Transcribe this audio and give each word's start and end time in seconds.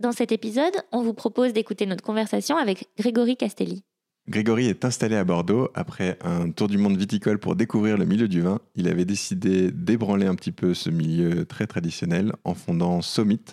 Dans 0.00 0.12
cet 0.12 0.32
épisode, 0.32 0.72
on 0.92 1.02
vous 1.02 1.12
propose 1.12 1.52
d'écouter 1.52 1.84
notre 1.84 2.02
conversation 2.02 2.56
avec 2.56 2.88
Grégory 2.98 3.36
Castelli. 3.36 3.84
Grégory 4.30 4.68
est 4.68 4.86
installé 4.86 5.14
à 5.14 5.24
Bordeaux 5.24 5.68
après 5.74 6.18
un 6.22 6.50
tour 6.52 6.68
du 6.68 6.78
monde 6.78 6.96
viticole 6.96 7.38
pour 7.38 7.54
découvrir 7.54 7.98
le 7.98 8.06
milieu 8.06 8.26
du 8.26 8.40
vin. 8.40 8.60
Il 8.76 8.88
avait 8.88 9.04
décidé 9.04 9.70
d'ébranler 9.70 10.24
un 10.24 10.36
petit 10.36 10.52
peu 10.52 10.72
ce 10.72 10.88
milieu 10.88 11.44
très 11.44 11.66
traditionnel 11.66 12.32
en 12.44 12.54
fondant 12.54 13.02
Sommit, 13.02 13.44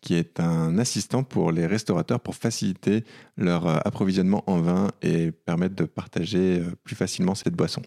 qui 0.00 0.14
est 0.14 0.38
un 0.38 0.78
assistant 0.78 1.24
pour 1.24 1.50
les 1.50 1.66
restaurateurs 1.66 2.20
pour 2.20 2.36
faciliter 2.36 3.02
leur 3.36 3.66
approvisionnement 3.84 4.44
en 4.46 4.60
vin 4.60 4.92
et 5.02 5.32
permettre 5.32 5.74
de 5.74 5.86
partager 5.86 6.60
euh, 6.60 6.70
plus 6.84 6.94
facilement 6.94 7.34
cette 7.34 7.54
boisson. 7.54 7.82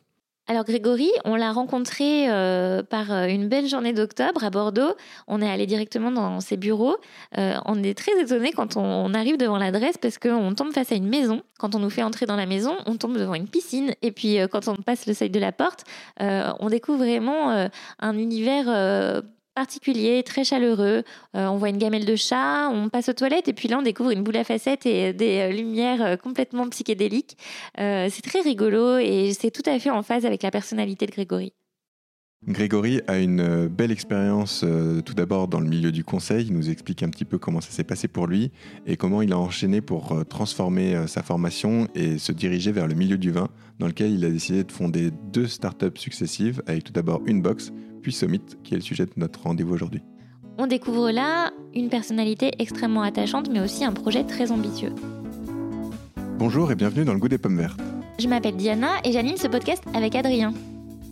Alors 0.49 0.63
Grégory, 0.63 1.11
on 1.25 1.35
l'a 1.35 1.51
rencontré 1.51 2.27
euh, 2.27 2.81
par 2.81 3.11
une 3.11 3.47
belle 3.47 3.67
journée 3.67 3.93
d'octobre 3.93 4.43
à 4.43 4.49
Bordeaux. 4.49 4.95
On 5.27 5.43
est 5.43 5.47
allé 5.49 5.67
directement 5.67 6.11
dans 6.11 6.39
ses 6.39 6.57
bureaux. 6.57 6.97
on 7.37 7.83
est 7.83 7.95
très 7.95 8.19
étonné 8.19 8.51
quand 8.51 8.75
on, 8.75 9.13
arrive 9.13 9.37
devant 9.37 9.59
l'adresse 9.59 9.99
parce 9.99 10.17
qu'on 10.17 10.55
tombe 10.55 10.73
face 10.73 10.91
à 10.91 10.95
une 10.95 11.07
maison. 11.07 11.43
Quand 11.59 11.75
on 11.75 11.79
nous 11.79 11.91
fait 11.91 12.01
entrer 12.01 12.25
dans 12.25 12.35
la 12.35 12.47
maison, 12.47 12.75
on 12.87 12.97
tombe 12.97 13.15
devant 13.15 13.35
une 13.35 13.47
piscine. 13.47 13.93
Et 14.01 14.11
puis 14.11 14.39
quand 14.51 14.67
on 14.67 14.75
passe 14.77 15.05
le 15.05 15.13
seuil 15.13 15.29
de 15.29 15.39
la 15.39 15.51
porte, 15.51 15.83
on 16.19 16.69
découvre 16.69 16.97
vraiment 16.97 17.69
un 17.99 18.17
univers 18.17 19.21
particulier, 19.59 20.23
très 20.23 20.45
chaleureux. 20.45 21.03
Euh, 21.35 21.47
on 21.47 21.57
voit 21.57 21.67
une 21.67 21.77
gamelle 21.77 22.05
de 22.05 22.15
chat, 22.15 22.69
on 22.69 22.87
passe 22.87 23.09
aux 23.09 23.13
toilettes 23.13 23.49
et 23.49 23.53
puis 23.53 23.67
là 23.67 23.77
on 23.79 23.81
découvre 23.81 24.11
une 24.11 24.23
boule 24.23 24.37
à 24.37 24.45
facettes 24.45 24.85
et 24.85 25.11
des 25.11 25.39
euh, 25.39 25.51
lumières 25.51 26.01
euh, 26.01 26.15
complètement 26.15 26.69
psychédéliques. 26.69 27.37
c'est 27.77 28.23
très 28.23 28.39
rigolo 28.39 28.97
et 28.99 29.33
c'est 29.37 29.51
tout 29.51 29.69
à 29.69 29.77
fait 29.77 29.89
en 29.89 30.01
phase 30.01 30.25
avec 30.25 30.43
la 30.43 30.51
personnalité 30.51 31.07
de 31.07 31.11
Grégory. 31.11 31.51
Grégory 32.47 33.01
a 33.07 33.19
une 33.19 33.67
belle 33.67 33.91
expérience 33.91 34.63
tout 35.05 35.13
d'abord 35.13 35.49
dans 35.49 35.59
le 35.59 35.67
milieu 35.67 35.91
du 35.91 36.05
conseil. 36.05 36.45
Il 36.47 36.53
nous 36.53 36.69
explique 36.69 37.03
un 37.03 37.09
petit 37.09 37.25
peu 37.25 37.37
comment 37.37 37.59
ça 37.59 37.71
s'est 37.71 37.83
passé 37.83 38.07
pour 38.07 38.27
lui 38.27 38.51
et 38.87 38.95
comment 38.95 39.21
il 39.21 39.33
a 39.33 39.37
enchaîné 39.37 39.81
pour 39.81 40.23
transformer 40.29 41.05
sa 41.07 41.21
formation 41.21 41.89
et 41.95 42.17
se 42.17 42.31
diriger 42.31 42.71
vers 42.71 42.87
le 42.87 42.95
milieu 42.95 43.17
du 43.17 43.31
vin, 43.31 43.49
dans 43.79 43.87
lequel 43.87 44.11
il 44.11 44.23
a 44.23 44.29
décidé 44.29 44.63
de 44.63 44.71
fonder 44.71 45.11
deux 45.33 45.47
startups 45.47 45.99
successives 45.99 46.61
avec 46.65 46.85
tout 46.85 46.93
d'abord 46.93 47.21
une 47.25 47.41
box, 47.41 47.73
puis 48.01 48.11
Summit, 48.11 48.41
qui 48.63 48.73
est 48.73 48.77
le 48.77 48.83
sujet 48.83 49.05
de 49.05 49.11
notre 49.17 49.43
rendez-vous 49.43 49.73
aujourd'hui. 49.73 50.01
On 50.57 50.67
découvre 50.67 51.11
là 51.11 51.51
une 51.73 51.89
personnalité 51.89 52.51
extrêmement 52.59 53.03
attachante, 53.03 53.49
mais 53.49 53.61
aussi 53.61 53.85
un 53.85 53.93
projet 53.93 54.23
très 54.23 54.51
ambitieux. 54.51 54.93
Bonjour 56.37 56.71
et 56.71 56.75
bienvenue 56.75 57.05
dans 57.05 57.13
le 57.13 57.19
goût 57.19 57.27
des 57.27 57.37
pommes 57.37 57.57
vertes. 57.57 57.79
Je 58.19 58.27
m'appelle 58.27 58.55
Diana 58.55 58.89
et 59.05 59.11
j'anime 59.11 59.37
ce 59.37 59.47
podcast 59.47 59.83
avec 59.93 60.15
Adrien. 60.15 60.53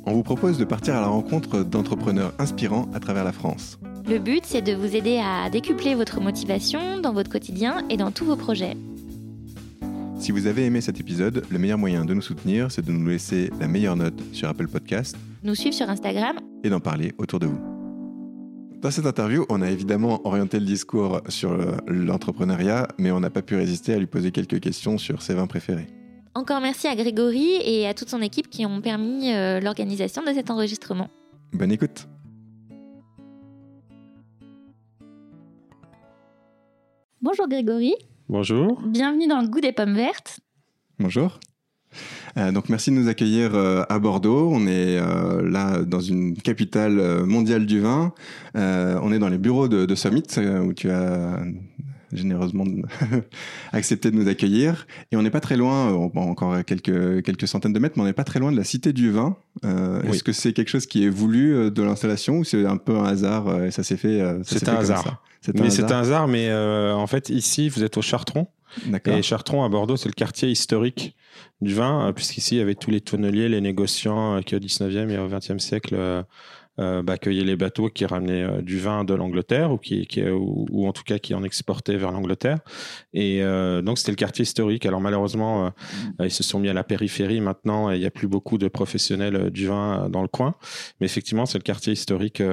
On 0.06 0.14
vous 0.14 0.24
propose 0.24 0.58
de 0.58 0.66
partir 0.66 0.96
à 0.96 1.02
la 1.02 1.08
rencontre 1.08 1.64
d'entrepreneurs 1.64 2.34
inspirants 2.40 2.90
à 2.94 3.00
travers 3.00 3.24
la 3.24 3.32
France. 3.32 3.78
Le 4.10 4.20
but, 4.20 4.46
c'est 4.46 4.62
de 4.62 4.74
vous 4.74 4.96
aider 4.96 5.22
à 5.22 5.50
décupler 5.50 5.96
votre 5.96 6.22
motivation 6.22 7.02
dans 7.02 7.12
votre 7.12 7.30
quotidien 7.30 7.84
et 7.90 7.98
dans 7.98 8.12
tous 8.12 8.24
vos 8.24 8.38
projets. 8.38 8.78
Si 10.20 10.32
vous 10.32 10.48
avez 10.48 10.66
aimé 10.66 10.82
cet 10.82 11.00
épisode, 11.00 11.46
le 11.50 11.60
meilleur 11.60 11.78
moyen 11.78 12.04
de 12.04 12.14
nous 12.14 12.24
soutenir, 12.24 12.72
c'est 12.72 12.84
de 12.84 12.92
nous 12.92 13.08
laisser 13.08 13.52
la 13.60 13.68
meilleure 13.68 13.96
note 13.96 14.20
sur 14.34 14.50
Apple 14.50 14.68
Podcast, 14.68 15.16
nous 15.44 15.54
suivre 15.54 15.76
sur 15.76 15.88
Instagram 15.90 16.38
et 16.64 16.70
d'en 16.70 16.80
parler 16.80 17.14
autour 17.20 17.40
de 17.40 17.46
vous. 17.46 17.60
Dans 18.82 18.90
cette 18.90 19.06
interview, 19.06 19.46
on 19.50 19.62
a 19.62 19.70
évidemment 19.70 20.26
orienté 20.28 20.60
le 20.60 20.66
discours 20.66 21.22
sur 21.30 21.56
l'entrepreneuriat, 21.88 22.88
mais 22.98 23.12
on 23.12 23.20
n'a 23.20 23.30
pas 23.30 23.44
pu 23.44 23.56
résister 23.56 23.94
à 23.94 24.00
lui 24.00 24.08
poser 24.08 24.32
quelques 24.32 24.60
questions 24.60 24.98
sur 24.98 25.22
ses 25.22 25.36
vins 25.36 25.48
préférés. 25.48 25.88
Encore 26.34 26.62
merci 26.62 26.88
à 26.88 26.96
Grégory 26.96 27.60
et 27.64 27.88
à 27.88 27.94
toute 27.94 28.10
son 28.10 28.22
équipe 28.22 28.50
qui 28.50 28.66
ont 28.66 28.82
permis 28.82 29.32
euh, 29.34 29.60
l'organisation 29.60 30.24
de 30.24 30.34
cet 30.34 30.50
enregistrement. 30.50 31.10
Bonne 31.54 31.72
écoute. 31.72 32.08
Bonjour 37.22 37.48
Grégory. 37.48 37.94
Bonjour. 38.30 38.82
Bienvenue 38.86 39.28
dans 39.28 39.40
le 39.40 39.48
goût 39.48 39.62
des 39.62 39.72
pommes 39.72 39.96
vertes. 39.96 40.42
Bonjour. 41.00 41.40
Euh, 42.36 42.52
donc 42.52 42.68
merci 42.68 42.92
de 42.92 42.96
nous 42.98 43.08
accueillir 43.08 43.56
euh, 43.56 43.84
à 43.88 44.00
Bordeaux. 44.00 44.50
On 44.52 44.68
est 44.68 45.00
euh, 45.00 45.50
là 45.50 45.84
dans 45.84 46.02
une 46.02 46.36
capitale 46.36 47.24
mondiale 47.26 47.66
du 47.66 47.80
vin. 47.80 48.14
on 48.54 49.12
est 49.14 49.20
dans 49.20 49.30
les 49.30 49.38
bureaux 49.38 49.70
de, 49.70 49.86
de 49.86 49.96
Summit 49.96 50.24
où 50.62 50.74
tu 50.74 50.90
as 50.90 51.40
généreusement 52.12 52.66
accepté 53.72 54.12
de 54.12 54.18
nous 54.18 54.28
accueillir. 54.28 54.88
Et 55.14 55.16
on 55.16 55.22
n'est 55.22 55.32
pas 55.32 55.40
très 55.40 55.56
loin, 55.56 55.94
encore 55.94 56.66
quelques, 56.66 57.24
quelques 57.24 57.48
centaines 57.48 57.74
de 57.74 57.80
mètres, 57.80 57.96
mais 57.96 58.04
on 58.04 58.08
n'est 58.08 58.14
pas 58.14 58.26
très 58.26 58.40
loin 58.40 58.52
de 58.52 58.58
la 58.58 58.66
Cité 58.66 58.92
du 58.92 59.10
Vin. 59.10 59.38
Est-ce 59.64 60.24
que 60.24 60.34
c'est 60.34 60.52
quelque 60.52 60.70
chose 60.70 60.86
qui 60.86 61.06
est 61.06 61.10
voulu 61.10 61.72
de 61.72 61.82
l'installation 61.82 62.40
ou 62.40 62.44
c'est 62.44 62.66
un 62.66 62.78
peu 62.78 62.98
un 62.98 63.06
hasard 63.06 63.64
et 63.64 63.72
ça 63.72 63.84
s'est 63.84 63.98
fait 63.98 64.22
C'est 64.44 64.68
un, 64.68 64.76
hasard. 64.76 65.24
Mais 65.54 65.70
c'est 65.70 65.92
un 65.92 66.00
hasard, 66.00 66.28
mais 66.28 66.54
en 66.54 67.08
fait 67.08 67.30
ici 67.30 67.70
vous 67.70 67.84
êtes 67.84 67.98
au 67.98 68.02
Chartron. 68.02 68.48
Et 69.06 69.22
Chartron 69.22 69.64
à 69.64 69.70
Bordeaux, 69.70 69.98
c'est 69.98 70.10
le 70.10 70.14
quartier 70.14 70.50
historique 70.50 71.16
du 71.62 71.74
vin, 71.74 72.08
euh, 72.08 72.14
puisqu'ici 72.14 72.56
il 72.56 72.58
y 72.60 72.62
avait 72.62 72.76
tous 72.76 72.92
les 72.92 73.02
tonneliers, 73.02 73.50
les 73.50 73.62
négociants 73.62 74.38
euh, 74.38 74.42
qui 74.42 74.56
au 74.56 74.60
19e 74.60 75.10
et 75.10 75.18
au 75.18 75.28
20e 75.28 75.60
siècle 75.60 75.96
euh, 75.96 76.24
bah, 77.02 77.14
accueillaient 77.14 77.44
les 77.44 77.56
bateaux 77.56 77.90
qui 77.90 78.06
ramenaient 78.06 78.62
du 78.62 78.78
vin 78.80 79.04
de 79.04 79.14
l'Angleterre 79.16 79.72
ou, 79.72 79.78
qui, 79.78 80.08
ou, 80.30 80.88
en 80.88 80.94
tout 80.94 81.04
cas 81.04 81.18
qui 81.18 81.34
en 81.34 81.44
exportaient 81.44 81.98
vers 81.98 82.12
l'Angleterre. 82.12 82.60
Et 83.14 83.42
donc 83.82 83.98
c'était 83.98 84.12
le 84.12 84.16
quartier 84.16 84.44
historique. 84.44 84.86
Alors 84.86 85.02
malheureusement, 85.02 85.74
ils 86.20 86.30
se 86.30 86.44
sont 86.44 86.60
mis 86.60 86.70
à 86.70 86.74
la 86.74 86.84
périphérie 86.84 87.42
maintenant 87.42 87.90
et 87.90 87.96
il 87.96 88.00
n'y 88.00 88.06
a 88.06 88.12
plus 88.12 88.28
beaucoup 88.28 88.60
de 88.60 88.68
professionnels 88.68 89.50
du 89.50 89.66
vin 89.66 90.08
dans 90.10 90.22
le 90.22 90.28
coin. 90.28 90.54
Mais 91.00 91.08
effectivement, 91.08 91.48
c'est 91.48 91.58
le 91.58 91.64
quartier 91.64 91.94
historique 91.94 92.44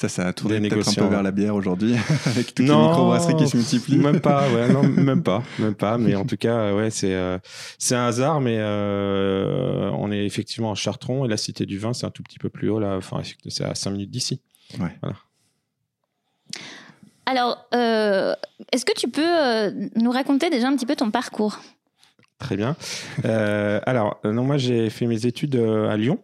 ça, 0.00 0.08
ça 0.08 0.28
a 0.28 0.32
tourné 0.32 0.66
peut-être 0.66 0.88
un 0.88 0.94
peu 0.94 1.08
vers 1.08 1.22
la 1.22 1.30
bière 1.30 1.54
aujourd'hui, 1.54 1.94
avec 2.24 2.54
toutes 2.54 2.66
les 2.66 2.74
microbrasseries 2.74 3.36
qui 3.36 3.46
se 3.46 3.56
multiplient. 3.58 3.98
Même 3.98 4.20
pas, 4.20 4.50
ouais, 4.50 4.72
non, 4.72 4.82
même 4.88 5.22
pas, 5.22 5.42
même 5.58 5.74
pas. 5.74 5.98
Mais 5.98 6.14
en 6.14 6.24
tout 6.24 6.38
cas, 6.38 6.74
ouais, 6.74 6.88
c'est 6.88 7.12
euh, 7.12 7.38
c'est 7.78 7.96
un 7.96 8.06
hasard, 8.06 8.40
mais 8.40 8.56
euh, 8.58 9.90
on 9.98 10.10
est 10.10 10.24
effectivement 10.24 10.70
en 10.70 10.74
Chartron 10.74 11.26
et 11.26 11.28
la 11.28 11.36
Cité 11.36 11.66
du 11.66 11.76
Vin, 11.76 11.92
c'est 11.92 12.06
un 12.06 12.10
tout 12.10 12.22
petit 12.22 12.38
peu 12.38 12.48
plus 12.48 12.70
haut 12.70 12.80
là. 12.80 12.96
Enfin, 12.96 13.20
c'est 13.48 13.64
à 13.64 13.74
5 13.74 13.90
minutes 13.90 14.10
d'ici. 14.10 14.40
Ouais. 14.78 14.96
Voilà. 15.02 15.16
Alors, 17.26 17.66
euh, 17.74 18.34
est-ce 18.72 18.86
que 18.86 18.94
tu 18.96 19.08
peux 19.08 19.90
nous 20.00 20.10
raconter 20.10 20.48
déjà 20.48 20.68
un 20.68 20.76
petit 20.76 20.86
peu 20.86 20.96
ton 20.96 21.10
parcours? 21.10 21.60
Très 22.38 22.56
bien. 22.56 22.74
alors, 23.22 24.18
non, 24.24 24.44
moi 24.44 24.56
j'ai 24.56 24.88
fait 24.88 25.06
mes 25.06 25.26
études 25.26 25.56
à 25.56 25.98
Lyon, 25.98 26.20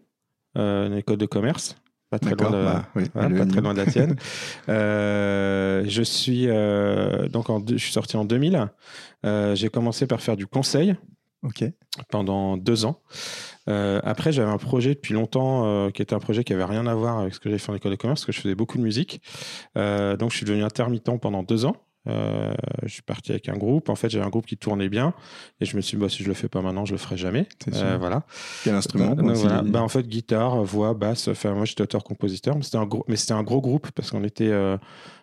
une 0.54 0.94
école 0.96 1.18
de 1.18 1.26
commerce 1.26 1.76
pas 2.10 2.18
très 2.18 2.34
loin 2.34 2.50
de, 2.50 2.64
bah, 2.64 2.88
pas 3.14 3.46
très 3.46 3.60
loin 3.60 3.74
de 3.74 3.78
la 3.78 3.86
tienne. 3.86 4.16
euh, 4.68 5.84
je 5.86 6.02
suis 6.02 6.48
euh, 6.48 7.28
donc 7.28 7.50
en, 7.50 7.64
je 7.66 7.76
suis 7.76 7.92
sorti 7.92 8.16
en 8.16 8.24
2000. 8.24 8.68
Euh, 9.24 9.54
j'ai 9.54 9.68
commencé 9.68 10.06
par 10.06 10.20
faire 10.20 10.36
du 10.36 10.46
conseil. 10.46 10.94
Pendant 12.10 12.56
deux 12.56 12.84
ans. 12.84 13.02
Euh, 13.68 14.00
après, 14.02 14.32
j'avais 14.32 14.50
un 14.50 14.58
projet 14.58 14.94
depuis 14.94 15.14
longtemps 15.14 15.90
qui 15.92 16.02
était 16.02 16.14
un 16.14 16.18
projet 16.18 16.42
qui 16.42 16.52
avait 16.52 16.64
rien 16.64 16.86
à 16.86 16.94
voir 16.94 17.18
avec 17.18 17.34
ce 17.34 17.40
que 17.40 17.50
j'ai 17.50 17.58
fait 17.58 17.70
en 17.70 17.74
école 17.74 17.92
de 17.92 17.96
commerce, 17.96 18.20
parce 18.20 18.26
que 18.26 18.32
je 18.32 18.40
faisais 18.40 18.54
beaucoup 18.56 18.78
de 18.78 18.82
musique. 18.82 19.20
donc, 19.74 20.30
je 20.30 20.36
suis 20.36 20.46
devenu 20.46 20.64
intermittent 20.64 21.20
pendant 21.20 21.42
deux 21.42 21.64
ans. 21.64 21.76
Euh, 22.08 22.54
je 22.82 22.92
suis 22.92 23.02
parti 23.02 23.32
avec 23.32 23.48
un 23.48 23.56
groupe. 23.56 23.88
En 23.88 23.96
fait, 23.96 24.08
j'avais 24.08 24.24
un 24.24 24.30
groupe 24.30 24.46
qui 24.46 24.56
tournait 24.56 24.88
bien 24.88 25.14
et 25.60 25.64
je 25.64 25.76
me 25.76 25.80
suis 25.80 25.96
dit, 25.96 26.02
bah, 26.02 26.08
si 26.08 26.22
je 26.22 26.28
le 26.28 26.34
fais 26.34 26.48
pas 26.48 26.62
maintenant, 26.62 26.84
je 26.84 26.92
le 26.92 26.98
ferai 26.98 27.16
jamais. 27.16 27.48
Euh, 27.72 27.96
voilà. 27.98 28.24
Quel 28.64 28.74
instrument 28.74 29.14
bah, 29.14 29.62
bah, 29.64 29.82
En 29.82 29.88
fait, 29.88 30.06
guitare, 30.06 30.62
voix, 30.62 30.94
basse. 30.94 31.28
Enfin, 31.28 31.54
moi, 31.54 31.64
j'étais 31.64 31.82
auteur-compositeur, 31.82 32.56
mais 32.56 32.62
c'était 32.62 32.78
un, 32.78 32.86
gros, 32.86 33.04
mais 33.08 33.16
c'était 33.16 33.34
un 33.34 33.42
gros 33.42 33.60
groupe 33.60 33.90
parce 33.92 34.10
qu'on 34.10 34.24
était 34.24 34.50
euh, 34.50 34.78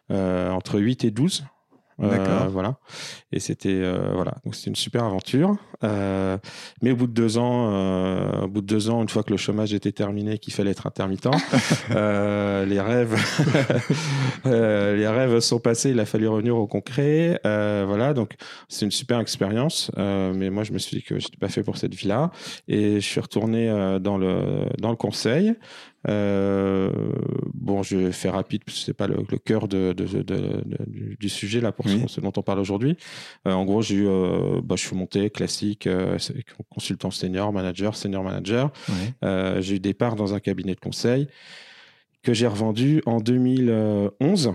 entre 0.10 0.80
8 0.80 1.06
et 1.06 1.12
12. 1.12 1.46
Euh, 2.02 2.48
voilà. 2.50 2.78
Et 3.32 3.40
c'était 3.40 3.70
euh, 3.70 4.12
voilà. 4.14 4.36
Donc 4.44 4.56
c'était 4.56 4.70
une 4.70 4.76
super 4.76 5.04
aventure. 5.04 5.56
Euh, 5.84 6.38
mais 6.82 6.92
au 6.92 6.96
bout 6.96 7.08
de 7.08 7.14
deux 7.14 7.38
ans, 7.38 8.44
au 8.44 8.48
bout 8.48 8.62
de 8.62 8.68
deux 8.68 8.90
ans, 8.90 9.02
une 9.02 9.10
fois 9.10 9.24
que 9.24 9.32
le 9.32 9.38
chômage 9.38 9.74
était 9.74 9.92
terminé, 9.92 10.38
qu'il 10.38 10.54
fallait 10.54 10.72
être 10.72 10.88
intermittent, 10.88 11.28
les 11.90 12.82
rêves, 12.82 13.16
les 14.46 15.08
rêves 15.08 15.40
sont 15.40 15.60
passés. 15.60 15.92
Il 15.92 16.00
a 16.00 16.06
fallu 16.06 16.28
revenir 16.28 16.58
au 16.58 16.68
concret. 16.68 17.40
voilà. 17.44 18.14
Donc 18.14 18.36
c'est 18.70 18.86
une 18.86 18.92
super 18.92 19.20
expérience. 19.20 19.92
mais 19.98 20.50
moi, 20.50 20.64
je 20.64 20.74
me 20.74 20.78
suis 20.78 20.98
dit 20.98 21.04
que 21.04 21.20
j'étais 21.20 21.38
pas 21.38 21.50
fait 21.50 21.64
pour 21.64 21.78
cette 21.78 21.94
vie-là. 21.94 22.32
Et 22.68 22.96
je 22.96 23.08
suis 23.08 23.22
retourné 23.22 23.68
dans 24.02 24.18
le 24.18 24.66
dans 24.80 24.90
le 24.90 24.96
conseil. 24.96 25.54
Euh, 26.10 26.92
bon, 27.54 27.84
je 27.84 27.98
vais 27.98 28.12
faire 28.12 28.34
rapide 28.34 28.64
parce 28.66 28.80
que 28.80 28.86
c'est 28.86 28.94
pas 28.94 29.08
le, 29.08 29.24
cœur 29.38 29.68
de, 29.68 29.94
du, 31.20 31.30
sujet 31.30 31.62
là 31.62 31.72
pour 31.72 31.88
ce, 31.88 32.20
dont 32.20 32.34
on 32.36 32.42
parle 32.42 32.60
aujourd'hui. 32.60 32.98
Euh, 33.48 33.54
en 33.54 33.66
gros, 33.66 33.82
j'ai 33.82 33.96
eu, 33.96 34.08
euh, 34.08 34.62
bah, 34.64 34.76
je 34.78 34.86
suis 34.86 34.96
monté 34.96 35.30
classique, 35.30 35.88
consultant 36.70 37.12
senior, 37.12 37.54
manager, 37.54 37.96
senior 37.96 38.24
manager. 38.24 38.72
j'ai 39.22 39.76
eu 39.76 39.80
des 39.80 39.94
parts 39.94 40.16
dans 40.16 40.34
un 40.34 40.40
cabinet 40.40 40.76
de 40.76 40.80
conseil 40.80 41.28
que 42.22 42.34
j'ai 42.34 42.48
revendu 42.48 43.02
en 43.06 43.20
2011. 43.20 44.54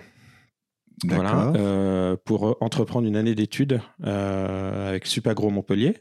Voilà, 1.04 2.16
pour 2.24 2.56
entreprendre 2.60 3.06
une 3.06 3.16
année 3.16 3.34
d'études 3.34 3.80
avec 4.02 5.06
Supagro 5.06 5.50
Montpellier. 5.50 5.94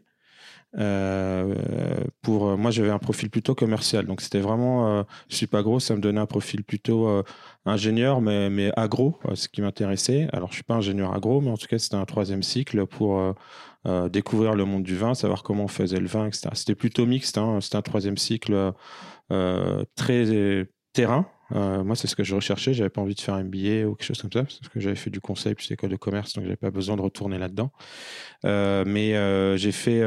Pour 0.73 2.57
moi, 2.57 2.71
j'avais 2.71 2.89
un 2.89 2.99
profil 2.99 3.29
plutôt 3.29 3.55
commercial, 3.55 4.05
donc 4.05 4.21
c'était 4.21 4.39
vraiment, 4.39 5.05
je 5.29 5.35
suis 5.35 5.47
pas 5.47 5.63
gros, 5.63 5.79
ça 5.79 5.95
me 5.95 6.01
donnait 6.01 6.19
un 6.19 6.25
profil 6.25 6.63
plutôt 6.63 7.23
ingénieur, 7.65 8.21
mais, 8.21 8.49
mais 8.49 8.71
agro, 8.75 9.17
ce 9.33 9.47
qui 9.47 9.61
m'intéressait. 9.61 10.27
Alors, 10.33 10.49
je 10.49 10.55
suis 10.55 10.63
pas 10.63 10.75
ingénieur 10.75 11.13
agro, 11.13 11.41
mais 11.41 11.49
en 11.49 11.57
tout 11.57 11.67
cas, 11.67 11.79
c'était 11.79 11.95
un 11.95 12.05
troisième 12.05 12.43
cycle 12.43 12.85
pour 12.85 13.21
découvrir 14.09 14.55
le 14.55 14.65
monde 14.65 14.83
du 14.83 14.95
vin, 14.97 15.13
savoir 15.13 15.43
comment 15.43 15.63
on 15.63 15.69
faisait 15.69 15.99
le 15.99 16.07
vin, 16.07 16.27
etc. 16.27 16.49
C'était 16.53 16.75
plutôt 16.75 17.05
mixte, 17.05 17.37
hein, 17.37 17.59
c'était 17.61 17.77
un 17.77 17.81
troisième 17.81 18.17
cycle 18.17 18.73
très 19.95 20.67
terrain, 20.93 21.27
euh, 21.53 21.83
moi, 21.83 21.95
c'est 21.95 22.07
ce 22.07 22.15
que 22.15 22.23
je 22.23 22.35
recherchais. 22.35 22.73
J'avais 22.73 22.89
pas 22.89 23.01
envie 23.01 23.15
de 23.15 23.21
faire 23.21 23.35
un 23.35 23.43
MBA 23.43 23.87
ou 23.87 23.95
quelque 23.95 24.07
chose 24.07 24.21
comme 24.21 24.31
ça, 24.31 24.43
parce 24.43 24.59
que 24.59 24.79
j'avais 24.79 24.95
fait 24.95 25.09
du 25.09 25.21
conseil 25.21 25.55
puis 25.55 25.67
école 25.71 25.89
de 25.89 25.95
commerce, 25.95 26.33
donc 26.33 26.43
j'avais 26.43 26.57
pas 26.57 26.71
besoin 26.71 26.95
de 26.97 27.01
retourner 27.01 27.37
là-dedans. 27.37 27.71
Euh, 28.45 28.83
mais 28.85 29.15
euh, 29.15 29.57
j'ai 29.57 29.71
fait, 29.71 30.03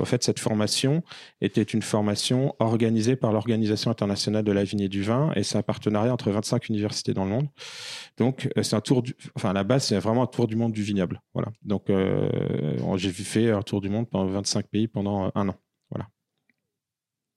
en 0.00 0.04
fait, 0.04 0.22
cette 0.24 0.38
formation 0.38 1.02
était 1.40 1.62
une 1.62 1.82
formation 1.82 2.54
organisée 2.58 3.16
par 3.16 3.32
l'Organisation 3.32 3.90
internationale 3.90 4.44
de 4.44 4.52
la 4.52 4.64
vigne 4.64 4.80
et 4.80 4.88
du 4.88 5.02
vin, 5.02 5.32
et 5.36 5.42
c'est 5.42 5.58
un 5.58 5.62
partenariat 5.62 6.12
entre 6.12 6.30
25 6.30 6.68
universités 6.68 7.14
dans 7.14 7.24
le 7.24 7.30
monde. 7.30 7.48
Donc, 8.18 8.48
c'est 8.62 8.74
un 8.74 8.80
tour 8.80 9.02
du, 9.02 9.14
enfin, 9.34 9.50
à 9.50 9.52
la 9.52 9.64
base, 9.64 9.84
c'est 9.86 9.98
vraiment 9.98 10.22
un 10.22 10.26
tour 10.26 10.46
du 10.46 10.56
monde 10.56 10.72
du 10.72 10.82
vignoble. 10.82 11.20
Voilà. 11.34 11.48
Donc, 11.62 11.90
j'ai 12.96 13.10
fait 13.10 13.50
un 13.50 13.62
tour 13.62 13.80
du 13.80 13.88
monde 13.88 14.08
pendant 14.08 14.26
25 14.26 14.66
pays 14.66 14.88
pendant 14.88 15.30
un 15.34 15.48
an. 15.48 15.56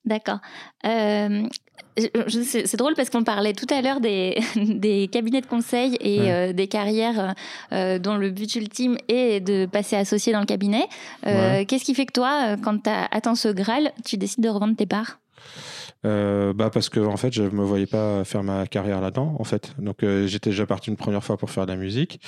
D'accord. 0.05 0.39
Euh, 0.85 1.43
c'est 1.97 2.77
drôle 2.77 2.93
parce 2.95 3.09
qu'on 3.09 3.23
parlait 3.23 3.53
tout 3.53 3.67
à 3.69 3.81
l'heure 3.81 3.99
des, 3.99 4.37
des, 4.55 5.07
cabinets 5.07 5.41
de 5.41 5.45
conseil 5.45 5.97
et 5.99 6.31
euh, 6.31 6.53
des 6.53 6.67
carrières 6.67 7.35
euh, 7.73 7.99
dont 7.99 8.15
le 8.15 8.29
but 8.29 8.55
ultime 8.55 8.97
est 9.07 9.41
de 9.41 9.65
passer 9.65 9.95
associé 9.97 10.31
dans 10.31 10.39
le 10.39 10.45
cabinet. 10.45 10.87
Qu'est-ce 11.23 11.83
qui 11.83 11.93
fait 11.93 12.05
que 12.05 12.13
toi, 12.13 12.55
quand 12.63 12.83
tu 12.83 12.89
as 12.89 13.07
atteint 13.11 13.35
ce 13.35 13.49
Graal, 13.49 13.91
tu 14.05 14.17
décides 14.17 14.43
de 14.43 14.49
revendre 14.49 14.75
tes 14.75 14.85
parts? 14.85 15.19
Bah 16.03 16.69
parce 16.71 16.87
que 16.87 17.01
en 17.01 17.17
fait 17.17 17.33
je 17.33 17.43
me 17.43 17.61
voyais 17.61 17.85
pas 17.85 18.23
faire 18.23 18.41
ma 18.41 18.65
carrière 18.67 19.01
là-dedans 19.01 19.35
en 19.37 19.43
fait. 19.43 19.73
Donc 19.79 19.97
j'étais 20.25 20.51
déjà 20.51 20.65
parti 20.65 20.89
une 20.89 20.95
première 20.95 21.23
fois 21.23 21.35
pour 21.37 21.51
faire 21.51 21.65
de 21.65 21.73
la 21.73 21.77
musique. 21.77 22.21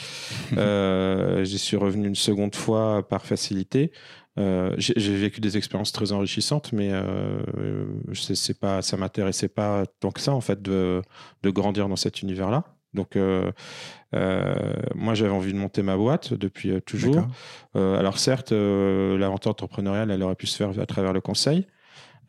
J'y 1.45 1.57
suis 1.57 1.77
revenu 1.77 2.07
une 2.07 2.15
seconde 2.15 2.53
fois 2.53 3.07
par 3.07 3.25
facilité 3.25 3.91
euh, 4.39 4.74
j'ai 4.78 5.16
vécu 5.16 5.42
des 5.42 5.57
expériences 5.57 5.92
très 5.92 6.13
enrichissantes, 6.13 6.72
mais 6.72 6.89
euh, 6.92 7.86
c'est 8.13 8.57
pas, 8.57 8.81
ça 8.81 8.95
m'intéressait 8.95 9.50
pas 9.50 9.86
tant 10.00 10.12
que 10.12 10.22
ça 10.22 10.33
en 10.33 10.42
fait 10.42 10.62
de, 10.62 11.01
de 11.44 11.50
grandir 11.50 11.89
dans 11.89 11.95
cet 11.98 12.22
univers-là. 12.22 12.63
Donc, 12.94 13.16
euh, 13.16 13.51
euh 14.13 14.74
moi, 14.95 15.13
j'avais 15.13 15.31
envie 15.31 15.54
de 15.54 15.57
monter 15.57 15.81
ma 15.81 15.95
boîte 15.95 16.33
depuis 16.33 16.72
euh, 16.72 16.81
toujours. 16.81 17.25
alors, 17.75 18.19
certes, 18.19 18.51
l'aventure 18.51 19.51
entrepreneuriale, 19.51 20.12
elle 20.12 20.24
aurait 20.24 20.36
pu 20.36 20.48
se 20.48 20.57
faire 20.57 20.77
à 20.80 20.86
travers 20.86 21.13
le 21.13 21.22
conseil, 21.22 21.68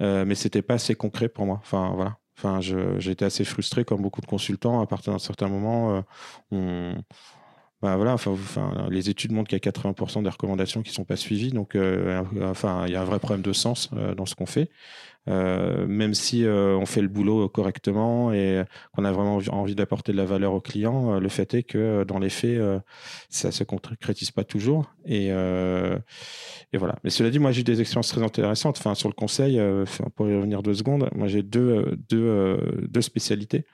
mais 0.01 0.35
c'était 0.35 0.63
pas 0.63 0.75
assez 0.75 0.95
concret 0.95 1.29
pour 1.29 1.47
moi. 1.47 1.61
Enfin, 1.63 1.93
voilà. 1.95 2.17
Enfin, 2.39 2.61
j'étais 2.99 3.25
assez 3.25 3.45
frustré, 3.45 3.85
comme 3.85 4.03
beaucoup 4.03 4.21
de 4.21 4.27
consultants. 4.27 4.81
À 4.81 4.87
partir 4.87 5.13
d'un 5.13 5.21
certain 5.21 5.49
moment, 5.49 6.03
on 6.51 6.95
bah, 7.83 7.97
voilà, 7.97 8.15
enfin, 8.15 8.37
les 8.91 9.11
études 9.11 9.33
montrent 9.33 9.49
qu'il 9.49 9.59
y 9.59 9.69
a 9.69 9.71
80% 9.73 10.23
des 10.23 10.29
recommandations 10.29 10.83
qui 10.83 10.91
ne 10.91 10.95
sont 10.95 11.05
pas 11.05 11.17
suivies. 11.17 11.51
Donc, 11.51 11.75
euh, 11.75 12.23
enfin, 12.43 12.85
il 12.87 12.93
y 12.93 12.97
a 12.97 13.01
un 13.01 13.05
vrai 13.05 13.19
problème 13.19 13.43
de 13.43 13.53
sens 13.53 13.91
euh, 13.95 14.15
dans 14.15 14.25
ce 14.25 14.37
qu'on 14.37 14.47
fait. 14.47 14.71
Euh, 15.29 15.87
même 15.87 16.15
si 16.15 16.45
on 16.47 16.87
fait 16.87 17.01
le 17.03 17.09
boulot 17.09 17.49
correctement 17.49 18.33
et 18.33 18.63
qu'on 18.93 19.05
a 19.05 19.13
vraiment 19.13 19.39
envie 19.51 19.75
d'apporter 19.75 20.13
de 20.13 20.17
la 20.17 20.25
valeur 20.25 20.53
aux 20.53 20.61
clients, 20.61 21.19
le 21.19 21.29
fait 21.29 21.55
est 21.55 21.63
que 21.65 22.05
dans 22.05 22.19
les 22.21 22.29
faits, 22.29 22.61
ça 23.29 23.49
ne 23.49 23.53
se 23.53 23.65
concrétise 23.65 24.31
pas 24.31 24.45
toujours. 24.45 24.93
Et, 25.05 25.27
et, 25.27 26.79
voilà. 26.79 26.97
Mais 27.03 27.11
cela 27.11 27.31
dit, 27.31 27.41
moi, 27.41 27.51
j'ai 27.51 27.63
eu 27.63 27.65
des 27.65 27.81
expériences 27.81 28.09
très 28.09 28.23
intéressantes. 28.23 28.79
Enfin, 28.79 28.95
sur 28.95 29.09
le 29.09 29.15
conseil, 29.15 29.61
pour 30.15 30.29
y 30.29 30.37
revenir 30.37 30.63
deux 30.63 30.75
secondes, 30.75 31.09
moi, 31.15 31.27
j'ai 31.27 31.43
deux, 31.43 31.99
deux, 32.09 32.87
deux 32.89 33.03
spécialités. 33.03 33.65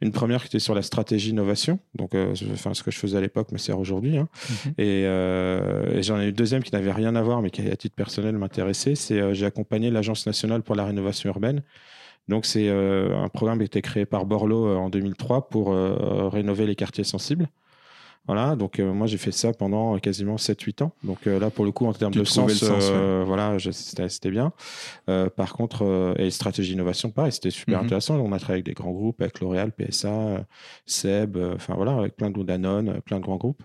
Une 0.00 0.12
première 0.12 0.42
qui 0.42 0.48
était 0.48 0.58
sur 0.58 0.74
la 0.74 0.82
stratégie 0.82 1.30
innovation, 1.30 1.78
donc 1.94 2.14
euh, 2.14 2.34
enfin, 2.52 2.74
ce 2.74 2.82
que 2.82 2.90
je 2.90 2.98
faisais 2.98 3.16
à 3.16 3.20
l'époque 3.20 3.52
me 3.52 3.58
sert 3.58 3.78
aujourd'hui. 3.78 4.18
Hein. 4.18 4.28
Mhm. 4.50 4.74
Euh, 4.80 5.98
et, 5.98 6.02
j'en 6.02 6.20
ai 6.20 6.26
eu 6.26 6.28
une 6.28 6.34
deuxième 6.34 6.62
qui 6.62 6.72
n'avait 6.72 6.92
rien 6.92 7.14
à 7.16 7.22
voir, 7.22 7.42
mais 7.42 7.50
qui 7.50 7.66
à 7.68 7.76
titre 7.76 7.96
personnel 7.96 8.36
m'intéressait. 8.36 8.94
C'est 8.94 9.20
euh, 9.20 9.34
j'ai 9.34 9.46
accompagné 9.46 9.90
l'Agence 9.90 10.26
nationale 10.26 10.62
pour 10.62 10.74
la 10.74 10.84
rénovation 10.84 11.30
urbaine. 11.30 11.62
Donc 12.28 12.44
c'est 12.44 12.68
un 12.68 13.28
programme 13.28 13.58
qui 13.58 13.62
a 13.62 13.66
été 13.66 13.82
créé 13.82 14.04
par 14.04 14.26
Borloo 14.26 14.76
en 14.76 14.90
2003 14.90 15.48
pour 15.48 15.72
rénover 16.32 16.66
les 16.66 16.74
quartiers 16.74 17.04
sensibles. 17.04 17.48
Voilà, 18.26 18.56
donc 18.56 18.80
euh, 18.80 18.92
moi 18.92 19.06
j'ai 19.06 19.18
fait 19.18 19.30
ça 19.30 19.52
pendant 19.52 19.98
quasiment 19.98 20.36
7-8 20.36 20.82
ans. 20.82 20.92
Donc 21.04 21.26
euh, 21.26 21.38
là, 21.38 21.50
pour 21.50 21.64
le 21.64 21.70
coup, 21.70 21.86
en 21.86 21.92
termes 21.92 22.12
de 22.12 22.24
sens, 22.24 22.64
euh, 22.64 23.22
voilà, 23.24 23.56
c'était 23.58 24.30
bien. 24.30 24.52
par 25.36 25.52
contre, 25.52 26.14
et 26.18 26.30
stratégie 26.30 26.72
innovation, 26.72 27.10
pareil, 27.10 27.32
c'était 27.32 27.50
super 27.50 27.78
mhm. 27.78 27.86
intéressant. 27.86 28.16
On 28.16 28.32
a 28.32 28.38
travaillé 28.38 28.56
avec 28.56 28.66
des 28.66 28.74
grands 28.74 28.90
groupes, 28.90 29.20
avec 29.20 29.40
L'Oréal, 29.40 29.72
PSA, 29.72 30.44
Seb, 30.86 31.36
enfin 31.54 31.74
voilà, 31.74 31.92
avec 31.92 32.16
plein 32.16 32.30
de 32.30 32.42
Danone, 32.42 33.00
plein 33.02 33.18
de 33.18 33.24
grands 33.24 33.36
groupes. 33.36 33.62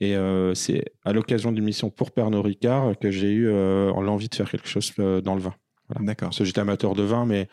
Et 0.00 0.16
c'est 0.54 0.84
à 1.04 1.12
l'occasion 1.12 1.52
d'une 1.52 1.64
mission 1.64 1.90
pour 1.90 2.10
Pernod 2.10 2.44
Ricard 2.44 2.98
que 2.98 3.10
j'ai 3.10 3.30
eu 3.30 3.50
l'envie 3.50 4.28
de 4.28 4.34
faire 4.34 4.50
quelque 4.50 4.68
chose 4.68 4.92
dans 4.96 5.34
le 5.34 5.40
vin. 5.40 5.54
D'accord. 6.00 6.28
Parce 6.28 6.38
que 6.38 6.44
j'étais 6.44 6.60
amateur 6.60 6.94
de 6.94 7.02
vin, 7.02 7.24
mais 7.24 7.48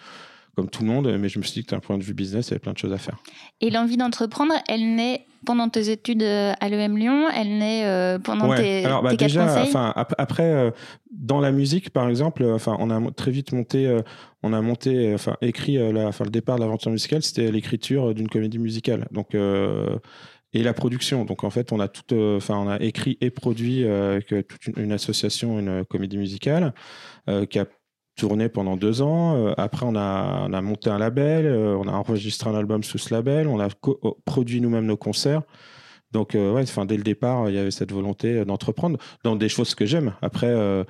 comme 0.56 0.70
tout 0.70 0.84
le 0.84 0.90
monde, 0.90 1.18
mais 1.20 1.30
je 1.30 1.40
me 1.40 1.44
suis 1.44 1.62
dit 1.62 1.66
que 1.66 1.72
d'un 1.72 1.80
point 1.80 1.98
de 1.98 2.04
vue 2.04 2.14
business, 2.14 2.48
il 2.48 2.52
y 2.52 2.54
avait 2.54 2.60
plein 2.60 2.74
de 2.74 2.78
choses 2.78 2.94
à 2.94 2.98
faire. 2.98 3.18
Et 3.62 3.70
l'envie 3.70 3.98
d'entreprendre, 3.98 4.54
elle 4.68 4.96
naît 4.96 5.26
pendant 5.46 5.70
tes 5.70 5.90
études 5.90 6.24
euh, 6.24 6.54
à 6.60 6.68
l'EM 6.68 6.98
Lyon, 6.98 7.30
elle 7.30 7.58
naît 7.58 7.86
euh, 7.86 8.20
pendant 8.20 8.54
tes, 8.54 8.84
Alors, 8.84 9.04
bah, 9.04 9.16
déjà, 9.16 9.62
enfin, 9.62 9.94
après, 9.96 10.52
euh, 10.52 10.72
dans 11.12 11.40
la 11.40 11.52
musique, 11.52 11.92
par 11.92 12.10
exemple, 12.10 12.44
enfin, 12.44 12.76
on 12.80 12.90
a 12.90 13.12
très 13.12 13.32
vite 13.32 13.54
monté, 13.54 14.02
on 14.44 14.52
a 14.52 14.62
monté, 14.62 15.14
enfin, 15.14 15.38
écrit, 15.42 15.78
la, 15.94 16.08
enfin, 16.08 16.26
le 16.26 16.32
départ 16.32 16.58
de 16.58 16.62
l'aventure 16.62 16.92
musicale, 16.92 17.22
c'était 17.22 17.52
l'écriture 17.52 18.14
d'une 18.14 18.28
comédie 18.28 18.60
musicale. 18.60 19.08
Donc 19.12 19.36
et 20.54 20.64
la 20.64 20.74
production. 20.74 21.26
Donc 21.26 21.44
en 21.44 21.50
fait, 21.50 21.72
on 21.72 21.80
a 21.80 21.88
tout, 21.88 22.16
enfin, 22.16 22.58
on 22.58 22.68
a 22.68 22.80
écrit 22.82 23.18
et 23.22 23.30
produit 23.30 23.86
avec 23.86 24.28
toute 24.28 24.68
une, 24.68 24.84
une, 24.84 24.92
association, 24.92 25.60
une 25.60 25.86
comédie 25.86 26.18
musicale 26.18 26.74
qui 27.50 27.60
a 27.60 27.66
tourné 28.16 28.50
pendant 28.50 28.78
deux 28.78 29.02
ans. 29.02 29.36
Euh, 29.36 29.54
après, 29.58 29.86
on 29.86 29.96
a, 29.96 30.48
on 30.48 30.54
a 30.54 30.62
monté 30.62 30.90
un 30.90 30.98
label, 30.98 31.46
euh, 31.46 31.76
on 31.78 31.88
a 31.88 31.92
enregistré 31.92 32.50
un 32.50 32.56
album 32.56 32.84
sous 32.84 32.98
ce 32.98 33.14
label, 33.14 33.48
on 33.48 33.60
a 33.60 33.68
oh, 33.84 34.18
produit 34.26 34.62
nous-mêmes 34.62 34.86
nos 34.86 34.98
concerts. 34.98 35.42
Donc, 36.12 36.34
euh, 36.34 36.54
ouais, 36.54 36.64
dès 36.86 36.98
le 36.98 37.04
départ, 37.04 37.50
il 37.50 37.56
y 37.56 37.60
avait 37.60 37.72
cette 37.72 37.92
volonté 37.92 38.46
d'entreprendre 38.46 38.98
dans 39.24 39.36
des 39.36 39.50
choses 39.50 39.76
que 39.76 39.86
j'aime. 39.86 40.14
Après, 40.22 40.48
euh, 40.48 40.86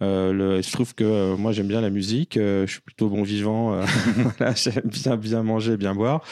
le, 0.00 0.62
je 0.62 0.72
trouve 0.72 0.94
que 0.94 1.04
euh, 1.04 1.36
moi 1.36 1.52
j'aime 1.52 1.68
bien 1.68 1.80
la 1.80 1.90
musique, 1.90 2.36
euh, 2.36 2.66
je 2.66 2.72
suis 2.72 2.80
plutôt 2.80 3.08
bon 3.08 3.22
vivant, 3.22 3.80
j'aime 4.56 4.82
bien 4.84 5.16
bien 5.16 5.42
manger, 5.42 5.76
bien 5.76 5.94
boire. 5.94 6.22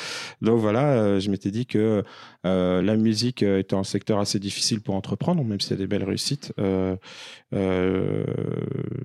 Donc 0.42 0.60
voilà, 0.60 1.18
je 1.18 1.30
m'étais 1.30 1.50
dit 1.50 1.66
que 1.66 2.02
la 2.44 2.96
musique 2.96 3.42
est 3.42 3.72
un 3.72 3.84
secteur 3.84 4.18
assez 4.18 4.38
difficile 4.38 4.80
pour 4.80 4.94
entreprendre, 4.94 5.42
même 5.44 5.60
s'il 5.60 5.72
y 5.72 5.74
a 5.74 5.78
des 5.78 5.86
belles 5.86 6.04
réussites. 6.04 6.52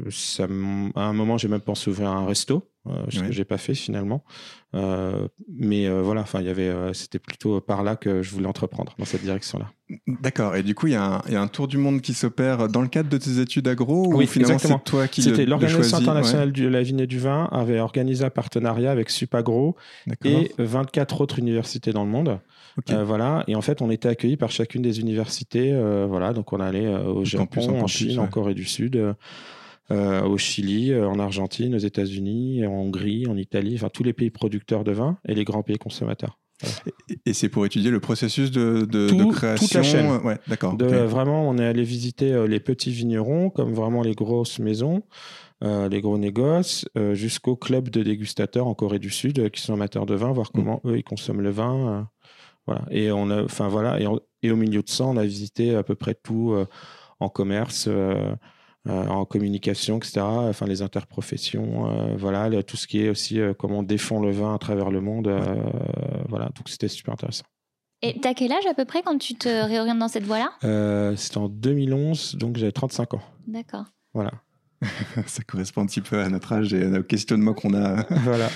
ça, 0.10 0.44
à 0.44 1.04
un 1.04 1.14
moment, 1.14 1.38
j'ai 1.38 1.48
même 1.48 1.62
pensé 1.62 1.90
ouvrir 1.90 2.10
un 2.10 2.26
resto. 2.26 2.71
Ce 3.10 3.20
que 3.20 3.32
j'ai 3.32 3.46
pas 3.46 3.58
fait 3.58 3.76
finalement. 3.76 4.24
mais 4.74 5.90
voilà, 5.90 6.22
enfin, 6.22 6.42
il 6.42 6.48
y 6.48 6.50
avait, 6.50 6.74
c'était 6.94 7.20
plutôt 7.20 7.62
par 7.62 7.84
là 7.84 7.96
que 7.96 8.22
je 8.22 8.32
voulais 8.32 8.48
entreprendre 8.48 8.96
dans 8.98 9.06
cette 9.06 9.22
direction-là. 9.22 9.72
D'accord. 10.08 10.56
Et 10.56 10.64
du 10.64 10.74
coup, 10.74 10.88
il 10.88 10.94
y, 10.94 10.96
a 10.96 11.22
un 11.28 11.48
tour 11.48 11.68
du 11.68 11.78
monde 11.78 12.02
qui 12.02 12.14
s'opère 12.14 12.70
dans 12.70 12.82
le 12.82 12.88
cadre 12.88 13.10
de 13.10 13.18
tes 13.18 13.40
études 13.40 13.68
agro 13.68 14.14
Oui, 14.14 14.26
finalement 14.26 14.58
c'est 14.58 14.84
toi 14.84 15.08
qui 15.08 15.22
C'était 15.22 15.46
l'Organisation 15.46 15.98
internationale 15.98 16.52
de 16.52 16.68
la 16.68 16.82
vigne 16.82 17.02
et 17.02 17.08
du 17.08 17.20
vin 17.20 17.50
avait 17.52 17.80
organisé 17.80 18.24
un 18.24 18.30
partenariat 18.30 18.92
avec 18.92 19.10
Supagro 19.10 19.76
et 20.24 20.52
24 20.58 21.22
autres 21.22 21.40
universités 21.40 21.92
dans 21.92 22.04
le 22.04 22.10
monde. 22.10 22.40
Euh, 22.90 23.04
voilà. 23.04 23.44
Et 23.48 23.56
en 23.56 23.62
fait, 23.62 23.82
on 23.82 23.92
était 23.92 24.10
accueillis 24.10 24.38
par 24.38 24.52
chacune 24.52 24.82
des 24.82 25.00
universités. 25.00 25.72
Euh, 25.74 26.06
voilà. 26.08 26.34
Donc, 26.34 26.54
on 26.54 26.60
allait 26.60 26.86
euh, 26.86 27.04
au 27.04 27.26
Japon, 27.26 27.82
en, 27.82 27.88
Chine, 27.88 28.20
en 28.20 28.28
Corée 28.28 28.54
du 28.54 28.66
Sud. 28.66 29.16
Au 29.92 30.38
Chili, 30.38 30.96
en 30.96 31.20
Argentine, 31.20 31.76
aux 31.76 31.80
États-Unis, 31.80 32.66
en 32.66 32.72
Hongrie, 32.72 33.28
en 33.28 33.38
Italie, 33.38 33.76
enfin 33.76 33.90
tous 33.90 34.04
les 34.04 34.14
pays 34.14 34.30
producteurs 34.30 34.84
de 34.84 34.92
vin 34.92 35.18
et 35.28 35.36
les 35.36 35.44
grands 35.44 35.64
pays 35.64 35.78
consommateurs. 35.78 36.40
Et, 37.26 37.34
c'est 37.34 37.50
pour 37.50 37.66
étudier 37.66 37.92
le 37.92 38.00
processus 38.00 38.52
de, 38.52 38.86
de, 38.86 39.32
création. 39.32 39.66
Toute 39.66 39.74
la 39.76 39.84
chaîne. 39.84 40.12
Ouais, 40.24 40.38
d'accord. 40.48 40.76
Vraiment, 40.78 41.48
on 41.48 41.58
est 41.58 41.66
allé 41.66 41.84
visiter 41.84 42.32
euh, 42.34 42.48
les 42.48 42.60
petits 42.60 42.92
vignerons, 42.92 43.50
comme 43.50 43.74
vraiment 43.74 44.02
les 44.02 44.14
grosses 44.14 44.60
maisons, 44.60 45.04
euh, 45.64 45.90
les 45.90 46.02
gros 46.02 46.18
négoces, 46.18 46.86
euh, 46.98 47.14
jusqu'au 47.14 47.56
club 47.56 47.90
de 47.90 48.04
dégustateurs 48.04 48.68
en 48.68 48.74
Corée 48.74 49.00
du 49.00 49.10
Sud 49.10 49.50
qui 49.52 49.62
sont 49.62 49.74
amateurs 49.74 50.06
de 50.06 50.16
vin, 50.16 50.32
voir 50.32 50.48
mm. 50.48 50.58
comment 50.58 50.82
eux 50.86 50.98
ils 50.98 51.04
consomment 51.04 51.42
le 51.42 51.52
vin. 51.52 52.10
voilà. 52.68 52.86
Et 52.92 53.12
on 53.12 53.30
a, 53.30 53.44
enfin 53.44 53.68
voilà, 53.68 54.00
et, 54.00 54.08
et, 54.44 54.52
au 54.52 54.56
milieu 54.56 54.82
de 54.82 54.90
ça, 54.90 55.06
on 55.06 55.18
a 55.18 55.24
visité 55.24 55.76
à 55.76 55.84
peu 55.84 55.96
près 55.96 56.16
tout 56.16 56.56
en 57.20 57.30
commerce. 57.30 57.90
Euh, 58.90 59.06
en 59.08 59.26
communication, 59.26 59.98
etc. 59.98 60.22
Enfin, 60.22 60.66
les 60.66 60.82
interprofessions, 60.82 61.88
euh, 61.88 62.16
voilà, 62.18 62.64
tout 62.64 62.78
ce 62.78 62.88
qui 62.88 63.04
est 63.04 63.10
aussi 63.10 63.40
euh, 63.40 63.54
comment 63.54 63.80
on 63.80 63.84
défend 63.84 64.20
le 64.20 64.32
vin 64.32 64.56
à 64.56 64.58
travers 64.58 64.90
le 64.90 65.02
monde. 65.02 65.30
voilà, 66.30 66.46
donc 66.46 66.68
c'était 66.68 66.88
super 66.88 67.14
intéressant. 67.14 67.44
Et 68.02 68.20
t'as 68.20 68.34
quel 68.34 68.52
âge 68.52 68.66
à 68.66 68.74
peu 68.74 68.86
près 68.86 69.04
quand 69.04 69.20
tu 69.20 69.36
te 69.36 69.48
réorientes 69.48 70.00
dans 70.00 70.08
cette 70.08 70.24
voie-là? 70.24 71.14
C'était 71.16 71.38
en 71.38 71.48
2011, 71.48 72.38
donc 72.38 72.58
j'avais 72.58 72.72
35 72.72 73.14
ans. 73.14 73.22
D'accord. 73.46 73.86
Voilà. 74.16 74.32
Ça 75.28 75.44
correspond 75.44 75.82
un 75.82 75.86
petit 75.86 76.02
peu 76.02 76.20
à 76.20 76.30
notre 76.30 76.52
âge 76.54 76.74
et 76.74 76.86
aux 76.86 77.04
questionnements 77.04 77.54
qu'on 77.54 77.74
a. 77.74 78.04
voilà. 78.24 78.50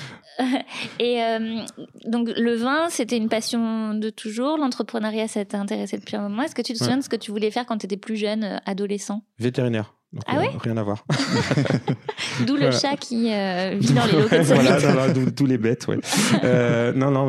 et 0.99 1.23
euh, 1.23 1.61
donc 2.05 2.29
le 2.35 2.55
vin, 2.55 2.89
c'était 2.89 3.17
une 3.17 3.29
passion 3.29 3.93
de 3.93 4.09
toujours? 4.09 4.57
L'entrepreneuriat, 4.57 5.27
ça 5.27 5.45
t'a 5.45 5.59
intéressé 5.59 5.97
depuis 5.97 6.15
un 6.15 6.27
moment? 6.27 6.43
Est-ce 6.43 6.55
que 6.55 6.61
tu 6.61 6.73
te 6.73 6.79
souviens 6.79 6.97
de 6.97 7.03
ce 7.03 7.09
que 7.09 7.15
tu 7.15 7.31
voulais 7.31 7.51
faire 7.51 7.65
quand 7.65 7.77
tu 7.77 7.85
étais 7.85 7.97
plus 7.97 8.15
jeune, 8.15 8.43
euh, 8.43 8.57
adolescent? 8.65 9.23
Vétérinaire 9.39 9.95
ah 10.27 10.39
ouais 10.39 10.49
Rien 10.59 10.77
à 10.77 10.83
voir. 10.83 11.05
D'où 12.47 12.55
le 12.55 12.71
chat 12.71 12.95
qui 12.97 13.33
euh, 13.33 13.75
vit 13.77 13.93
dans 13.93 14.05
les 14.05 14.11
locaux 14.21 14.35
de 14.35 14.41
Voilà, 14.43 15.13
d'où 15.13 15.45
les 15.45 15.57
bêtes, 15.57 15.87
ouais. 15.87 15.97
euh, 16.43 16.93
non, 16.93 17.11
non, 17.11 17.27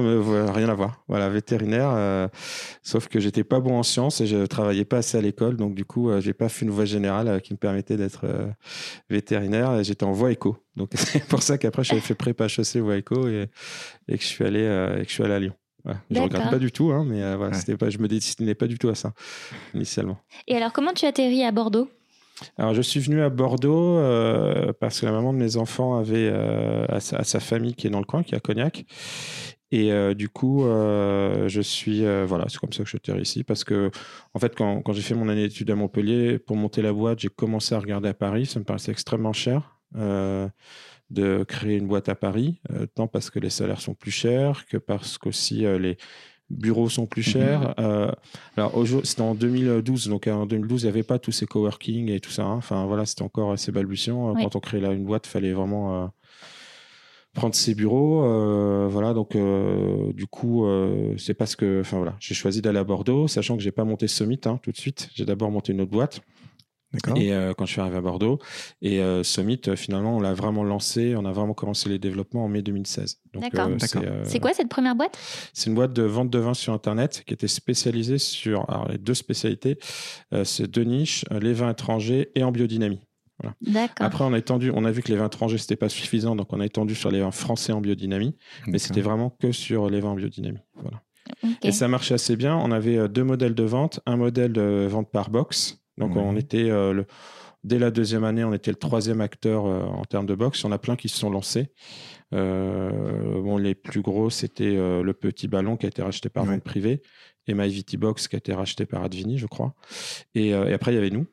rien 0.52 0.68
à 0.68 0.74
voir. 0.74 1.02
Voilà, 1.08 1.28
vétérinaire. 1.28 1.90
Euh, 1.94 2.28
sauf 2.82 3.08
que 3.08 3.18
j'étais 3.18 3.44
pas 3.44 3.60
bon 3.60 3.78
en 3.78 3.82
sciences 3.82 4.20
et 4.20 4.26
je 4.26 4.46
travaillais 4.46 4.84
pas 4.84 4.98
assez 4.98 5.18
à 5.18 5.20
l'école, 5.20 5.56
donc 5.56 5.74
du 5.74 5.84
coup, 5.84 6.10
euh, 6.10 6.20
j'ai 6.20 6.32
pas 6.32 6.48
fait 6.48 6.64
une 6.64 6.70
voie 6.70 6.84
générale 6.84 7.40
qui 7.42 7.52
me 7.52 7.58
permettait 7.58 7.96
d'être 7.96 8.24
vétérinaire. 9.10 9.82
J'étais 9.82 10.04
en 10.04 10.12
voie 10.12 10.30
éco, 10.30 10.56
donc 10.76 10.90
c'est 10.94 11.24
pour 11.26 11.42
ça 11.42 11.58
qu'après 11.58 11.84
j'avais 11.84 12.00
fait 12.00 12.14
prépa 12.14 12.48
chaussée 12.48 12.80
voie 12.80 12.96
éco 12.96 13.28
et, 13.28 13.48
et 14.08 14.16
que 14.16 14.22
je 14.22 14.28
suis 14.28 14.44
allé 14.44 14.60
et 14.60 15.02
que 15.02 15.08
je 15.08 15.14
suis 15.14 15.24
allé 15.24 15.34
à 15.34 15.40
Lyon. 15.40 15.54
Ouais, 15.84 15.94
je 16.10 16.20
regrette 16.20 16.50
pas 16.50 16.58
du 16.58 16.72
tout, 16.72 16.90
hein, 16.90 17.04
mais 17.06 17.36
voilà, 17.36 17.54
c'était 17.54 17.76
pas, 17.76 17.90
je 17.90 17.98
me 17.98 18.08
destinais 18.08 18.54
pas 18.56 18.66
du 18.66 18.76
tout 18.76 18.88
à 18.88 18.94
ça 18.96 19.12
initialement. 19.72 20.18
Et 20.48 20.56
alors, 20.56 20.72
comment 20.72 20.92
tu 20.92 21.06
atterris 21.06 21.44
à 21.44 21.52
Bordeaux? 21.52 21.88
Alors, 22.56 22.74
je 22.74 22.82
suis 22.82 23.00
venu 23.00 23.22
à 23.22 23.30
Bordeaux 23.30 23.98
euh, 23.98 24.72
parce 24.78 25.00
que 25.00 25.06
la 25.06 25.12
maman 25.12 25.32
de 25.32 25.38
mes 25.38 25.56
enfants 25.56 25.96
avait 25.96 26.28
euh, 26.30 26.84
à, 26.88 27.00
sa, 27.00 27.40
famille 27.40 27.74
qui 27.74 27.86
est 27.86 27.90
dans 27.90 27.98
le 27.98 28.04
coin, 28.04 28.22
qui 28.22 28.34
est 28.34 28.36
à 28.36 28.40
Cognac. 28.40 28.84
Et 29.72 29.92
euh, 29.92 30.14
du 30.14 30.28
coup, 30.28 30.62
je 30.64 31.60
suis. 31.62 32.04
voilà, 32.26 32.46
c'est 32.48 32.58
comme 32.58 32.72
ça 32.72 32.84
que 32.84 32.90
je 32.90 32.96
suis 32.96 33.20
ici. 33.22 33.44
Parce 33.44 33.64
que, 33.64 33.90
en 34.34 34.38
fait, 34.38 34.54
quand, 34.54 34.82
quand 34.82 34.92
j'ai 34.92 35.02
fait 35.02 35.14
mon 35.14 35.28
année 35.28 35.48
d'études 35.48 35.70
à 35.70 35.74
Montpellier, 35.74 36.38
pour 36.38 36.56
monter 36.56 36.82
la 36.82 36.92
boîte, 36.92 37.20
j'ai 37.20 37.28
commencé 37.28 37.74
à 37.74 37.78
regarder 37.78 38.08
à 38.08 38.14
Paris. 38.14 38.46
Ça 38.46 38.58
me 38.60 38.64
paraissait 38.64 38.92
extrêmement 38.92 39.32
cher 39.32 39.78
de 41.08 41.44
créer 41.44 41.76
une 41.76 41.86
boîte 41.86 42.08
à 42.08 42.16
Paris, 42.16 42.60
tant 42.94 43.06
parce 43.06 43.30
que 43.30 43.38
les 43.38 43.48
salaires 43.48 43.80
sont 43.80 43.94
plus 43.94 44.10
chers 44.10 44.66
que 44.66 44.76
parce 44.76 45.18
qu'aussi 45.18 45.60
les 45.78 45.96
bureaux 46.50 46.88
sont 46.88 47.06
plus 47.06 47.22
chers. 47.22 47.60
Mhm. 47.60 47.74
Euh, 47.80 48.12
alors 48.56 48.72
c'était 49.04 49.22
en 49.22 49.34
2012, 49.34 50.08
donc 50.08 50.26
en 50.26 50.46
2012 50.46 50.82
il 50.82 50.84
n'y 50.86 50.90
avait 50.90 51.02
pas 51.02 51.18
tous 51.18 51.32
ces 51.32 51.46
coworking 51.46 52.10
et 52.10 52.20
tout 52.20 52.30
ça. 52.30 52.44
Hein. 52.44 52.56
Enfin 52.56 52.86
voilà, 52.86 53.06
c'était 53.06 53.22
encore 53.22 53.52
assez 53.52 53.72
balbutiant. 53.72 54.34
Quand 54.34 54.56
on 54.56 54.60
créait 54.60 54.80
là 54.80 54.92
une 54.92 55.04
boîte, 55.04 55.26
il 55.26 55.30
fallait 55.30 55.52
vraiment 55.52 56.04
euh, 56.04 56.06
prendre 57.34 57.54
ses 57.54 57.74
bureaux. 57.74 58.24
Euh, 58.24 58.86
voilà, 58.88 59.12
donc 59.14 59.36
du 60.14 60.26
coup 60.26 60.66
c'est 61.16 61.34
parce 61.34 61.56
que, 61.56 61.80
enfin 61.80 61.98
voilà, 61.98 62.16
j'ai 62.20 62.34
choisi 62.34 62.62
d'aller 62.62 62.78
à 62.78 62.84
Bordeaux, 62.84 63.28
sachant 63.28 63.56
que 63.56 63.62
j'ai 63.62 63.72
pas 63.72 63.84
monté 63.84 64.06
Summit 64.08 64.40
hein, 64.46 64.58
tout 64.62 64.72
de 64.72 64.76
suite. 64.76 65.10
J'ai 65.14 65.24
d'abord 65.24 65.50
monté 65.50 65.72
une 65.72 65.80
autre 65.80 65.92
boîte. 65.92 66.20
Et 67.16 67.32
euh, 67.32 67.54
quand 67.54 67.66
je 67.66 67.72
suis 67.72 67.80
arrivé 67.80 67.96
à 67.96 68.00
Bordeaux, 68.00 68.38
et 68.82 69.00
euh, 69.00 69.22
Summit, 69.22 69.60
euh, 69.68 69.76
finalement, 69.76 70.16
on 70.16 70.20
l'a 70.20 70.34
vraiment 70.34 70.64
lancé, 70.64 71.14
on 71.16 71.24
a 71.24 71.32
vraiment 71.32 71.54
commencé 71.54 71.88
les 71.88 71.98
développements 71.98 72.44
en 72.44 72.48
mai 72.48 72.62
2016. 72.62 73.20
D'accord. 73.34 73.68
c'est 74.24 74.40
quoi 74.40 74.52
cette 74.52 74.68
première 74.68 74.96
boîte? 74.96 75.18
C'est 75.52 75.68
une 75.68 75.74
boîte 75.74 75.92
de 75.92 76.02
vente 76.02 76.30
de 76.30 76.38
vin 76.38 76.54
sur 76.54 76.72
Internet 76.72 77.22
qui 77.26 77.34
était 77.34 77.48
spécialisée 77.48 78.18
sur 78.18 78.68
alors, 78.70 78.88
les 78.88 78.98
deux 78.98 79.14
spécialités, 79.14 79.78
c'est 80.44 80.70
deux 80.70 80.84
niches, 80.84 81.24
les 81.30 81.52
vins 81.52 81.70
étrangers 81.70 82.30
et 82.34 82.44
en 82.44 82.52
biodynamie. 82.52 83.00
Voilà. 83.42 83.90
Après, 84.00 84.24
on 84.24 84.32
a 84.32 84.38
étendu, 84.38 84.72
on 84.74 84.84
a 84.84 84.90
vu 84.90 85.02
que 85.02 85.08
les 85.08 85.16
vins 85.16 85.26
étrangers, 85.26 85.58
c'était 85.58 85.76
pas 85.76 85.90
suffisant, 85.90 86.36
donc 86.36 86.52
on 86.52 86.60
a 86.60 86.64
étendu 86.66 86.94
sur 86.94 87.10
les 87.10 87.20
vins 87.20 87.30
français 87.30 87.72
en 87.72 87.80
biodynamie, 87.80 88.34
mais 88.66 88.78
c'était 88.78 89.02
vraiment 89.02 89.30
que 89.30 89.52
sur 89.52 89.90
les 89.90 90.00
vins 90.00 90.10
en 90.10 90.14
biodynamie. 90.14 90.60
Voilà. 90.74 91.02
Et 91.62 91.72
ça 91.72 91.88
marchait 91.88 92.14
assez 92.14 92.36
bien. 92.36 92.56
On 92.56 92.70
avait 92.70 93.08
deux 93.08 93.24
modèles 93.24 93.54
de 93.54 93.64
vente, 93.64 94.00
un 94.06 94.16
modèle 94.16 94.52
de 94.52 94.86
vente 94.88 95.10
par 95.10 95.30
box, 95.30 95.80
donc 95.98 96.16
on 96.16 96.36
était 96.36 96.70
euh, 96.70 96.92
le, 96.92 97.06
dès 97.64 97.78
la 97.78 97.90
deuxième 97.90 98.24
année, 98.24 98.44
on 98.44 98.52
était 98.52 98.70
le 98.70 98.76
troisième 98.76 99.20
acteur 99.20 99.66
euh, 99.66 99.82
en 99.82 100.04
termes 100.04 100.26
de 100.26 100.34
box. 100.34 100.60
Il 100.60 100.64
y 100.64 100.66
en 100.66 100.72
a 100.72 100.78
plein 100.78 100.96
qui 100.96 101.08
se 101.08 101.18
sont 101.18 101.30
lancés. 101.30 101.72
Euh, 102.34 103.40
bon, 103.40 103.56
les 103.56 103.74
plus 103.74 104.02
gros, 104.02 104.30
c'était 104.30 104.74
le 104.74 105.12
petit 105.12 105.48
ballon 105.48 105.76
qui 105.76 105.86
a 105.86 105.88
été 105.88 106.02
racheté 106.02 106.28
par 106.28 106.44
Vente 106.44 106.62
Privée 106.62 107.02
et 107.46 107.54
MyVT 107.54 107.96
Box 107.96 108.28
qui 108.28 108.36
a 108.36 108.38
été 108.38 108.52
racheté 108.52 108.84
par 108.84 109.02
Advini, 109.04 109.38
je 109.38 109.46
crois. 109.46 109.74
Et, 110.34 110.52
après, 110.52 110.92
il 110.92 110.96
y 110.96 110.98
avait 110.98 111.10
nous. 111.10 111.26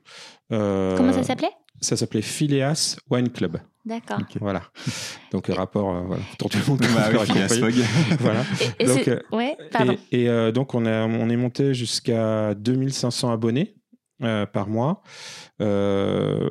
Comment 0.49 1.13
ça 1.13 1.23
s'appelait? 1.23 1.51
Ça 1.81 1.97
s'appelait 1.97 2.21
Phileas 2.21 2.97
Wine 3.09 3.29
Club. 3.29 3.57
D'accord. 3.83 4.19
Voilà. 4.39 4.61
Donc 5.31 5.47
rapport, 5.47 6.05
voilà, 6.05 6.23
tout 6.39 6.47
le 6.53 6.69
monde. 6.69 6.79
Bah 6.95 7.25
Phileas 7.25 7.49
Fogg. 7.59 7.73
voilà. 8.19 8.43
Et, 8.79 8.85
donc, 8.85 9.23
ouais, 9.33 9.57
et, 10.11 10.51
donc 10.53 10.73
on, 10.73 10.85
a, 10.85 11.05
on 11.05 11.29
est 11.29 11.35
monté 11.35 11.73
jusqu'à 11.73 12.53
2500 12.53 13.31
abonnés. 13.33 13.75
Euh, 14.23 14.45
par 14.45 14.67
mois. 14.67 15.01
Euh, 15.61 16.49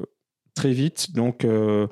très 0.55 0.73
vite, 0.73 1.15
donc 1.15 1.45
euh, 1.45 1.87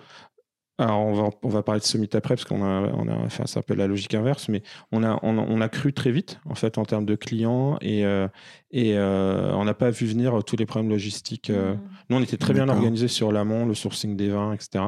alors 0.76 1.00
on 1.00 1.14
va, 1.14 1.30
on 1.42 1.48
va 1.48 1.62
parler 1.62 1.80
de 1.80 1.86
Summit 1.86 2.10
après 2.12 2.34
parce 2.34 2.44
qu'on 2.44 2.62
a, 2.62 2.82
on 2.92 3.08
a 3.08 3.14
enfin, 3.14 3.46
ça 3.46 3.54
s'appelle 3.54 3.78
la 3.78 3.86
logique 3.86 4.14
inverse, 4.14 4.48
mais 4.50 4.62
on 4.92 5.02
a, 5.02 5.18
on, 5.22 5.60
a 5.60 5.68
cru 5.70 5.94
très 5.94 6.10
vite 6.10 6.38
en 6.44 6.54
fait 6.54 6.76
en 6.76 6.84
termes 6.84 7.06
de 7.06 7.14
clients 7.14 7.78
et, 7.80 8.02
et 8.72 8.98
on 8.98 9.64
n'a 9.64 9.74
pas 9.74 9.90
vu 9.90 10.06
venir 10.06 10.44
tous 10.44 10.56
les 10.56 10.66
problèmes 10.66 10.90
logistiques. 10.90 11.50
Mmh. 11.50 11.78
Nous, 12.10 12.16
on 12.16 12.22
était 12.22 12.36
très 12.36 12.52
bien 12.52 12.68
organisé 12.68 13.08
sur 13.08 13.32
l'amont, 13.32 13.64
le 13.64 13.74
sourcing 13.74 14.16
des 14.16 14.28
vins, 14.28 14.52
etc. 14.52 14.84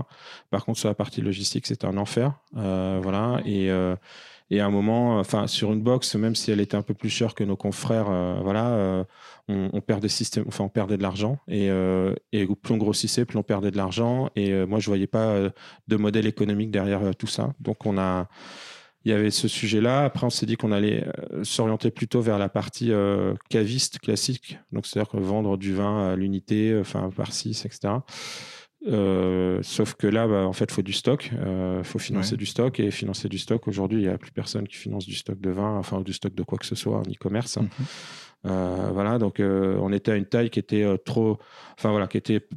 Par 0.50 0.64
contre, 0.66 0.78
sur 0.78 0.88
la 0.88 0.94
partie 0.94 1.22
logistique, 1.22 1.66
c'était 1.66 1.86
un 1.86 1.96
enfer. 1.96 2.32
voilà. 2.52 3.40
Et, 3.46 3.70
et 4.54 4.60
à 4.60 4.66
un 4.66 4.70
moment, 4.70 5.18
enfin, 5.18 5.46
sur 5.46 5.72
une 5.72 5.80
box, 5.80 6.14
même 6.14 6.34
si 6.34 6.50
elle 6.50 6.60
était 6.60 6.76
un 6.76 6.82
peu 6.82 6.94
plus 6.94 7.08
chère 7.08 7.34
que 7.34 7.44
nos 7.44 7.56
confrères, 7.56 8.06
voilà 8.42 9.04
on, 9.48 9.80
perdait 9.80 10.08
enfin 10.46 10.64
on 10.64 10.68
perdait 10.68 10.96
de 10.96 11.02
l'argent 11.02 11.38
et, 11.48 11.70
euh, 11.70 12.14
et, 12.32 12.46
plus 12.46 12.74
on 12.74 12.76
grossissait, 12.76 13.24
plus 13.24 13.38
on 13.38 13.42
perdait 13.42 13.70
de 13.70 13.76
l'argent. 13.76 14.30
Et 14.36 14.52
euh, 14.52 14.66
moi, 14.66 14.78
je 14.78 14.86
voyais 14.86 15.06
pas 15.06 15.30
euh, 15.30 15.50
de 15.88 15.96
modèle 15.96 16.26
économique 16.26 16.70
derrière 16.70 17.14
tout 17.16 17.26
ça. 17.26 17.52
Donc 17.60 17.84
on 17.86 17.98
a, 17.98 18.28
il 19.04 19.10
y 19.10 19.14
avait 19.14 19.30
ce 19.30 19.48
sujet-là. 19.48 20.04
Après, 20.04 20.24
on 20.24 20.30
s'est 20.30 20.46
dit 20.46 20.56
qu'on 20.56 20.72
allait 20.72 21.06
s'orienter 21.42 21.90
plutôt 21.90 22.20
vers 22.20 22.38
la 22.38 22.48
partie 22.48 22.92
caviste 23.50 23.98
classique, 23.98 24.58
donc 24.70 24.86
c'est-à-dire 24.86 25.20
vendre 25.20 25.56
du 25.56 25.74
vin 25.74 26.12
à 26.12 26.16
l'unité, 26.16 26.76
enfin 26.80 27.10
par 27.10 27.32
6, 27.32 27.64
etc. 27.66 27.94
sauf 28.84 29.94
que 29.94 30.06
là, 30.06 30.26
bah, 30.26 30.46
en 30.46 30.52
fait, 30.52 30.64
il 30.64 30.72
faut 30.72 30.82
du 30.82 30.92
stock. 30.92 31.30
Il 31.32 31.84
faut 31.84 31.98
financer 31.98 32.36
du 32.36 32.46
stock. 32.46 32.80
Et 32.80 32.90
financer 32.90 33.28
du 33.28 33.38
stock, 33.38 33.68
aujourd'hui, 33.68 34.00
il 34.00 34.08
n'y 34.08 34.12
a 34.12 34.18
plus 34.18 34.32
personne 34.32 34.66
qui 34.66 34.76
finance 34.76 35.06
du 35.06 35.14
stock 35.14 35.40
de 35.40 35.50
vin, 35.50 35.76
enfin, 35.76 36.00
du 36.00 36.12
stock 36.12 36.34
de 36.34 36.42
quoi 36.42 36.58
que 36.58 36.66
ce 36.66 36.74
soit 36.74 36.98
en 36.98 37.02
e-commerce. 37.02 37.58
Mhm. 37.58 37.68
Euh, 38.46 38.90
voilà, 38.92 39.18
donc 39.18 39.40
euh, 39.40 39.76
on 39.80 39.92
était 39.92 40.12
à 40.12 40.16
une 40.16 40.26
taille 40.26 40.50
qui 40.50 40.58
était 40.58 40.82
euh, 40.82 40.96
trop, 40.96 41.38
enfin 41.78 41.90
voilà, 41.90 42.08
qui 42.08 42.16
était 42.16 42.48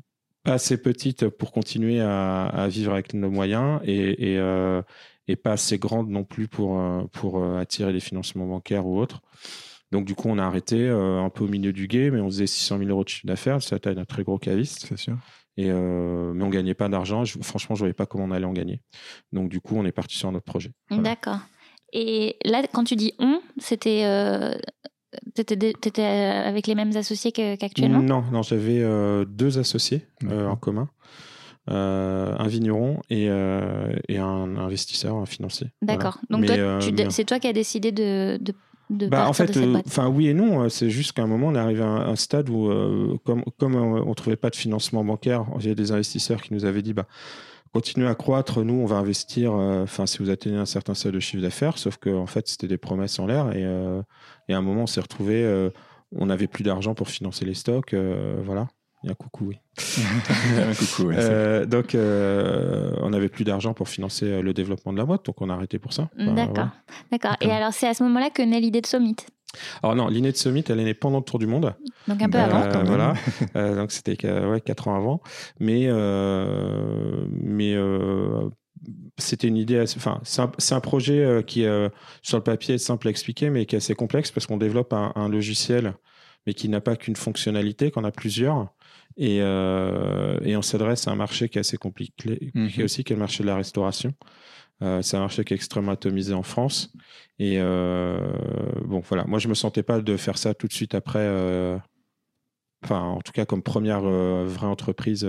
assez 0.44 0.82
petite 0.82 1.28
pour 1.30 1.52
continuer 1.52 2.02
à, 2.02 2.68
vivre 2.70 2.94
avec 2.94 3.14
nos 3.14 3.30
moyens 3.30 3.82
et, 3.84 4.36
et, 5.28 5.36
pas 5.36 5.54
assez 5.54 5.80
grande 5.80 6.10
non 6.10 6.24
plus 6.24 6.48
pour, 6.48 6.80
pour 7.12 7.44
attirer 7.58 7.92
des 7.94 8.00
financements 8.00 8.46
bancaires 8.46 8.86
ou 8.86 9.00
autres. 9.00 9.22
Donc, 9.92 10.06
du 10.06 10.14
coup, 10.14 10.30
on 10.30 10.38
a 10.38 10.44
arrêté 10.44 10.88
un 10.88 11.32
peu 11.32 11.46
au 11.46 11.48
milieu 11.48 11.74
du 11.74 11.88
guet, 11.88 12.12
mais 12.12 12.20
on 12.20 12.28
faisait 12.28 12.46
600 12.46 12.78
000 12.78 12.90
euros 12.92 13.04
de 13.04 13.10
chiffre 13.10 13.26
d'affaires. 13.26 13.60
C'est 13.64 13.74
la 13.74 13.80
taille 13.80 13.96
d'un 13.96 14.06
très 14.06 14.24
gros 14.24 14.38
caviste. 14.38 14.86
C'est 14.88 14.98
sûr. 14.98 15.18
Et, 15.58 15.72
mais 15.72 16.44
on 16.44 16.50
gagnait 16.50 16.74
pas 16.74 16.90
d'argent. 16.90 17.24
franchement, 17.42 17.76
je 17.76 17.80
voyais 17.80 17.94
pas 17.94 18.06
comment 18.06 18.26
on 18.26 18.32
allait 18.32 18.46
en 18.46 18.54
gagner. 18.54 18.82
Donc, 19.32 19.50
du 19.50 19.62
coup, 19.62 19.76
on 19.78 19.86
est 19.86 19.92
parti 19.92 20.18
sur 20.18 20.28
un 20.28 20.36
autre 20.36 20.46
projet. 20.46 20.72
D'accord. 20.92 21.40
Et 21.94 22.38
là, 22.44 22.62
quand 22.74 22.84
tu 22.84 22.96
dis 22.96 23.14
on, 23.20 23.40
c'était 23.58 24.04
tu 25.36 25.42
étais, 25.42 26.04
avec 26.04 26.68
les 26.68 26.76
mêmes 26.76 26.96
associés 26.96 27.32
qu'actuellement? 27.32 28.02
Non, 28.02 28.24
non 28.32 28.42
j'avais 28.42 28.80
euh, 28.82 29.26
deux 29.26 29.60
associés 29.60 30.08
euh, 30.26 30.48
en 30.48 30.56
commun. 30.56 30.90
Euh, 31.68 32.36
un 32.38 32.48
vigneron 32.48 33.02
et, 33.10 33.26
et, 33.26 34.18
un 34.20 34.58
investisseur, 34.58 35.16
un 35.16 35.26
financier. 35.26 35.72
D'accord. 35.82 36.20
Donc 36.30 36.46
c'est 37.10 37.26
toi 37.26 37.40
qui 37.40 37.48
as 37.48 37.54
décidé 37.54 37.92
de, 37.92 38.38
de, 38.40 38.54
bah, 38.90 39.28
en 39.28 39.34
fait, 39.34 39.58
enfin 39.86 40.08
oui 40.08 40.28
et 40.28 40.34
non. 40.34 40.70
C'est 40.70 40.90
juste 40.90 41.14
qu'à 41.14 41.24
un 41.24 41.28
moment, 41.28 41.48
on 41.48 41.56
est 41.56 41.60
arrivé 41.60 41.82
à 41.82 41.88
un, 41.88 42.16
stade 42.16 42.50
où, 42.50 42.70
comme, 43.26 43.44
comme 43.60 43.76
on 43.76 44.10
ne 44.10 44.14
trouvait 44.14 44.36
pas 44.36 44.50
de 44.50 44.56
financement 44.56 45.04
bancaire, 45.04 45.46
il 45.60 45.68
y 45.68 45.72
a 45.72 45.76
des 45.76 45.92
investisseurs 45.92 46.42
qui 46.42 46.54
nous 46.54 46.66
avaient 46.66 46.82
dit, 46.82 46.94
bah, 46.94 47.08
continuez 47.76 48.08
à 48.08 48.16
croître, 48.16 48.64
nous, 48.64 48.76
on 48.76 48.86
va 48.86 48.96
investir, 48.96 49.54
euh, 49.54 49.84
enfin, 49.84 50.06
si 50.06 50.20
vous 50.20 50.30
atteignez 50.30 50.56
un 50.56 50.66
certain 50.66 50.94
seuil 50.94 51.12
de 51.12 51.20
chiffre 51.20 51.42
d'affaires, 51.42 51.78
sauf 51.78 51.98
qu'en 51.98 52.20
en 52.20 52.26
fait, 52.26 52.48
c'était 52.48 52.70
des 52.70 52.78
promesses 52.78 53.20
en 53.20 53.26
l'air. 53.26 53.54
Et, 53.54 53.66
euh, 53.66 54.02
et, 54.48 54.54
à 54.54 54.58
un 54.58 54.62
moment, 54.62 54.84
on 54.84 54.88
s'est 54.88 55.02
retrouvé, 55.02 55.44
euh, 55.44 55.70
on 56.16 56.28
n'avait 56.28 56.48
plus 56.48 56.64
d'argent 56.64 56.96
pour 56.96 57.10
financer 57.10 57.44
les 57.44 57.54
stocks. 57.54 57.94
voilà. 57.94 58.70
Il 59.06 59.10
y 59.10 59.10
a 59.10 59.12
un 59.12 59.16
coucou, 59.16 59.46
oui. 59.50 59.60
un 60.58 60.74
coucou, 60.74 61.10
oui. 61.10 61.16
donc, 61.68 61.96
on 61.96 63.10
n'avait 63.10 63.30
plus 63.30 63.44
d'argent 63.44 63.74
pour 63.74 63.88
financer 63.88 64.42
le 64.42 64.54
développement 64.54 64.92
de 64.92 64.98
la 64.98 65.06
boîte, 65.06 65.26
donc 65.26 65.42
on 65.42 65.50
a 65.50 65.54
arrêté 65.54 65.78
pour 65.80 65.94
ça. 65.94 66.10
D'accord. 66.18 66.70
D'accord. 67.12 67.36
Et 67.40 67.52
alors, 67.52 67.72
c'est 67.72 67.88
à 67.88 67.94
ce 67.94 68.04
moment-là 68.04 68.32
que 68.32 68.42
naît 68.42 68.60
l'idée 68.60 68.82
de 68.82 68.88
Summit 68.88 69.16
alors 69.84 69.96
non, 69.96 70.08
l'inné 70.08 70.32
de 70.32 70.38
Summit, 70.38 70.64
elle 70.70 70.80
est 70.80 70.84
née 70.84 70.94
pendant 70.94 71.20
le 71.20 71.24
Tour 71.24 71.40
du 71.40 71.48
Monde. 71.48 71.74
Donc 72.08 72.22
un 72.22 72.30
peu 72.30 72.38
avant. 72.38 72.64
Euh, 72.64 72.84
voilà, 72.84 73.14
euh, 73.56 73.76
donc 73.76 73.92
c'était 73.92 74.18
ouais, 74.28 74.62
4 74.62 74.88
ans 74.88 74.96
avant. 74.96 75.22
Mais, 75.60 75.86
euh, 75.88 77.26
mais 77.30 77.76
c'était 79.18 79.48
une 79.48 79.58
idée, 79.58 79.82
enfin 79.96 80.20
c'est 80.24 80.74
un, 80.74 80.80
projet 80.80 81.44
qui 81.48 81.66
sur 82.22 82.38
le 82.38 82.44
papier 82.44 82.76
est 82.76 82.80
simple 82.80 83.08
à 83.08 83.12
expliquer, 83.12 83.50
mais 83.50 83.66
qui 83.66 83.76
est 83.76 83.78
assez 83.78 83.96
complexe 83.96 84.32
parce 84.32 84.46
qu'on 84.46 84.58
développe 84.58 84.94
un, 84.94 85.30
logiciel 85.30 85.94
mais 86.48 86.54
qui 86.54 86.70
n'a 86.70 86.80
pas 86.80 86.96
qu'une 86.96 87.16
fonctionnalité, 87.16 87.90
qu'on 87.90 88.04
a 88.04 88.12
plusieurs. 88.12 88.68
Et, 89.18 89.38
et 89.38 90.58
on 90.58 90.62
s'adresse 90.62 91.08
à 91.08 91.12
un 91.12 91.16
marché 91.16 91.50
qui 91.50 91.58
est 91.58 91.62
assez 91.62 91.78
compliqué, 91.78 92.52
qui 92.72 92.82
est 92.82 92.84
aussi, 92.84 93.04
qui 93.04 93.14
est 93.14 93.16
le 93.16 93.22
marché 93.22 93.44
de 93.44 93.48
la 93.48 93.56
restauration. 93.56 94.14
c'est 94.80 95.16
un 95.16 95.22
marché 95.22 95.44
qui 95.46 95.54
est 95.54 95.56
extrêmement 95.56 95.94
atomisé 95.94 96.34
en 96.34 96.44
France. 96.44 96.94
Et 97.40 97.60
bon, 97.60 99.00
voilà, 99.08 99.24
moi 99.26 99.40
je 99.40 99.48
me 99.48 99.54
sentais 99.54 99.84
pas 99.84 100.02
de 100.02 100.18
faire 100.18 100.38
ça 100.38 100.54
tout 100.54 100.68
de 100.68 100.74
suite 100.74 100.96
après. 100.96 101.28
enfin, 102.84 103.00
en 103.00 103.22
tout 103.22 103.32
cas, 103.32 103.46
comme 103.46 103.64
première 103.64 104.02
vraie 104.02 104.68
entreprise 104.68 105.26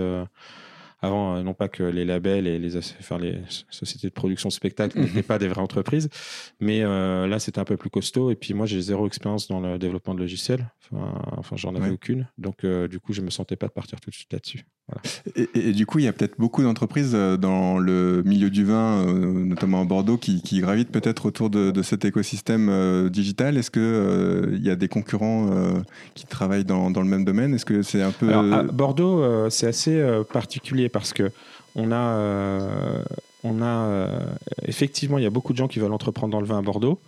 avant, 0.99 1.35
euh, 1.35 1.43
non 1.43 1.53
pas 1.53 1.67
que 1.67 1.83
les 1.83 2.05
labels 2.05 2.47
et 2.47 2.57
les, 2.57 2.75
enfin, 2.77 3.19
les 3.19 3.39
sociétés 3.69 4.07
de 4.07 4.13
production 4.13 4.49
de 4.49 4.53
spectacles 4.53 4.99
n'étaient 4.99 5.21
pas 5.21 5.37
des 5.37 5.47
vraies 5.47 5.61
entreprises, 5.61 6.09
mais 6.59 6.81
euh, 6.81 7.27
là, 7.27 7.37
c'était 7.39 7.59
un 7.59 7.65
peu 7.65 7.77
plus 7.77 7.89
costaud. 7.89 8.31
Et 8.31 8.35
puis 8.35 8.53
moi, 8.53 8.65
j'ai 8.65 8.81
zéro 8.81 9.05
expérience 9.05 9.47
dans 9.47 9.59
le 9.59 9.77
développement 9.77 10.15
de 10.15 10.19
logiciels. 10.19 10.71
Enfin, 11.37 11.55
j'en 11.55 11.75
avais 11.75 11.89
aucune. 11.89 12.27
Donc, 12.37 12.63
euh, 12.63 12.87
du 12.87 12.99
coup, 12.99 13.13
je 13.13 13.21
me 13.21 13.29
sentais 13.29 13.57
pas 13.57 13.67
de 13.67 13.73
partir 13.73 13.99
tout 13.99 14.09
de 14.09 14.15
suite 14.15 14.31
là-dessus. 14.31 14.65
Et, 15.35 15.73
du 15.73 15.85
coup, 15.85 15.99
il 15.99 16.05
y 16.05 16.07
a 16.07 16.13
peut-être 16.13 16.37
beaucoup 16.37 16.63
d'entreprises 16.63 17.11
dans 17.11 17.77
le 17.77 18.23
milieu 18.23 18.49
du 18.49 18.63
vin, 18.63 19.05
notamment 19.13 19.81
à 19.81 19.83
Bordeaux, 19.83 20.17
qui, 20.17 20.41
gravitent 20.61 20.91
peut-être 20.91 21.25
autour 21.25 21.49
de, 21.49 21.81
cet 21.81 22.05
écosystème 22.05 23.09
digital. 23.09 23.57
Est-ce 23.57 23.69
qu'il 23.69 24.57
il 24.57 24.65
y 24.65 24.69
a 24.69 24.77
des 24.77 24.87
concurrents 24.87 25.49
qui 26.15 26.25
travaillent 26.25 26.63
dans, 26.63 26.89
dans, 26.89 27.01
le 27.01 27.09
même 27.09 27.25
domaine? 27.25 27.53
Est-ce 27.53 27.65
que 27.65 27.81
c'est 27.81 28.01
un 28.01 28.11
peu... 28.11 28.31
à 28.33 28.63
Bordeaux, 28.63 29.49
c'est 29.49 29.67
assez 29.67 30.01
particulier 30.31 30.86
parce 30.89 31.13
que 31.13 31.31
on 31.77 31.91
a, 31.91 31.95
euh, 31.95 33.03
on 33.43 33.61
a 33.61 33.65
euh, 33.65 34.19
effectivement, 34.65 35.17
il 35.17 35.23
y 35.23 35.27
a 35.27 35.29
beaucoup 35.29 35.53
de 35.53 35.57
gens 35.57 35.67
qui 35.67 35.79
veulent 35.79 35.93
entreprendre 35.93 36.31
dans 36.31 36.41
le 36.41 36.47
vin 36.47 36.57
à 36.57 36.61
Bordeaux. 36.61 36.99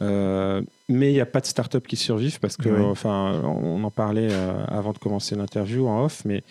Euh, 0.00 0.60
mais 0.88 1.10
il 1.10 1.14
n'y 1.14 1.20
a 1.20 1.26
pas 1.26 1.40
de 1.40 1.46
start-up 1.46 1.86
qui 1.86 1.96
survivent 1.96 2.38
parce 2.38 2.56
que, 2.56 2.68
enfin, 2.82 3.42
on 3.44 3.82
en 3.82 3.90
parlait 3.90 4.32
avant 4.68 4.92
de 4.92 4.98
commencer 4.98 5.34
l'interview 5.34 5.88
en 5.88 6.04
off, 6.04 6.22
mais 6.24 6.44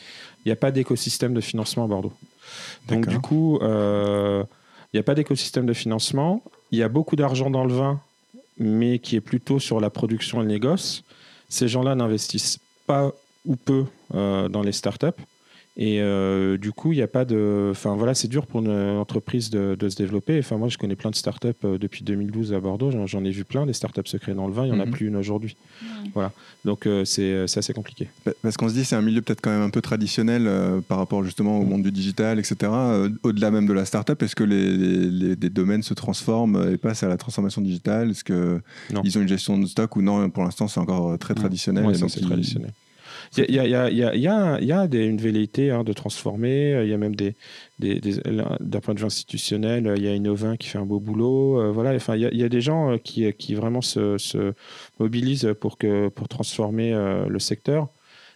il 0.43 0.49
n'y 0.49 0.51
a 0.51 0.57
pas 0.57 0.71
d'écosystème 0.71 1.33
de 1.33 1.39
financement 1.39 1.85
à 1.85 1.87
Bordeaux. 1.87 2.11
Donc, 2.89 3.07
du 3.07 3.19
coup, 3.19 3.59
il 3.61 4.45
n'y 4.93 4.99
a 4.99 5.03
pas 5.03 5.15
d'écosystème 5.15 5.65
de 5.65 5.73
financement. 5.73 6.43
Il 6.71 6.79
y 6.79 6.83
a 6.83 6.89
beaucoup 6.89 7.15
d'argent 7.15 7.49
dans 7.49 7.63
le 7.63 7.73
vin, 7.73 8.01
mais 8.57 8.99
qui 8.99 9.15
est 9.15 9.21
plutôt 9.21 9.59
sur 9.59 9.79
la 9.79 9.89
production 9.89 10.41
et 10.41 10.43
le 10.43 10.49
négoce. 10.49 11.05
Ces 11.47 11.69
gens-là 11.69 11.95
n'investissent 11.95 12.59
pas 12.85 13.13
ou 13.45 13.55
peu 13.55 13.85
dans 14.13 14.61
les 14.61 14.73
start-up. 14.73 15.17
Et 15.79 16.01
euh, 16.01 16.57
du 16.57 16.71
coup, 16.71 16.91
il 16.91 16.95
n'y 16.95 17.03
a 17.03 17.07
pas 17.07 17.23
de. 17.23 17.69
Enfin, 17.69 17.95
voilà, 17.95 18.15
c'est 18.15 18.27
dur 18.27 18.47
pour 18.47 18.61
une 18.61 18.71
entreprise 18.71 19.51
de, 19.51 19.77
se 19.87 19.95
développer. 19.95 20.39
Enfin, 20.39 20.57
moi, 20.57 20.69
je 20.69 20.77
connais 20.79 20.95
plein 20.95 21.11
de 21.11 21.15
startups 21.15 21.49
euh, 21.63 21.77
depuis 21.77 22.03
2012 22.03 22.51
à 22.53 22.59
Bordeaux. 22.59 22.91
J'en 23.05 23.23
ai 23.23 23.29
vu 23.29 23.43
plein, 23.43 23.67
des 23.67 23.73
startups 23.73 24.07
secrets 24.07 24.33
dans 24.33 24.47
le 24.47 24.53
vin. 24.53 24.65
Il 24.65 24.71
n'y 24.71 24.77
en 24.77 24.79
a 24.79 24.87
mhm. 24.87 24.91
plus 24.91 25.07
une 25.07 25.15
aujourd'hui. 25.15 25.55
Voilà. 26.15 26.31
Donc, 26.65 26.87
euh, 26.87 27.05
c'est 27.05 27.43
assez 27.43 27.73
compliqué. 27.73 28.09
Parce 28.41 28.57
qu'on 28.57 28.69
se 28.69 28.73
dit, 28.73 28.85
c'est 28.85 28.95
un 28.95 29.03
milieu 29.03 29.21
peut-être 29.21 29.39
quand 29.39 29.51
même 29.51 29.61
un 29.61 29.69
peu 29.69 29.81
traditionnel 29.81 30.49
par 30.87 30.97
rapport 30.97 31.23
justement 31.23 31.59
au 31.59 31.63
monde 31.63 31.83
du 31.83 31.91
digital, 31.91 32.39
etc. 32.39 32.71
Au-delà 33.21 33.51
même 33.51 33.67
de 33.67 33.73
la 33.73 33.85
startup, 33.85 34.19
est-ce 34.23 34.35
que 34.35 34.43
les, 34.43 35.35
domaines 35.35 35.83
se 35.83 35.93
transforment 35.93 36.71
et 36.71 36.77
passent 36.77 37.03
à 37.03 37.07
la 37.07 37.17
transformation 37.17 37.61
digitale? 37.61 38.11
Est-ce 38.11 38.23
qu'ils 38.23 39.17
ont 39.17 39.21
une 39.21 39.27
gestion 39.27 39.59
de 39.59 39.67
stock 39.67 39.95
ou 39.95 40.01
non? 40.01 40.27
Pour 40.31 40.43
l'instant, 40.43 40.67
c'est 40.67 40.79
encore 40.79 41.19
très 41.19 41.35
traditionnel. 41.35 41.95
c'est 41.95 42.21
traditionnel. 42.21 42.73
Il 43.37 43.53
y 43.53 43.59
a, 43.59 43.67
y 43.67 43.75
a, 43.75 43.89
y 43.89 44.03
a, 44.03 44.15
y 44.15 44.27
a, 44.27 44.59
y 44.61 44.71
a 44.71 44.85
une 44.85 45.17
velléité 45.17 45.71
hein, 45.71 45.83
de 45.83 45.93
transformer. 45.93 46.81
Il 46.83 46.89
y 46.89 46.93
a 46.93 46.97
même 46.97 47.15
des, 47.15 47.35
des, 47.79 47.99
d'un 48.59 48.79
point 48.79 48.93
de 48.93 48.99
vue 48.99 49.05
institutionnel, 49.05 49.93
il 49.97 50.03
y 50.03 50.07
a 50.07 50.15
Innovin 50.15 50.57
qui 50.57 50.67
fait 50.67 50.77
un 50.77 50.85
beau 50.85 50.99
boulot. 50.99 51.61
Euh, 51.61 51.71
voilà, 51.71 51.95
enfin, 51.95 52.15
il 52.15 52.21
y, 52.21 52.43
a 52.43 52.49
des 52.49 52.61
gens 52.61 52.93
euh, 52.93 52.97
qui, 52.97 53.31
qui 53.33 53.55
vraiment 53.55 53.81
se, 53.81 54.17
se, 54.17 54.53
mobilisent 54.99 55.53
pour, 55.59 55.77
que, 55.77 56.09
pour 56.09 56.27
transformer 56.27 56.93
euh, 56.93 57.27
le 57.27 57.39
secteur. 57.39 57.89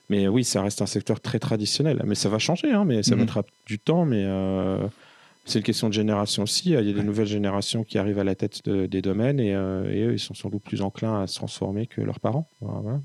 Mais 0.10 0.28
oui, 0.28 0.44
ça 0.44 0.62
reste 0.62 0.82
un 0.82 0.88
secteur 0.88 1.22
très 1.22 1.40
traditionnel. 1.40 2.02
Mais 2.06 2.16
ça 2.16 2.30
va 2.30 2.38
changer, 2.38 2.72
hein, 2.72 2.84
mais 2.86 3.02
ça 3.02 3.16
mhm. 3.16 3.22
mettra 3.22 3.44
du 3.66 3.80
temps. 3.80 4.06
Mais 4.06 4.26
c'est 5.46 5.60
une 5.60 5.66
question 5.66 5.88
de 5.88 5.94
génération 5.94 6.44
aussi. 6.44 6.72
Il 6.72 6.74
y 6.74 6.90
a 6.90 6.94
des 6.94 7.04
nouvelles 7.04 7.28
générations 7.28 7.84
qui 7.84 7.98
arrivent 7.98 8.20
à 8.20 8.26
la 8.26 8.36
tête 8.36 8.68
des 8.68 9.02
domaines 9.02 9.40
et, 9.40 9.52
et, 9.52 10.04
eux, 10.04 10.14
ils 10.14 10.20
sont 10.20 10.34
sans 10.34 10.50
doute 10.50 10.64
plus 10.64 10.82
enclins 10.82 11.22
à 11.22 11.28
se 11.28 11.36
transformer 11.36 11.88
que 11.88 12.02
leurs 12.02 12.20
parents. 12.20 12.50
Voilà. 12.60 13.00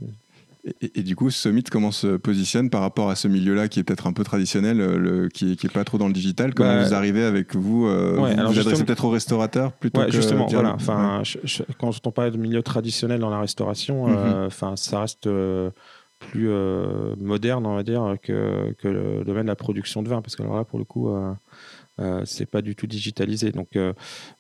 Et, 0.81 1.03
du 1.03 1.15
coup, 1.15 1.31
ce 1.31 1.49
mythe, 1.49 1.71
comment 1.71 1.93
se 1.93 2.17
positionne 2.17 2.71
par 2.71 2.81
rapport 2.81 3.09
à 3.09 3.15
ce 3.15 3.29
milieu-là 3.29 3.69
qui 3.69 3.79
est 3.79 3.85
peut-être 3.85 4.09
un 4.09 4.13
peu 4.13 4.25
traditionnel, 4.25 4.81
euh, 4.81 4.99
le, 4.99 5.29
qui, 5.29 5.57
n'est 5.63 5.71
pas 5.71 5.85
trop 5.85 5.97
dans 5.97 6.09
le 6.09 6.13
digital? 6.13 6.55
Comment 6.55 6.75
bah, 6.75 6.85
vous 6.85 6.95
arrivez 6.95 7.23
avec 7.23 7.55
vous 7.55 7.87
euh, 7.87 8.17
Vous 8.17 8.53
vous 8.53 8.59
adressez 8.59 8.85
peut-être 8.85 9.05
aux 9.05 9.11
restaurateurs 9.11 9.73
plutôt 9.73 10.03
que 10.03 10.11
justement, 10.11 10.47
voilà. 10.47 10.75
Enfin, 10.75 11.23
quand 11.79 11.93
on 12.05 12.11
parle 12.11 12.33
de 12.33 12.39
milieu 12.39 12.63
traditionnel 12.63 13.21
dans 13.21 13.31
la 13.31 13.41
restauration, 13.41 14.09
euh, 14.09 14.41
mhm. 14.41 14.47
enfin, 14.47 14.75
ça 14.77 15.01
reste 15.01 15.29
plus 16.19 16.49
moderne, 17.21 17.65
on 17.65 17.77
va 17.77 17.85
dire, 17.85 18.17
que, 18.21 18.73
que, 18.79 18.89
le 18.89 19.25
domaine 19.25 19.45
de 19.45 19.51
la 19.51 19.57
production 19.57 20.03
de 20.03 20.09
vin, 20.09 20.21
parce 20.21 20.35
que 20.35 20.43
alors 20.43 20.57
là, 20.57 20.65
pour 20.65 20.81
le 20.81 20.85
coup, 20.85 21.09
euh, 21.99 22.23
c'est 22.25 22.47
pas 22.47 22.63
du 22.63 22.77
tout 22.77 22.87
digitalisé, 22.87 23.53
donc 23.53 23.77
euh, 23.77 23.93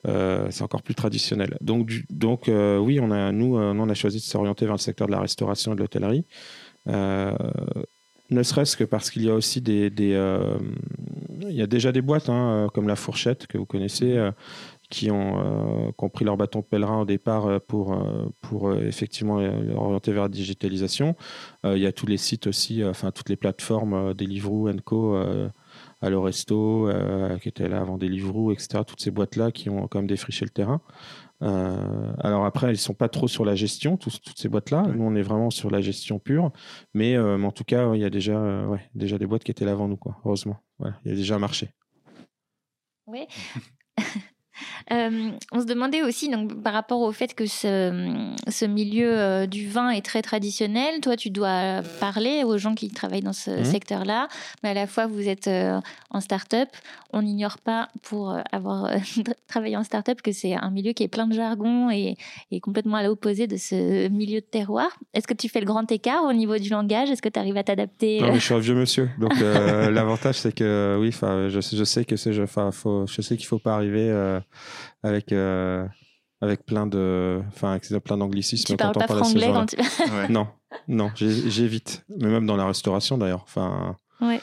euh, 0.06 0.46
c'est 0.50 0.62
encore 0.62 0.82
plus 0.82 0.94
traditionnel. 0.94 1.56
Donc, 1.60 1.90
donc 2.10 2.48
oui, 2.48 3.00
on 3.00 3.10
a, 3.10 3.32
nous, 3.32 3.56
on 3.56 3.88
a 3.88 3.94
choisi 3.94 4.18
de 4.18 4.22
s'orienter 4.22 4.66
vers 4.66 4.74
le 4.74 4.80
secteur 4.80 5.06
de 5.06 5.12
la 5.12 5.20
restauration 5.20 5.72
et 5.72 5.76
de 5.76 5.80
l'hôtellerie. 5.80 6.26
ne 6.86 8.42
serait-ce 8.42 8.76
que 8.76 8.84
parce 8.84 9.10
qu'il 9.10 9.24
y 9.24 9.30
a 9.30 9.34
aussi 9.34 9.60
des, 9.60 9.90
il 9.96 11.52
y 11.52 11.62
a 11.62 11.66
déjà 11.66 11.92
des 11.92 12.02
boîtes 12.02 12.28
hein, 12.28 12.68
comme 12.74 12.88
la 12.88 12.96
Fourchette 12.96 13.46
que 13.46 13.56
vous 13.56 13.66
connaissez, 13.66 14.30
qui 14.90 15.10
ont 15.10 15.92
compris 15.96 16.24
leur 16.24 16.36
bâton 16.36 16.62
pèlerin 16.62 17.00
au 17.00 17.04
départ 17.04 17.60
pour, 17.62 17.98
pour 18.40 18.74
effectivement 18.74 19.36
orienter 19.76 20.12
vers 20.12 20.24
la 20.24 20.28
digitalisation. 20.28 21.16
il 21.64 21.78
y 21.78 21.86
a 21.86 21.92
tous 21.92 22.06
les 22.06 22.18
sites 22.18 22.46
aussi, 22.46 22.84
enfin 22.84 23.10
toutes 23.12 23.30
les 23.30 23.36
plateformes, 23.36 24.14
Deliveroo, 24.14 24.70
Co 24.84 25.16
à 26.06 26.10
l'Oresto, 26.10 26.88
euh, 26.88 27.38
qui 27.38 27.48
était 27.48 27.68
là 27.68 27.80
avant 27.80 27.98
Deliveroo, 27.98 28.52
etc. 28.52 28.82
Toutes 28.86 29.00
ces 29.00 29.10
boîtes-là 29.10 29.52
qui 29.52 29.68
ont 29.68 29.88
quand 29.88 29.98
même 29.98 30.06
défriché 30.06 30.44
le 30.44 30.50
terrain. 30.50 30.80
Euh, 31.42 32.12
alors 32.20 32.46
après, 32.46 32.68
elles 32.68 32.78
sont 32.78 32.94
pas 32.94 33.08
trop 33.08 33.28
sur 33.28 33.44
la 33.44 33.54
gestion, 33.54 33.96
toutes 33.96 34.38
ces 34.38 34.48
boîtes-là. 34.48 34.84
Nous, 34.94 35.04
on 35.04 35.14
est 35.14 35.22
vraiment 35.22 35.50
sur 35.50 35.70
la 35.70 35.80
gestion 35.80 36.18
pure. 36.18 36.52
Mais, 36.94 37.16
euh, 37.16 37.42
en 37.42 37.52
tout 37.52 37.64
cas, 37.64 37.94
il 37.94 38.00
y 38.00 38.04
a 38.04 38.10
déjà, 38.10 38.66
ouais, 38.66 38.88
déjà 38.94 39.18
des 39.18 39.26
boîtes 39.26 39.44
qui 39.44 39.50
étaient 39.50 39.66
là 39.66 39.72
avant 39.72 39.88
nous, 39.88 39.96
quoi. 39.96 40.16
Heureusement. 40.24 40.56
il 41.04 41.10
y 41.10 41.12
a 41.12 41.16
déjà 41.16 41.36
un 41.36 41.40
marché. 41.40 41.70
Oui. 43.06 43.26
Euh, 44.92 45.30
on 45.52 45.60
se 45.60 45.66
demandait 45.66 46.02
aussi, 46.02 46.28
donc, 46.28 46.62
par 46.62 46.72
rapport 46.72 47.00
au 47.00 47.12
fait 47.12 47.34
que 47.34 47.46
ce, 47.46 48.32
ce 48.48 48.64
milieu 48.64 49.18
euh, 49.18 49.46
du 49.46 49.68
vin 49.68 49.90
est 49.90 50.04
très 50.04 50.22
traditionnel, 50.22 51.00
toi, 51.00 51.16
tu 51.16 51.30
dois 51.30 51.82
parler 52.00 52.44
aux 52.44 52.58
gens 52.58 52.74
qui 52.74 52.88
travaillent 52.88 53.22
dans 53.22 53.32
ce 53.32 53.50
mmh. 53.50 53.64
secteur-là, 53.64 54.28
mais 54.62 54.70
à 54.70 54.74
la 54.74 54.86
fois, 54.86 55.06
vous 55.06 55.28
êtes 55.28 55.48
euh, 55.48 55.80
en 56.10 56.20
start-up. 56.20 56.68
On 57.12 57.22
n'ignore 57.22 57.58
pas, 57.58 57.88
pour 58.02 58.36
avoir 58.52 58.90
travaillé 59.48 59.76
en 59.76 59.84
start-up, 59.84 60.22
que 60.22 60.32
c'est 60.32 60.54
un 60.54 60.70
milieu 60.70 60.92
qui 60.92 61.02
est 61.02 61.08
plein 61.08 61.26
de 61.26 61.34
jargon 61.34 61.90
et, 61.90 62.16
et 62.50 62.60
complètement 62.60 62.96
à 62.96 63.02
l'opposé 63.02 63.46
de 63.46 63.56
ce 63.56 64.08
milieu 64.08 64.40
de 64.40 64.46
terroir. 64.46 64.88
Est-ce 65.14 65.26
que 65.26 65.34
tu 65.34 65.48
fais 65.48 65.60
le 65.60 65.66
grand 65.66 65.90
écart 65.90 66.24
au 66.24 66.32
niveau 66.32 66.58
du 66.58 66.68
langage? 66.68 67.10
Est-ce 67.10 67.22
que 67.22 67.28
tu 67.28 67.38
arrives 67.38 67.56
à 67.56 67.64
t'adapter 67.64 68.20
Non, 68.20 68.28
mais 68.28 68.38
je 68.38 68.44
suis 68.44 68.54
un 68.54 68.58
vieux 68.58 68.74
monsieur. 68.74 69.10
Donc, 69.18 69.32
l'avantage, 69.40 70.36
c'est 70.36 70.54
que 70.54 70.96
oui, 71.00 71.10
je, 71.12 71.60
je 71.60 71.84
sais 71.84 72.04
que 72.04 72.16
c'est, 72.16 72.32
je, 72.32 72.44
faut, 72.46 73.06
je 73.06 73.22
sais 73.22 73.36
qu'il 73.36 73.44
ne 73.44 73.48
faut 73.48 73.58
pas 73.58 73.74
arriver 73.74 74.10
avec 75.02 75.32
euh, 75.32 75.86
avec 76.40 76.64
plein 76.66 76.86
de 76.86 77.42
enfin 77.48 77.72
avec 77.72 77.86
plein 78.04 78.18
d'anglicismes 78.18 78.66
tu 78.66 78.76
parles 78.76 78.94
pas 78.94 79.06
franglais 79.06 79.50
quand 79.52 79.66
tu... 79.66 79.76
non 80.30 80.48
non 80.88 81.10
j'évite. 81.14 82.04
Mais 82.08 82.28
même 82.28 82.46
dans 82.46 82.56
la 82.56 82.66
restauration 82.66 83.18
d'ailleurs 83.18 83.42
enfin 83.44 83.96
ouais 84.20 84.40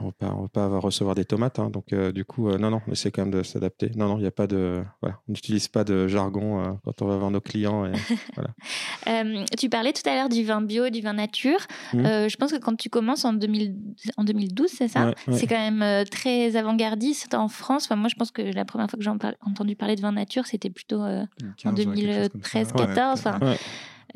on 0.00 0.06
ne 0.06 0.42
va 0.42 0.48
pas 0.48 0.68
recevoir 0.78 1.14
des 1.14 1.24
tomates, 1.24 1.58
hein, 1.58 1.70
donc 1.70 1.92
euh, 1.92 2.12
du 2.12 2.24
coup, 2.24 2.48
euh, 2.48 2.58
non, 2.58 2.70
non, 2.70 2.80
on 2.86 2.92
essaie 2.92 3.10
quand 3.10 3.22
même 3.22 3.30
de 3.32 3.42
s'adapter. 3.42 3.90
Non, 3.96 4.08
non, 4.08 4.16
il 4.18 4.22
n'y 4.22 4.26
a 4.26 4.32
pas 4.32 4.46
de, 4.46 4.82
voilà, 5.00 5.18
on 5.28 5.32
n'utilise 5.32 5.68
pas 5.68 5.84
de 5.84 6.06
jargon 6.06 6.60
euh, 6.60 6.72
quand 6.84 7.02
on 7.02 7.06
va 7.06 7.16
voir 7.16 7.30
nos 7.30 7.40
clients. 7.40 7.84
Et, 7.86 7.92
voilà. 8.36 9.24
tu 9.58 9.68
parlais 9.68 9.92
tout 9.92 10.08
à 10.08 10.14
l'heure 10.14 10.28
du 10.28 10.44
vin 10.44 10.60
bio, 10.60 10.90
du 10.90 11.00
vin 11.00 11.14
nature. 11.14 11.60
Mmh. 11.92 12.28
je 12.28 12.36
pense 12.36 12.52
que 12.52 12.58
quand 12.58 12.76
tu 12.76 12.90
commences 12.90 13.24
en, 13.24 13.32
2000, 13.32 13.76
en 14.16 14.24
2012, 14.24 14.70
c'est 14.70 14.88
ça? 14.88 15.14
C'est 15.32 15.46
quand 15.46 15.70
même 15.70 16.04
très 16.06 16.56
avant-gardiste 16.56 17.34
en 17.34 17.48
France. 17.48 17.84
Enfin, 17.86 17.96
moi, 17.96 18.08
je 18.08 18.14
pense 18.14 18.30
que 18.30 18.42
la 18.42 18.64
première 18.64 18.88
fois 18.90 18.98
que 18.98 19.04
j'ai 19.04 19.10
entendu 19.10 19.76
parler 19.76 19.96
de 19.96 20.00
vin 20.00 20.12
nature, 20.12 20.46
c'était 20.46 20.70
plutôt 20.70 21.02
en 21.02 21.26
2013-14. 21.72 23.58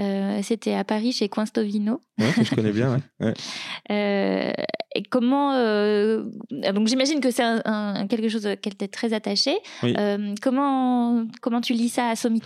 Euh, 0.00 0.40
c'était 0.42 0.74
à 0.74 0.84
Paris 0.84 1.12
chez 1.12 1.28
Coinstovino. 1.28 2.00
Ouais, 2.18 2.32
que 2.32 2.44
je 2.44 2.54
connais 2.54 2.72
bien. 2.72 3.00
Ouais. 3.20 3.34
Euh, 3.90 4.52
et 4.94 5.02
comment 5.04 5.52
euh, 5.52 6.24
donc 6.50 6.88
j'imagine 6.88 7.20
que 7.20 7.30
c'est 7.30 7.42
un, 7.44 8.06
quelque 8.08 8.28
chose 8.28 8.46
auquel 8.46 8.76
tu 8.76 8.84
es 8.84 8.88
très 8.88 9.12
attaché. 9.12 9.56
comment 10.42 11.24
comment 11.40 11.60
tu 11.60 11.72
lis 11.72 11.88
ça 11.88 12.08
à 12.08 12.16
Summit 12.16 12.42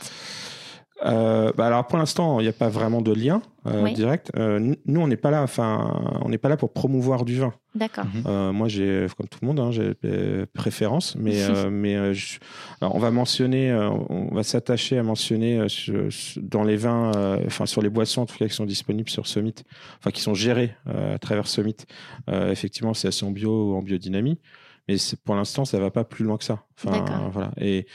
euh, 1.05 1.53
bah 1.55 1.67
alors 1.67 1.87
pour 1.87 1.99
l'instant, 1.99 2.41
il 2.41 2.45
n'y 2.45 2.49
a 2.49 2.55
pas 2.55 2.69
vraiment 2.69 3.03
de 3.03 3.13
lien 3.13 3.43
euh, 3.67 3.91
direct. 3.91 4.31
Euh, 4.37 4.75
nous, 4.87 5.01
on 5.01 5.07
n'est 5.07 5.17
pas 5.17 5.31
là. 5.31 5.43
Enfin, 5.43 6.21
on 6.23 6.31
n'est 6.31 6.39
pas 6.39 6.49
là 6.49 6.57
pour 6.57 6.73
promouvoir 6.73 7.25
du 7.25 7.37
vin. 7.39 7.53
D'accord. 7.75 8.07
Mhm. 8.07 8.53
moi, 8.53 8.69
j'ai, 8.69 9.07
comme 9.17 9.29
tout 9.29 9.39
le 9.43 9.49
monde, 9.49 9.61
hein, 9.61 9.71
j'ai 9.71 9.93
des 10.03 10.47
préférences, 10.55 11.15
mais 11.17 11.35
mais 11.71 11.99
on 12.81 12.99
va 12.99 13.11
mentionner, 13.11 13.75
on 14.09 14.35
va 14.35 14.43
s'attacher 14.43 14.97
à 14.97 15.03
mentionner 15.03 15.67
dans 16.37 16.65
les 16.65 16.77
vins, 16.77 17.13
enfin 17.47 17.67
sur 17.67 17.83
les 17.83 17.91
boissons 17.91 18.23
en 18.23 18.27
tout 18.27 18.39
cas 18.39 18.49
qui 18.49 18.55
sont 18.55 18.65
disponibles 18.65 19.11
sur 19.11 19.27
Summit, 19.27 19.55
enfin 19.99 20.11
qui 20.11 20.23
sont 20.23 20.35
gérés 20.35 20.75
à 20.87 21.19
travers 21.19 21.47
Summit. 21.47 21.77
effectivement, 22.29 22.95
c'est 22.95 23.23
en 23.23 23.31
bio 23.31 23.73
ou 23.73 23.77
en 23.77 23.83
biodynamie 23.83 24.39
mais 24.89 24.97
pour 25.25 25.35
l'instant, 25.35 25.65
ça 25.65 25.81
va 25.81 25.91
pas 25.91 26.05
plus 26.05 26.25
loin 26.25 26.37
que 26.37 26.45
ça. 26.45 26.65
Enfin, 26.77 27.29
voilà. 27.33 27.51
Et, 27.61 27.87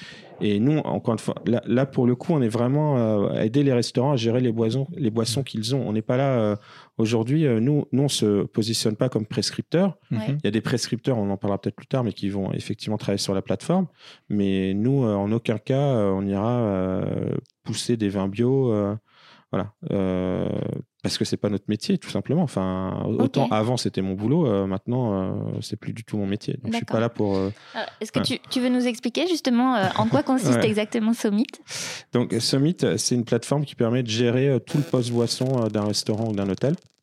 et 0.41 0.59
nous, 0.59 0.79
encore 0.79 1.13
une 1.13 1.19
fois, 1.19 1.35
là, 1.45 1.85
pour 1.85 2.05
le 2.05 2.15
coup, 2.15 2.33
on 2.33 2.41
est 2.41 2.49
vraiment 2.49 2.97
euh, 2.97 3.29
à 3.29 3.45
aider 3.45 3.63
les 3.63 3.71
restaurants 3.71 4.11
à 4.11 4.15
gérer 4.17 4.41
les 4.41 4.51
boissons, 4.51 4.87
les 4.97 5.09
boissons 5.09 5.43
qu'ils 5.43 5.73
ont. 5.73 5.87
On 5.87 5.93
n'est 5.93 6.01
pas 6.01 6.17
là 6.17 6.39
euh, 6.39 6.55
aujourd'hui. 6.97 7.45
Euh, 7.45 7.61
nous, 7.61 7.85
nous, 7.93 8.03
on 8.03 8.07
se 8.09 8.43
positionne 8.43 8.97
pas 8.97 9.07
comme 9.07 9.25
prescripteurs. 9.25 9.97
Il 10.11 10.39
y 10.43 10.47
a 10.47 10.51
des 10.51 10.61
prescripteurs, 10.61 11.17
on 11.17 11.29
en 11.29 11.37
parlera 11.37 11.61
peut-être 11.61 11.75
plus 11.75 11.87
tard, 11.87 12.03
mais 12.03 12.11
qui 12.11 12.29
vont 12.29 12.51
effectivement 12.51 12.97
travailler 12.97 13.19
sur 13.19 13.33
la 13.33 13.41
plateforme. 13.41 13.87
Mais 14.29 14.73
nous, 14.73 15.03
en 15.03 15.31
aucun 15.31 15.59
cas, 15.59 15.95
on 15.95 16.25
ira 16.25 17.03
pousser 17.63 17.95
des 17.95 18.09
vins 18.09 18.27
bio. 18.27 18.73
Voilà. 19.51 19.73
Parce 21.03 21.17
que 21.17 21.25
c'est 21.25 21.37
pas 21.37 21.49
notre 21.49 21.65
métier 21.67 21.97
tout 21.97 22.09
simplement. 22.09 22.43
Enfin 22.43 23.03
autant 23.05 23.47
avant 23.49 23.75
c'était 23.75 24.03
mon 24.03 24.13
boulot 24.13 24.45
euh, 24.45 24.67
maintenant 24.67 25.13
euh, 25.13 25.59
c'est 25.59 25.75
plus 25.75 25.93
du 25.93 26.03
tout 26.03 26.17
mon 26.17 26.27
métier. 26.27 26.57
Donc 26.61 26.73
je 26.73 26.77
suis 26.77 26.85
pas 26.85 26.99
là 26.99 27.09
pour 27.09 27.35
euh, 27.37 27.49
est-ce 27.99 28.11
que 28.11 28.19
tu, 28.19 28.37
tu, 28.51 28.59
veux 28.59 28.69
nous 28.69 28.85
expliquer 28.85 29.25
justement 29.27 29.81
en 29.97 30.07
quoi 30.07 30.21
consiste 30.31 30.63
exactement 30.63 31.13
Summit 31.13 31.47
donc 32.13 32.35
Summit 32.39 32.77
c'est 32.97 33.15
une 33.15 33.25
plateforme 33.25 33.65
qui 33.65 33.73
permet 33.73 34.03
de 34.03 34.09
gérer 34.09 34.59
tout 34.65 34.77
le 34.77 34.83
poste 34.83 35.11
boisson 35.11 35.67
d'un 35.69 35.85
restaurant 35.85 36.29
ou 36.29 36.33
d'un 36.33 36.47
hôtel. 36.49 36.75
euh, 36.75 37.00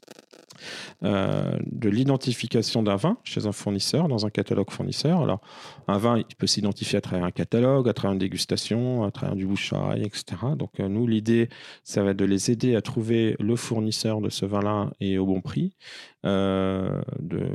de 1.02 1.88
l'identification 1.88 2.82
d'un 2.82 2.96
vin 2.96 3.18
chez 3.24 3.46
un 3.46 3.52
fournisseur, 3.52 4.08
dans 4.08 4.26
un 4.26 4.30
catalogue 4.30 4.70
fournisseur. 4.70 5.20
Alors, 5.20 5.40
un 5.86 5.98
vin, 5.98 6.18
il 6.18 6.36
peut 6.36 6.46
s'identifier 6.46 6.98
à 6.98 7.00
travers 7.00 7.24
un 7.24 7.30
catalogue, 7.30 7.88
à 7.88 7.92
travers 7.92 8.12
une 8.12 8.18
dégustation, 8.18 9.04
à 9.04 9.10
travers 9.10 9.36
du 9.36 9.46
bouche 9.46 9.72
etc. 9.96 10.24
Donc, 10.56 10.80
euh, 10.80 10.88
nous, 10.88 11.06
l'idée, 11.06 11.48
ça 11.84 12.02
va 12.02 12.10
être 12.10 12.16
de 12.16 12.24
les 12.24 12.50
aider 12.50 12.76
à 12.76 12.82
trouver 12.82 13.36
le 13.38 13.56
fournisseur 13.56 14.20
de 14.20 14.28
ce 14.28 14.46
vin-là 14.46 14.90
et 15.00 15.18
au 15.18 15.26
bon 15.26 15.40
prix, 15.40 15.76
euh, 16.24 17.00
de, 17.18 17.50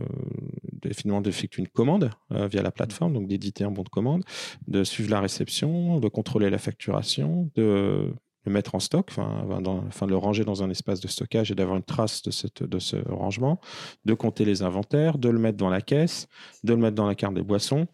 finalement 0.93 1.21
d'effectuer 1.21 1.61
une 1.61 1.67
commande 1.67 2.11
via 2.29 2.61
la 2.61 2.71
plateforme, 2.71 3.13
donc 3.13 3.27
d'éditer 3.27 3.63
un 3.63 3.71
bon 3.71 3.83
de 3.83 3.89
commande, 3.89 4.23
de 4.67 4.83
suivre 4.83 5.09
la 5.09 5.21
réception, 5.21 5.99
de 5.99 6.07
contrôler 6.07 6.49
la 6.49 6.57
facturation, 6.57 7.49
de 7.55 8.13
le 8.45 8.51
mettre 8.51 8.75
en 8.75 8.79
stock, 8.79 9.09
enfin, 9.09 10.07
le 10.07 10.15
ranger 10.17 10.43
dans 10.43 10.63
un 10.63 10.69
espace 10.69 10.99
de 10.99 11.07
stockage 11.07 11.51
et 11.51 11.55
d'avoir 11.55 11.77
une 11.77 11.83
trace 11.83 12.21
de, 12.23 12.31
cette, 12.31 12.63
de 12.63 12.79
ce 12.79 12.97
rangement, 13.09 13.59
de 14.05 14.13
compter 14.13 14.45
les 14.45 14.63
inventaires, 14.63 15.17
de 15.17 15.29
le 15.29 15.39
mettre 15.39 15.57
dans 15.57 15.69
la 15.69 15.81
caisse, 15.81 16.27
de 16.63 16.73
le 16.73 16.79
mettre 16.79 16.95
dans 16.95 17.07
la 17.07 17.15
carte 17.15 17.33
des 17.33 17.43
boissons 17.43 17.87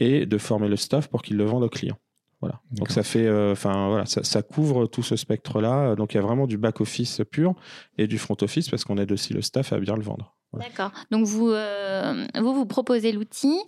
et 0.00 0.26
de 0.26 0.38
former 0.38 0.68
le 0.68 0.76
staff 0.76 1.08
pour 1.08 1.22
qu'il 1.22 1.36
le 1.36 1.44
vende 1.44 1.62
aux 1.62 1.68
clients. 1.68 1.98
Voilà. 2.40 2.60
Donc 2.72 2.90
ça 2.90 3.02
fait, 3.02 3.26
euh, 3.26 3.52
enfin 3.52 3.88
voilà, 3.88 4.04
ça, 4.04 4.42
couvre 4.42 4.86
tout 4.86 5.02
ce 5.02 5.16
spectre-là. 5.16 5.94
Donc 5.94 6.12
il 6.12 6.16
y 6.16 6.20
a 6.20 6.22
vraiment 6.22 6.46
du 6.46 6.58
back 6.58 6.80
office 6.80 7.22
pur 7.30 7.54
et 7.96 8.06
du 8.06 8.18
front 8.18 8.36
office 8.42 8.68
parce 8.68 8.84
qu'on 8.84 8.98
aide 8.98 9.12
aussi 9.12 9.32
le 9.32 9.40
staff 9.40 9.72
à 9.72 9.78
bien 9.78 9.96
le 9.96 10.02
vendre. 10.02 10.36
D'accord. 10.52 10.92
Donc 11.10 11.26
vous, 11.26 11.48
euh, 11.48 12.26
vous, 12.38 12.52
vous 12.52 12.66
proposez 12.66 13.12
l'outil. 13.12 13.58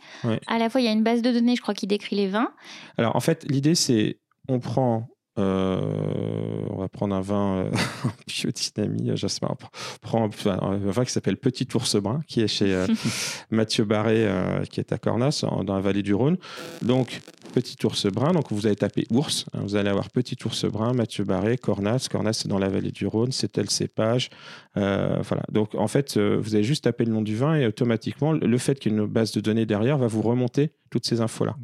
À 0.47 0.59
la 0.59 0.69
fois, 0.69 0.81
il 0.81 0.85
y 0.85 0.89
a 0.89 0.93
une 0.93 1.03
base 1.03 1.23
de 1.23 1.33
données, 1.33 1.57
je 1.57 1.63
crois, 1.63 1.75
qui 1.75 1.87
décrit 1.87 2.17
les 2.17 2.29
vins. 2.29 2.53
Alors 2.99 3.17
en 3.17 3.21
fait, 3.21 3.47
l'idée 3.49 3.75
c'est, 3.75 4.21
on 4.47 4.61
prend 4.61 5.09
euh, 5.39 6.67
on 6.71 6.79
va 6.79 6.89
prendre 6.89 7.15
un 7.15 7.21
vin 7.21 7.57
euh, 7.57 7.71
biodynamie, 8.27 9.11
euh, 9.11 9.17
Jasmin. 9.17 9.49
On 9.51 9.57
prend 10.01 10.25
un, 10.25 10.77
vin 10.77 11.05
qui 11.05 11.13
s'appelle 11.13 11.37
Petit 11.37 11.69
Ours 11.75 11.97
Brun, 11.97 12.23
qui 12.27 12.41
est 12.41 12.49
chez 12.49 12.87
Mathieu 13.51 13.85
Barré, 13.85 14.29
qui 14.71 14.81
est 14.81 14.93
à 14.93 14.99
Cornas, 14.99 15.45
dans 15.65 15.75
la 15.75 15.81
vallée 15.81 16.03
du 16.03 16.15
Rhône. 16.15 16.39
Donc, 16.83 17.21
Petit 17.55 17.77
Ours 17.85 18.07
Brun, 18.07 18.33
donc 18.33 18.51
vous 18.51 18.67
allez 18.67 18.77
taper 18.77 19.07
ours, 19.11 19.47
hein, 19.53 19.61
vous 19.63 19.77
allez 19.77 19.89
avoir 19.89 20.11
Petit 20.11 20.37
Ours 20.45 20.65
Brun, 20.67 20.93
Mathieu 20.93 21.25
Barré, 21.25 21.57
Cornas. 21.57 22.09
Cornas, 22.11 22.35
c'est 22.35 22.49
dans 22.49 22.59
la 22.59 22.69
vallée 22.69 22.93
du 22.93 23.07
Rhône, 23.07 23.33
c'est 23.33 23.53
tel 23.53 23.71
cépage. 23.71 24.31
voilà. 24.75 25.43
Donc, 25.51 25.75
en 25.75 25.89
fait, 25.89 26.19
vous 26.19 26.55
allez 26.55 26.65
juste 26.65 26.85
taper 26.85 27.05
le 27.05 27.13
nom 27.13 27.23
du 27.23 27.37
vin 27.37 27.55
et 27.57 27.67
automatiquement, 27.67 28.33
le 28.33 28.59
fait 28.59 28.79
qu'il 28.79 28.93
y 28.93 28.95
ait 28.95 28.99
une 28.99 29.07
base 29.07 29.33
de 29.33 29.41
données 29.41 29.67
derrière 29.67 29.99
va 29.99 30.07
vous 30.07 30.23
remonter 30.23 30.73
toutes 30.91 31.07
ces 31.07 31.21
infos-là. 31.21 31.57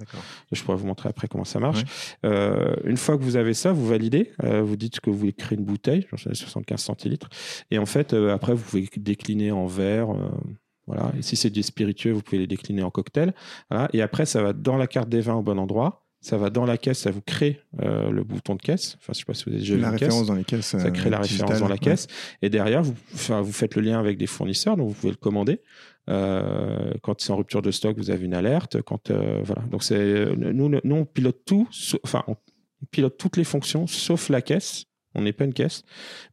Je 0.53 0.63
pourrais 0.63 0.77
vous 0.77 0.87
montrer 0.87 1.09
après 1.09 1.29
comment 1.29 1.45
ça 1.45 1.61
marche. 1.61 1.85
une 2.23 2.97
fois 2.97 3.17
que 3.17 3.23
vous 3.23 3.37
avez 3.37 3.55
ça, 3.55 3.73
vous 3.73 3.87
validez, 3.87 4.33
euh, 4.45 4.63
vous 4.63 4.77
dites 4.77 5.01
que 5.01 5.11
vous 5.11 5.17
voulez 5.17 5.33
créer 5.33 5.59
une 5.59 5.65
bouteille, 5.65 6.07
j'en 6.11 6.17
sais 6.17 6.35
75 6.35 6.81
centilitres, 6.81 7.29
et 7.71 7.79
en 7.79 7.87
fait, 7.87 8.13
euh, 8.13 8.33
après, 8.33 8.55
vous 8.55 8.63
pouvez 8.63 8.89
décliner 8.97 9.53
en 9.53 9.67
verre. 9.67 10.11
Euh, 10.11 10.31
voilà. 10.87 11.13
Et 11.19 11.23
si 11.23 11.37
c'est 11.37 11.51
des 11.51 11.63
spiritueux, 11.63 12.13
vous 12.13 12.23
pouvez 12.23 12.39
les 12.39 12.47
décliner 12.47 12.83
en 12.83 12.91
cocktail. 12.91 13.35
Voilà. 13.71 13.89
Et 13.93 14.03
après, 14.03 14.27
ça 14.27 14.43
va 14.43 14.53
dans 14.53 14.77
la 14.77 14.87
carte 14.87 15.09
des 15.09 15.21
vins 15.21 15.35
au 15.35 15.43
bon 15.43 15.59
endroit. 15.59 16.07
Ça 16.21 16.37
va 16.37 16.51
dans 16.51 16.65
la 16.65 16.77
caisse, 16.77 17.01
ça 17.01 17.11
vous 17.11 17.21
crée 17.21 17.61
le 17.81 18.23
bouton 18.23 18.55
de 18.55 18.63
caisse. 18.63 18.97
Enfin, 19.01 19.13
je 19.13 19.19
sais 19.19 19.25
pas 19.25 19.35
si 19.35 19.45
vous 19.45 19.51
avez 19.51 19.59
déjà 19.59 19.77
la 19.77 19.91
référence 19.91 20.27
dans 20.27 20.35
les 20.35 20.45
caisses. 20.45 20.67
Ça 20.67 20.91
crée 20.93 21.11
la 21.11 21.19
référence 21.19 21.59
dans 21.59 21.67
la 21.67 21.79
caisse. 21.79 22.07
Et 22.43 22.49
derrière, 22.49 22.85
vous, 22.85 22.95
vous 23.13 23.53
faites 23.53 23.75
le 23.75 23.83
lien 23.83 23.99
avec 23.99 24.19
des 24.19 24.29
fournisseurs, 24.29 24.77
donc 24.77 24.91
vous 24.91 24.95
pouvez 24.95 25.11
le 25.11 25.17
commander. 25.17 25.63
Quand 26.07 27.21
c'est 27.21 27.33
en 27.33 27.37
rupture 27.37 27.63
de 27.63 27.71
stock, 27.71 27.97
vous 27.97 28.11
avez 28.11 28.25
une 28.25 28.35
alerte. 28.35 28.83
Quand 28.83 29.11
voilà, 29.11 29.63
donc 29.71 29.83
c'est 29.83 30.27
nous, 30.37 30.69
nous 30.69 30.97
on 30.97 31.05
pilote 31.05 31.45
tout. 31.45 31.69
Enfin, 32.05 32.25
on, 32.27 32.37
pilote 32.91 33.17
toutes 33.17 33.37
les 33.37 33.45
fonctions 33.45 33.87
sauf 33.87 34.29
la 34.29 34.43
caisse. 34.43 34.85
On 35.15 35.21
n'est 35.21 35.35
pas 35.35 35.45
une 35.45 35.53
caisse, 35.53 35.83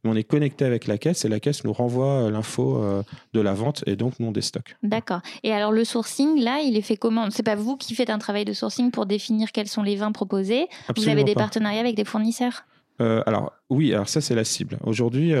mais 0.02 0.10
on 0.10 0.14
est 0.14 0.24
connecté 0.24 0.64
avec 0.64 0.86
la 0.86 0.96
caisse 0.96 1.26
et 1.26 1.28
la 1.28 1.38
caisse 1.38 1.64
nous 1.64 1.72
renvoie 1.74 2.06
euh, 2.06 2.30
l'info 2.30 2.82
euh, 2.82 3.02
de 3.34 3.40
la 3.42 3.52
vente 3.52 3.84
et 3.86 3.94
donc 3.94 4.18
non 4.20 4.32
des 4.32 4.40
stocks. 4.40 4.74
D'accord. 4.82 5.20
Et 5.42 5.52
alors 5.52 5.70
le 5.70 5.84
sourcing, 5.84 6.40
là, 6.40 6.60
il 6.64 6.78
est 6.78 6.82
fait 6.82 6.96
comment? 6.96 7.30
C'est 7.30 7.42
pas 7.42 7.56
vous 7.56 7.76
qui 7.76 7.94
faites 7.94 8.08
un 8.08 8.18
travail 8.18 8.46
de 8.46 8.54
sourcing 8.54 8.90
pour 8.90 9.04
définir 9.04 9.52
quels 9.52 9.68
sont 9.68 9.82
les 9.82 9.96
vins 9.96 10.12
proposés? 10.12 10.66
Vous 10.96 11.08
avez 11.08 11.24
des 11.24 11.34
partenariats 11.34 11.80
avec 11.80 11.94
des 11.94 12.06
fournisseurs? 12.06 12.64
Euh, 13.02 13.22
alors 13.26 13.52
oui, 13.68 13.92
alors 13.92 14.08
ça 14.08 14.22
c'est 14.22 14.34
la 14.34 14.44
cible. 14.44 14.78
Aujourd'hui, 14.84 15.34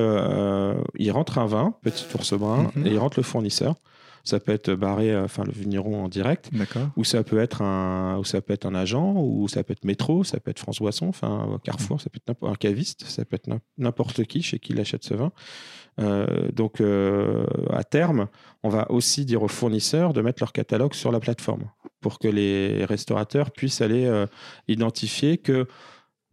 il 0.98 1.10
rentre 1.10 1.38
un 1.38 1.46
vin, 1.46 1.74
petit 1.80 2.04
ours 2.14 2.34
brun, 2.34 2.70
mhm. 2.74 2.86
et 2.86 2.90
il 2.90 2.98
rentre 2.98 3.18
le 3.18 3.22
fournisseur. 3.22 3.74
Ça 4.24 4.40
peut 4.40 4.52
être 4.52 4.72
barré, 4.74 5.12
euh, 5.12 5.24
enfin 5.24 5.44
le 5.44 5.52
vigneron 5.52 6.04
en 6.04 6.08
direct, 6.08 6.50
ou 6.96 7.04
ça 7.04 7.22
peut 7.24 7.38
être 7.38 7.62
un, 7.62 8.18
ou 8.18 8.24
ça 8.24 8.40
peut 8.40 8.52
être 8.52 8.66
un 8.66 8.74
agent, 8.74 9.14
ou 9.16 9.48
ça 9.48 9.64
peut 9.64 9.72
être 9.72 9.84
métro, 9.84 10.24
ça 10.24 10.40
peut 10.40 10.50
être 10.50 10.58
France 10.58 10.78
Boisson, 10.78 11.08
enfin 11.08 11.58
Carrefour, 11.64 12.00
ça 12.00 12.10
peut 12.10 12.20
être 12.26 12.36
un 12.46 12.54
caviste, 12.54 13.04
ça 13.06 13.24
peut 13.24 13.36
être 13.36 13.48
n'importe 13.78 14.24
qui 14.24 14.42
chez 14.42 14.58
qui 14.58 14.72
il 14.72 14.80
achète 14.80 15.04
ce 15.04 15.14
vin. 15.14 15.32
Euh, 15.98 16.50
donc 16.52 16.80
euh, 16.80 17.46
à 17.70 17.84
terme, 17.84 18.28
on 18.62 18.68
va 18.68 18.90
aussi 18.90 19.24
dire 19.24 19.42
aux 19.42 19.48
fournisseurs 19.48 20.12
de 20.12 20.20
mettre 20.20 20.42
leur 20.42 20.52
catalogue 20.52 20.94
sur 20.94 21.12
la 21.12 21.20
plateforme 21.20 21.64
pour 22.00 22.18
que 22.18 22.28
les 22.28 22.84
restaurateurs 22.84 23.50
puissent 23.50 23.82
aller 23.82 24.10
identifier 24.68 25.36
que 25.36 25.66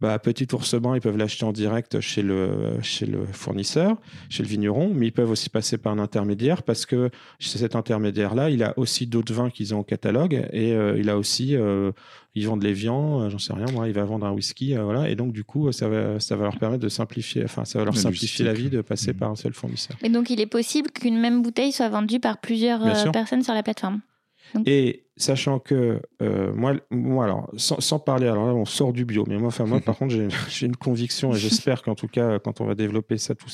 bah, 0.00 0.16
petit 0.20 0.46
ours 0.54 0.76
brun, 0.76 0.94
ils 0.94 1.00
peuvent 1.00 1.16
l'acheter 1.16 1.44
en 1.44 1.52
direct 1.52 2.00
chez 2.00 2.22
le, 2.22 2.78
chez 2.82 3.04
le 3.04 3.26
fournisseur, 3.26 3.96
chez 4.28 4.44
le 4.44 4.48
vigneron, 4.48 4.92
mais 4.94 5.08
ils 5.08 5.12
peuvent 5.12 5.30
aussi 5.30 5.50
passer 5.50 5.76
par 5.76 5.92
un 5.92 5.98
intermédiaire 5.98 6.62
parce 6.62 6.86
que 6.86 7.10
chez 7.40 7.58
cet 7.58 7.74
intermédiaire-là, 7.74 8.50
il 8.50 8.62
a 8.62 8.78
aussi 8.78 9.08
d'autres 9.08 9.34
vins 9.34 9.50
qu'ils 9.50 9.74
ont 9.74 9.80
au 9.80 9.84
catalogue 9.84 10.46
et 10.52 10.72
euh, 10.72 10.96
il 10.98 11.10
a 11.10 11.18
aussi, 11.18 11.56
euh, 11.56 11.90
ils 12.36 12.46
vendent 12.46 12.62
les 12.62 12.72
viands, 12.72 13.22
euh, 13.22 13.28
j'en 13.30 13.38
sais 13.38 13.52
rien, 13.52 13.66
moi, 13.72 13.88
il 13.88 13.94
va 13.94 14.04
vendre 14.04 14.24
un 14.24 14.32
whisky, 14.32 14.76
voilà, 14.76 15.10
et 15.10 15.16
donc 15.16 15.32
du 15.32 15.42
coup, 15.42 15.72
ça 15.72 15.88
va, 15.88 16.20
ça 16.20 16.36
va 16.36 16.44
leur 16.44 16.58
permettre 16.58 16.84
de 16.84 16.88
simplifier, 16.88 17.42
enfin, 17.44 17.64
ça 17.64 17.80
va 17.80 17.84
leur 17.84 17.96
simplifier 17.96 18.44
la 18.44 18.54
vie 18.54 18.70
de 18.70 18.82
passer 18.82 19.12
mmh. 19.12 19.16
par 19.16 19.30
un 19.30 19.36
seul 19.36 19.52
fournisseur. 19.52 19.96
Et 20.04 20.10
donc, 20.10 20.30
il 20.30 20.40
est 20.40 20.46
possible 20.46 20.90
qu'une 20.92 21.18
même 21.18 21.42
bouteille 21.42 21.72
soit 21.72 21.88
vendue 21.88 22.20
par 22.20 22.38
plusieurs 22.38 22.80
personnes 23.10 23.42
sur 23.42 23.54
la 23.54 23.64
plateforme. 23.64 24.00
Et 24.66 25.08
sachant 25.16 25.58
que 25.58 26.00
euh, 26.22 26.52
moi, 26.54 26.74
moi, 26.90 27.24
alors, 27.24 27.50
sans, 27.56 27.98
parler, 27.98 28.26
alors 28.26 28.46
là, 28.46 28.54
on 28.54 28.64
sort 28.64 28.92
du 28.92 29.04
bio, 29.04 29.24
mais 29.26 29.36
moi, 29.36 29.48
enfin, 29.48 29.66
moi, 29.66 29.80
par 29.84 29.98
contre, 29.98 30.14
j'ai 30.48 30.66
une 30.66 30.76
conviction 30.76 31.32
et 31.32 31.36
j'espère 31.36 31.82
qu'en 31.82 31.94
tout 31.94 32.08
cas, 32.08 32.38
quand 32.38 32.60
on 32.60 32.64
va 32.64 32.74
développer 32.74 33.18
ça, 33.18 33.34
tout, 33.34 33.48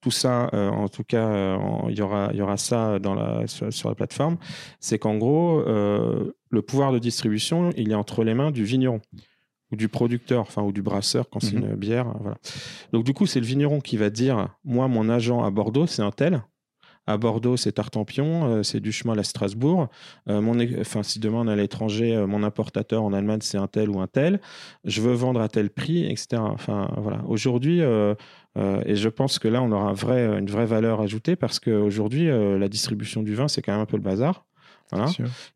tout 0.00 0.10
ça, 0.10 0.48
euh, 0.52 0.70
en 0.70 0.88
tout 0.88 1.04
cas, 1.04 1.28
euh, 1.28 1.58
il 1.88 1.98
y 1.98 2.02
aura, 2.02 2.32
y 2.32 2.40
aura 2.40 2.56
ça 2.56 2.98
dans 2.98 3.14
la, 3.14 3.46
sur, 3.46 3.88
la 3.88 3.94
plateforme. 3.94 4.38
C'est 4.80 4.98
qu'en 4.98 5.16
gros, 5.16 5.62
le 5.62 6.62
pouvoir 6.62 6.92
de 6.92 6.98
distribution, 6.98 7.70
il 7.76 7.92
est 7.92 7.94
entre 7.96 8.24
les 8.24 8.34
mains 8.34 8.50
du 8.50 8.64
vigneron 8.64 9.00
ou 9.70 9.76
du 9.76 9.88
producteur, 9.88 10.42
enfin, 10.42 10.62
ou 10.62 10.70
du 10.70 10.82
brasseur 10.82 11.28
quand 11.30 11.40
c'est 11.40 11.56
mhm. 11.56 11.70
une 11.70 11.74
bière. 11.76 12.06
Voilà. 12.20 12.36
Donc, 12.92 13.04
du 13.04 13.14
coup, 13.14 13.26
c'est 13.26 13.40
le 13.40 13.46
vigneron 13.46 13.80
qui 13.80 13.96
va 13.96 14.10
dire, 14.10 14.48
moi, 14.64 14.86
mon 14.86 15.08
agent 15.08 15.42
à 15.42 15.50
Bordeaux, 15.50 15.86
c'est 15.86 16.02
un 16.02 16.10
tel. 16.10 16.42
À 17.08 17.16
Bordeaux, 17.16 17.56
c'est 17.56 17.72
Tartampion, 17.72 18.46
euh, 18.46 18.62
c'est 18.62 18.78
du 18.78 18.92
chemin 18.92 19.18
à 19.18 19.24
Strasbourg. 19.24 19.88
Euh, 20.28 20.40
mon, 20.40 20.56
enfin, 20.80 21.02
si 21.02 21.18
demain 21.18 21.38
on 21.40 21.48
est 21.48 21.52
à 21.52 21.56
l'étranger, 21.56 22.14
euh, 22.14 22.28
mon 22.28 22.44
importateur 22.44 23.02
en 23.02 23.12
Allemagne, 23.12 23.40
c'est 23.42 23.58
un 23.58 23.66
tel 23.66 23.90
ou 23.90 24.00
un 24.00 24.06
tel. 24.06 24.40
Je 24.84 25.00
veux 25.00 25.12
vendre 25.12 25.40
à 25.40 25.48
tel 25.48 25.70
prix, 25.70 26.04
etc. 26.04 26.36
Enfin, 26.38 26.88
voilà. 26.98 27.24
Aujourd'hui, 27.26 27.80
et 27.80 28.94
je 28.94 29.08
pense 29.08 29.38
que 29.38 29.48
là, 29.48 29.62
on 29.62 29.72
aura 29.72 29.92
vrai, 29.92 30.38
une 30.38 30.48
vraie 30.48 30.66
valeur 30.66 31.00
ajoutée 31.00 31.34
parce 31.34 31.58
qu'aujourd'hui, 31.58 32.26
la 32.28 32.68
distribution 32.68 33.22
du 33.22 33.34
vin, 33.34 33.48
c'est 33.48 33.62
quand 33.62 33.72
même 33.72 33.80
un 33.80 33.86
peu 33.86 33.96
le 33.96 34.02
bazar. 34.02 34.44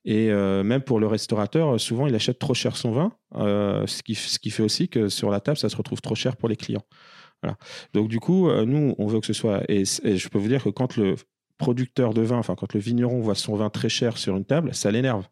Et 0.04 0.28
même 0.30 0.80
pour 0.80 0.98
le 0.98 1.06
restaurateur, 1.06 1.80
souvent 1.80 2.06
il 2.06 2.14
achète 2.14 2.38
trop 2.38 2.54
cher 2.54 2.76
son 2.76 2.90
vin, 2.90 3.12
ce, 3.35 4.02
qui, 4.02 4.14
ce 4.14 4.38
qui 4.38 4.50
fait 4.50 4.62
aussi 4.62 4.88
que 4.88 5.09
sur 5.09 5.30
la 5.30 5.40
table, 5.40 5.59
ça 5.59 5.68
se 5.68 5.76
retrouve 5.76 6.00
trop 6.00 6.14
cher 6.14 6.37
pour 6.37 6.48
les 6.48 6.56
clients. 6.56 6.85
Voilà. 7.42 7.56
Donc 7.92 8.09
du 8.09 8.18
coup, 8.18 8.50
nous, 8.64 8.94
on 8.98 9.06
veut 9.06 9.20
que 9.20 9.26
ce 9.26 9.32
soit... 9.32 9.62
et 9.68 9.85
je 9.85 10.28
peux 10.28 10.38
vous 10.38 10.48
dire 10.48 10.64
que 10.64 10.70
quand 10.70 10.96
le 10.96 11.16
producteur 11.58 12.14
de 12.14 12.22
vin, 12.22 12.38
enfin 12.38 12.54
quand 12.54 12.74
le 12.74 12.80
vigneron 12.80 13.20
voit 13.20 13.34
son 13.34 13.56
vin 13.56 13.70
très 13.70 13.88
cher 13.88 14.18
sur 14.18 14.36
une 14.36 14.44
table, 14.44 14.74
ça 14.74 14.90
l'énerve 14.90 15.26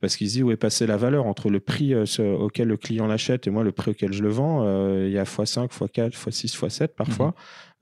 parce 0.00 0.16
qu'il 0.16 0.28
se 0.28 0.34
dit 0.34 0.42
où 0.42 0.50
est 0.50 0.56
passée 0.56 0.86
la 0.86 0.96
valeur 0.96 1.26
entre 1.26 1.50
le 1.50 1.60
prix 1.60 1.92
euh, 1.92 2.04
auquel 2.38 2.68
le 2.68 2.76
client 2.76 3.06
l'achète 3.06 3.46
et 3.46 3.50
moi 3.50 3.64
le 3.64 3.72
prix 3.72 3.92
auquel 3.92 4.12
je 4.12 4.22
le 4.22 4.28
vends. 4.28 4.62
Euh, 4.64 5.06
il 5.06 5.12
y 5.12 5.18
a 5.18 5.24
x5, 5.24 5.68
x4, 5.68 6.12
x6, 6.12 6.56
x7 6.56 6.88
parfois. 6.88 7.28
Mhm. 7.28 7.32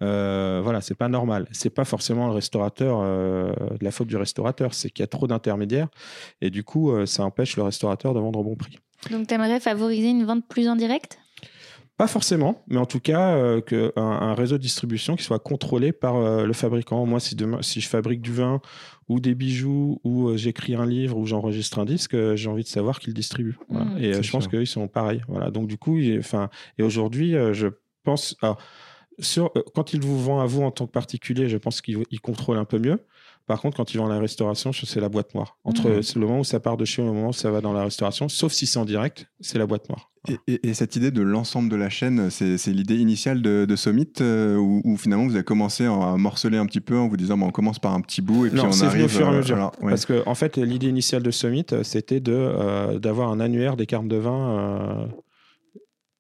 Euh, 0.02 0.60
voilà, 0.62 0.80
c'est 0.80 0.94
pas 0.94 1.08
normal. 1.08 1.46
C'est 1.52 1.70
pas 1.70 1.84
forcément 1.84 2.26
le 2.26 2.32
restaurateur, 2.32 3.02
de 3.02 3.84
la 3.84 3.90
faute 3.90 4.08
du 4.08 4.16
restaurateur, 4.16 4.74
c'est 4.74 4.90
qu'il 4.90 5.02
y 5.02 5.04
a 5.04 5.08
trop 5.08 5.26
d'intermédiaires 5.26 5.88
et 6.40 6.50
du 6.50 6.64
coup, 6.64 6.92
ça 7.06 7.24
empêche 7.24 7.56
le 7.56 7.62
restaurateur 7.62 8.14
de 8.14 8.20
vendre 8.20 8.38
au 8.40 8.44
bon 8.44 8.56
prix. 8.56 8.78
Donc, 9.10 9.26
tu 9.26 9.34
aimerais 9.34 9.60
favoriser 9.60 10.10
une 10.10 10.24
vente 10.24 10.46
plus 10.48 10.68
en 10.68 10.76
direct? 10.76 11.18
Pas 11.96 12.06
forcément, 12.06 12.62
mais 12.68 12.76
en 12.76 12.87
tout 12.87 13.00
cas, 13.00 13.61
que 13.62 13.92
un, 13.96 14.35
réseau 14.35 14.59
de 14.59 14.62
distribution 14.62 15.16
qui 15.16 15.24
soit 15.24 15.38
contrôlé 15.38 15.92
par 15.92 16.44
le 16.44 16.52
fabricant. 16.52 17.06
Moi, 17.06 17.20
si, 17.20 17.37
demain, 17.37 17.62
si 17.62 17.80
je 17.80 17.88
fabrique 17.88 18.20
du 18.20 18.32
vin 18.32 18.61
ou 19.09 19.20
des 19.20 19.35
bijoux, 19.35 20.00
ou 20.04 20.28
euh, 20.28 20.37
j'écris 20.37 20.74
un 20.74 20.87
livre, 20.87 21.16
ou 21.16 21.26
j'enregistre 21.26 21.78
un 21.78 21.85
disque, 21.85 22.14
euh, 22.14 22.35
j'ai 22.37 22.48
envie 22.48 22.64
de 22.64 22.68
savoir 22.68 22.98
qui 22.98 23.09
le 23.09 23.14
distribue. 23.14 23.56
Mmh, 23.68 23.98
et 23.98 24.14
euh, 24.14 24.22
je 24.22 24.30
pense 24.30 24.48
qu'ils 24.48 24.66
sont 24.66 24.88
pareils. 24.88 25.22
Voilà. 25.28 25.50
Donc 25.50 25.68
du 25.68 25.78
coup, 25.78 25.98
enfin, 26.18 26.50
et 26.78 26.82
aujourd'hui, 26.82 27.32
je 27.52 27.68
pense, 28.02 28.37
sur, 29.18 29.52
quand 29.74 29.92
il 29.92 30.00
vous 30.00 30.20
vend 30.20 30.40
à 30.40 30.46
vous 30.46 30.62
en 30.62 30.70
tant 30.70 30.87
que 30.87 30.92
particulier, 30.92 31.48
je 31.48 31.56
pense 31.56 31.80
qu'il 31.80 32.20
contrôle 32.20 32.59
un 32.59 32.64
peu 32.64 32.78
mieux. 32.78 32.98
Par 33.46 33.61
contre, 33.61 33.76
quand 33.76 33.94
ils 33.94 33.98
vont 33.98 34.06
à 34.06 34.09
la 34.09 34.18
restauration, 34.18 34.72
c'est 34.72 35.00
la 35.00 35.09
boîte 35.09 35.35
noire. 35.35 35.56
Entre 35.64 35.88
mmh. 35.88 36.20
le 36.20 36.26
moment 36.26 36.40
où 36.40 36.44
ça 36.44 36.61
part 36.61 36.76
de 36.76 36.85
chez 36.85 37.02
eux 37.02 37.04
et 37.04 37.09
le 37.09 37.14
moment 37.14 37.28
où 37.28 37.32
ça 37.32 37.50
va 37.50 37.61
dans 37.61 37.72
la 37.72 37.85
restauration, 37.85 38.28
sauf 38.28 38.52
si 38.52 38.66
c'est 38.66 38.78
en 38.78 38.85
direct, 38.85 39.26
c'est 39.40 39.59
la 39.59 39.66
boîte 39.66 39.88
noire. 39.88 40.11
Et, 40.48 40.74
cette 40.74 40.96
idée 40.96 41.11
de 41.11 41.22
l'ensemble 41.22 41.68
de 41.68 41.76
la 41.76 41.88
chaîne, 41.88 42.30
c'est 42.30 42.66
l'idée 42.66 42.96
initiale 42.96 43.42
de, 43.42 43.64
de 43.64 43.76
Summit 43.76 44.09
euh, 44.20 44.56
où, 44.56 44.96
finalement 44.96 45.26
vous 45.26 45.35
avez 45.35 45.44
commencé 45.44 45.85
à 45.85 46.16
morceler 46.16 46.59
un 46.59 46.66
petit 46.66 46.80
peu 46.80 46.98
en 46.98 47.06
vous 47.09 47.16
disant 47.16 47.40
on 47.40 47.50
commence 47.50 47.78
par 47.78 47.94
un 47.94 48.00
petit 48.00 48.22
bout 48.22 48.46
et 48.46 48.50
puis 48.50 48.61
on 48.61 48.82
arrive. 48.82 49.04
au 49.04 49.09
fur 49.09 49.26
et 49.26 49.28
à 49.28 49.32
euh, 49.32 49.38
mesure. 49.38 49.72
Parce 49.80 50.04
que 50.04 50.22
en 50.26 50.35
fait, 50.35 50.56
l'idée 50.56 50.88
initiale 50.88 51.22
de 51.22 51.30
Summit, 51.30 51.66
c'était 51.82 52.20
de 52.20 52.32
euh, 52.32 52.98
d'avoir 52.98 53.30
un 53.30 53.40
annuaire 53.40 53.76
des 53.76 53.87
cartes 53.87 54.09
de 54.09 54.16
vin 54.16 55.09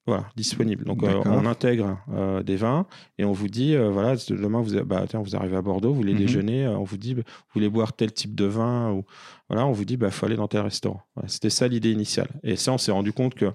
voilà, 0.06 0.28
disponible. 0.36 0.84
Donc 0.84 1.02
euh, 1.02 1.20
on 1.24 1.46
intègre 1.46 1.98
euh, 2.12 2.42
des 2.42 2.56
vins 2.56 2.86
et 3.18 3.24
on 3.24 3.32
vous 3.32 3.48
dit 3.48 3.74
euh, 3.74 3.90
voilà 3.90 4.14
demain 4.28 4.60
vous 4.60 4.80
bah, 4.84 5.04
vous 5.12 5.36
arrivez 5.36 5.56
à 5.56 5.62
Bordeaux, 5.62 5.90
vous 5.90 5.96
voulez 5.96 6.12
mhm. 6.12 6.18
déjeuner, 6.18 6.68
on 6.68 6.84
vous 6.84 6.96
dit 6.96 7.14
bah, 7.14 7.22
vous 7.26 7.52
voulez 7.54 7.68
boire 7.68 7.92
tel 7.92 8.12
type 8.12 8.34
de 8.34 8.44
vin 8.44 8.92
ou 8.92 9.04
voilà 9.48 9.66
on 9.66 9.72
vous 9.72 9.84
dit 9.84 9.96
bah 9.96 10.10
faut 10.12 10.26
aller 10.26 10.36
dans 10.36 10.46
tel 10.46 10.60
restaurant. 10.60 11.02
c'était 11.26 11.50
ça 11.50 11.66
l'idée 11.66 11.90
initiale. 11.90 12.28
Et 12.44 12.54
ça 12.54 12.72
on 12.72 12.78
s'est 12.78 12.92
rendu 12.92 13.12
compte 13.12 13.34
que 13.34 13.52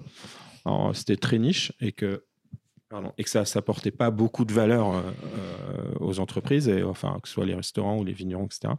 c'était 0.92 1.16
très 1.16 1.38
niche 1.38 1.72
et 1.80 1.92
que 1.92 2.24
pardon, 2.90 3.12
et 3.16 3.24
que 3.24 3.30
ça 3.30 3.44
n'apportait 3.54 3.90
pas 3.90 4.10
beaucoup 4.10 4.44
de 4.44 4.52
valeur 4.52 5.02
aux 6.00 6.20
entreprises 6.20 6.68
et 6.68 6.82
enfin 6.82 7.18
que 7.22 7.28
ce 7.28 7.34
soit 7.34 7.46
les 7.46 7.54
restaurants 7.54 7.98
ou 7.98 8.04
les 8.04 8.12
vignerons 8.12 8.44
etc. 8.44 8.74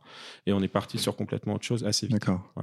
Et 0.46 0.54
on 0.54 0.62
est 0.62 0.68
parti 0.68 1.00
sur 1.00 1.16
complètement 1.16 1.56
autre 1.56 1.66
chose 1.66 1.84
assez 1.84 2.06
vite. 2.06 2.20
D'accord. 2.20 2.54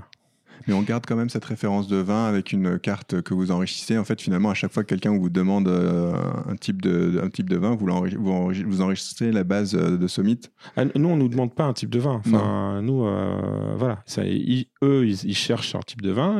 Mais 0.66 0.74
on 0.74 0.82
garde 0.82 1.04
quand 1.06 1.16
même 1.16 1.28
cette 1.28 1.44
référence 1.44 1.88
de 1.88 1.96
vin 1.96 2.26
avec 2.26 2.52
une 2.52 2.78
carte 2.78 3.22
que 3.22 3.34
vous 3.34 3.50
enrichissez. 3.50 3.98
En 3.98 4.04
fait, 4.04 4.20
finalement, 4.20 4.50
à 4.50 4.54
chaque 4.54 4.72
fois 4.72 4.82
que 4.82 4.88
quelqu'un 4.88 5.16
vous 5.16 5.30
demande 5.30 5.68
euh, 5.68 6.12
un, 6.48 6.56
type 6.56 6.82
de, 6.82 7.20
un 7.22 7.30
type 7.30 7.48
de 7.48 7.56
vin, 7.56 7.74
vous, 7.74 7.86
vous, 7.86 8.80
enrichissez 8.80 9.32
la 9.32 9.44
base 9.44 9.74
euh, 9.74 9.96
de 9.96 10.06
Summit 10.06 10.40
ah, 10.76 10.84
Nous, 10.84 11.08
on 11.08 11.16
ne 11.16 11.22
nous 11.22 11.28
demande 11.28 11.54
pas 11.54 11.64
un 11.64 11.72
type 11.72 11.90
de 11.90 11.98
vin. 11.98 12.20
Enfin, 12.24 12.82
nous, 12.82 13.04
euh, 13.04 13.74
voilà. 13.76 14.02
Ça, 14.06 14.22
eux, 14.24 15.06
ils, 15.06 15.34
cherchent 15.34 15.74
un 15.74 15.80
type 15.80 16.02
de 16.02 16.10
vin. 16.10 16.38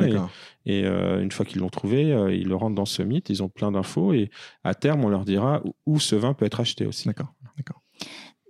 Et, 0.65 0.85
une 0.85 1.31
fois 1.31 1.45
qu'ils 1.45 1.61
l'ont 1.61 1.69
trouvé, 1.69 2.03
ils 2.31 2.47
le 2.47 2.55
rentrent 2.55 2.75
dans 2.75 2.85
Summit. 2.85 3.23
Ils 3.29 3.43
ont 3.43 3.49
plein 3.49 3.71
d'infos. 3.71 4.13
Et 4.13 4.29
à 4.63 4.75
terme, 4.75 5.03
on 5.03 5.09
leur 5.09 5.25
dira 5.25 5.61
où 5.85 5.99
ce 5.99 6.15
vin 6.15 6.33
peut 6.33 6.45
être 6.45 6.59
acheté 6.59 6.85
aussi. 6.85 7.07
D'accord. 7.07 7.33
D'accord. 7.57 7.81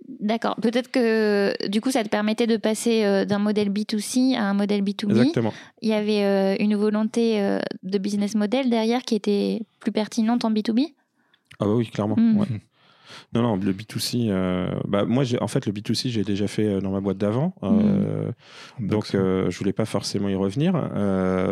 D'accord. 0.08 0.56
Peut-être 0.56 0.90
que 0.90 1.68
du 1.68 1.80
coup, 1.80 1.90
ça 1.90 2.02
te 2.02 2.08
permettait 2.08 2.46
de 2.46 2.56
passer 2.56 3.04
euh, 3.04 3.24
d'un 3.24 3.38
modèle 3.38 3.70
B2C 3.70 4.36
à 4.36 4.44
un 4.44 4.54
modèle 4.54 4.82
B2B. 4.82 5.10
Exactement. 5.10 5.52
Il 5.80 5.88
y 5.88 5.92
avait 5.92 6.24
euh, 6.24 6.56
une 6.58 6.76
volonté 6.76 7.40
euh, 7.40 7.60
de 7.82 7.98
business 7.98 8.34
model 8.34 8.70
derrière 8.70 9.02
qui 9.02 9.14
était 9.14 9.62
plus 9.80 9.92
pertinente 9.92 10.44
en 10.44 10.50
B2B 10.50 10.94
Ah 11.60 11.66
bah 11.66 11.74
oui, 11.74 11.86
clairement. 11.86 12.16
Hmm. 12.16 12.44
Non, 13.34 13.42
non, 13.42 13.56
le 13.56 13.72
B2C, 13.72 14.30
bah, 14.88 15.04
moi, 15.04 15.24
en 15.40 15.48
fait, 15.48 15.66
le 15.66 15.72
B2C, 15.72 16.08
j'ai 16.08 16.24
déjà 16.24 16.48
fait 16.48 16.80
dans 16.80 16.90
ma 16.90 17.00
boîte 17.00 17.18
d'avant. 17.18 17.54
Hmm. 17.62 18.30
Donc, 18.80 19.08
je 19.12 19.58
voulais 19.58 19.72
pas 19.72 19.84
forcément 19.84 20.28
y 20.28 20.34
revenir. 20.34 20.74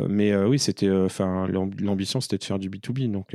mais 0.09 0.35
oui, 0.37 0.59
c'était, 0.59 0.91
enfin, 0.91 1.47
l'ambition, 1.49 2.21
c'était 2.21 2.39
de 2.39 2.45
faire 2.45 2.59
du 2.59 2.71
B2B. 2.71 3.11
Donc, 3.11 3.35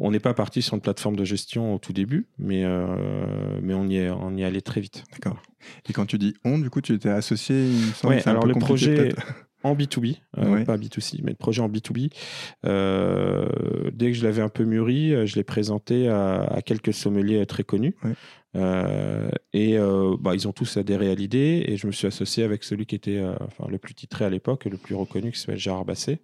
on 0.00 0.10
n'est 0.10 0.20
pas 0.20 0.34
parti 0.34 0.62
sur 0.62 0.74
une 0.74 0.80
plateforme 0.80 1.14
de 1.14 1.24
gestion 1.24 1.74
au 1.74 1.78
tout 1.78 1.92
début, 1.92 2.26
mais, 2.38 2.64
euh, 2.64 3.58
mais 3.62 3.74
on, 3.74 3.86
y 3.86 3.98
est, 3.98 4.10
on 4.10 4.34
y 4.34 4.42
allait 4.42 4.62
très 4.62 4.80
vite. 4.80 5.04
D'accord. 5.12 5.40
Et 5.88 5.92
quand 5.92 6.06
tu 6.06 6.16
dis 6.18 6.34
on, 6.44 6.58
du 6.58 6.70
coup, 6.70 6.80
tu 6.80 6.94
étais 6.94 7.10
associé 7.10 7.68
Oui, 8.04 8.16
alors 8.24 8.46
le 8.46 8.54
projet 8.54 9.12
en 9.62 9.74
B2B, 9.74 10.16
euh, 10.38 10.64
pas 10.64 10.78
B2C, 10.78 11.20
mais 11.22 11.32
le 11.32 11.36
projet 11.36 11.60
en 11.60 11.68
B2B, 11.68 12.10
euh, 12.64 13.46
dès 13.92 14.10
que 14.10 14.16
je 14.16 14.24
l'avais 14.24 14.40
un 14.40 14.48
peu 14.48 14.64
mûri, 14.64 15.26
je 15.26 15.36
l'ai 15.36 15.44
présenté 15.44 16.08
à, 16.08 16.60
quelques 16.64 16.94
sommeliers 16.94 17.44
très 17.44 17.62
connus. 17.62 17.94
et 18.54 19.76
bah, 19.76 20.34
ils 20.34 20.48
ont 20.48 20.52
tous 20.52 20.78
adhéré 20.78 21.10
à 21.10 21.14
l'idée 21.14 21.62
et 21.68 21.76
je 21.76 21.86
me 21.86 21.92
suis 21.92 22.06
associé 22.06 22.42
avec 22.42 22.64
celui 22.64 22.86
qui 22.86 22.94
était 22.94 23.22
enfin, 23.40 23.70
le 23.70 23.76
plus 23.76 23.92
titré 23.92 24.24
à 24.24 24.30
l'époque, 24.30 24.64
le 24.64 24.78
plus 24.78 24.94
reconnu, 24.94 25.30
qui 25.30 25.38
s'appelle 25.38 25.58
Gérard 25.58 25.84
Basset. 25.84 26.22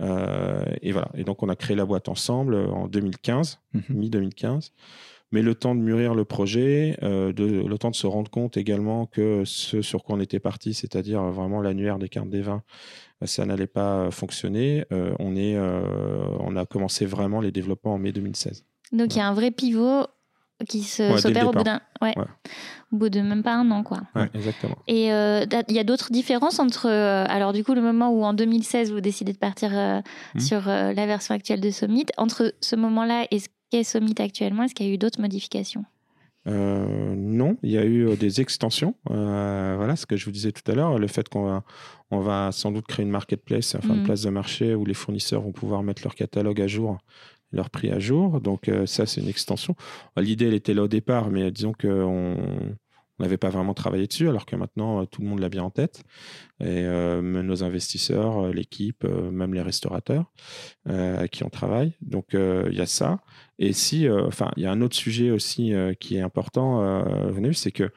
Euh, 0.00 0.64
et 0.82 0.92
voilà. 0.92 1.08
Et 1.14 1.24
donc, 1.24 1.42
on 1.42 1.48
a 1.48 1.56
créé 1.56 1.76
la 1.76 1.84
boîte 1.84 2.08
ensemble 2.08 2.54
euh, 2.54 2.68
en 2.68 2.88
2015, 2.88 3.60
mhm. 3.72 3.82
mi-2015. 3.90 4.70
Mais 5.32 5.42
le 5.42 5.54
temps 5.54 5.74
de 5.74 5.80
mûrir 5.80 6.14
le 6.14 6.24
projet, 6.24 6.96
euh, 7.02 7.32
de, 7.32 7.44
le 7.44 7.78
temps 7.78 7.90
de 7.90 7.96
se 7.96 8.06
rendre 8.06 8.30
compte 8.30 8.56
également 8.56 9.06
que 9.06 9.42
ce 9.44 9.82
sur 9.82 10.04
quoi 10.04 10.16
on 10.16 10.20
était 10.20 10.38
parti, 10.38 10.74
c'est-à-dire 10.74 11.22
vraiment 11.24 11.60
l'annuaire 11.60 11.98
des 11.98 12.08
cartes 12.08 12.30
des 12.30 12.42
vins, 12.42 12.62
ça 13.24 13.44
n'allait 13.44 13.66
pas 13.66 14.12
fonctionner. 14.12 14.84
on, 14.92 15.34
est, 15.34 15.58
on 15.58 16.54
a 16.54 16.66
commencé 16.66 17.04
vraiment 17.04 17.40
les 17.40 17.50
développements 17.50 17.94
en 17.94 17.98
mai 17.98 18.12
2016. 18.12 18.64
Donc 18.92 19.16
il 19.16 19.18
y 19.18 19.22
a 19.22 19.28
un 19.28 19.34
vrai 19.34 19.50
pivot 19.50 20.06
qui 20.68 20.82
s'opère 20.82 21.48
au 21.48 21.52
bout 21.52 21.62
d'un 21.62 21.80
ouais. 22.00 22.14
au 22.92 22.96
bout 22.96 23.08
de 23.08 23.20
même 23.20 23.42
pas 23.42 23.54
un 23.54 23.70
an 23.70 23.82
quoi. 23.82 24.02
exactement. 24.34 24.76
Et 24.86 25.12
euh, 25.12 25.44
il 25.68 25.74
y 25.74 25.78
a 25.78 25.84
d'autres 25.84 26.10
différences 26.10 26.58
entre 26.58 26.88
euh, 26.88 27.24
alors 27.28 27.52
du 27.52 27.64
coup 27.64 27.74
le 27.74 27.82
moment 27.82 28.10
où 28.10 28.24
en 28.24 28.34
2016 28.34 28.92
vous 28.92 29.00
décidez 29.00 29.32
de 29.32 29.38
partir 29.38 29.70
euh, 29.72 30.00
hmm. 30.34 30.40
sur 30.40 30.66
la 30.66 31.06
version 31.06 31.34
actuelle 31.34 31.60
de 31.60 31.70
Summit 31.70 32.06
entre 32.16 32.54
ce 32.60 32.76
moment-là 32.76 33.26
et 33.30 33.40
ce 33.40 33.48
qu'est 33.70 33.84
Summit 33.84 34.14
actuellement 34.18 34.62
est-ce 34.64 34.74
qu'il 34.74 34.86
y 34.86 34.90
a 34.90 34.92
eu 34.92 34.98
d'autres 34.98 35.20
modifications? 35.20 35.84
Non, 36.46 37.56
il 37.62 37.70
y 37.70 37.78
a 37.78 37.86
eu 37.86 38.16
des 38.16 38.42
extensions. 38.42 38.94
voilà 39.06 39.96
ce 39.96 40.04
que 40.04 40.16
je 40.16 40.26
vous 40.26 40.30
disais 40.30 40.52
tout 40.52 40.70
à 40.70 40.74
l'heure, 40.74 40.98
le 40.98 41.06
fait 41.06 41.26
qu'on 41.26 41.44
va, 41.44 41.62
on 42.10 42.20
va 42.20 42.52
sans 42.52 42.70
doute 42.70 42.86
créer 42.86 43.04
une 43.04 43.10
marketplace, 43.10 43.74
enfin 43.74 43.94
une 43.94 44.02
hmm. 44.02 44.04
place 44.04 44.22
de 44.22 44.30
marché 44.30 44.74
où 44.74 44.84
les 44.84 44.92
fournisseurs 44.92 45.40
vont 45.40 45.52
pouvoir 45.52 45.82
mettre 45.82 46.02
leur 46.04 46.14
catalogue 46.14 46.60
à 46.60 46.66
jour 46.66 46.98
leur 47.54 47.70
prix 47.70 47.90
à 47.90 47.98
jour. 47.98 48.40
Donc 48.40 48.68
euh, 48.68 48.86
ça, 48.86 49.06
c'est 49.06 49.20
une 49.20 49.28
extension. 49.28 49.74
L'idée, 50.16 50.46
elle 50.46 50.54
était 50.54 50.74
là 50.74 50.82
au 50.82 50.88
départ, 50.88 51.30
mais 51.30 51.50
disons 51.50 51.72
qu'on 51.72 52.36
n'avait 53.18 53.36
pas 53.36 53.48
vraiment 53.48 53.74
travaillé 53.74 54.06
dessus, 54.06 54.28
alors 54.28 54.44
que 54.44 54.56
maintenant, 54.56 55.02
euh, 55.02 55.04
tout 55.06 55.22
le 55.22 55.28
monde 55.28 55.40
l'a 55.40 55.48
bien 55.48 55.62
en 55.62 55.70
tête. 55.70 56.02
Et 56.60 56.84
euh, 56.84 57.22
nos 57.22 57.62
investisseurs, 57.62 58.48
l'équipe, 58.48 59.04
même 59.04 59.54
les 59.54 59.62
restaurateurs 59.62 60.32
qui 61.30 61.44
en 61.44 61.50
travaillent. 61.50 61.96
Donc 62.00 62.28
il 62.34 62.74
y 62.74 62.80
a 62.80 62.86
ça. 62.86 63.20
Et 63.58 63.72
si, 63.72 64.08
enfin, 64.08 64.50
il 64.56 64.62
y 64.62 64.66
a 64.66 64.72
un 64.72 64.80
autre 64.80 64.96
sujet 64.96 65.30
aussi 65.30 65.72
qui 66.00 66.16
est 66.16 66.20
important, 66.20 67.04
c'est 67.52 67.72
que 67.72 67.90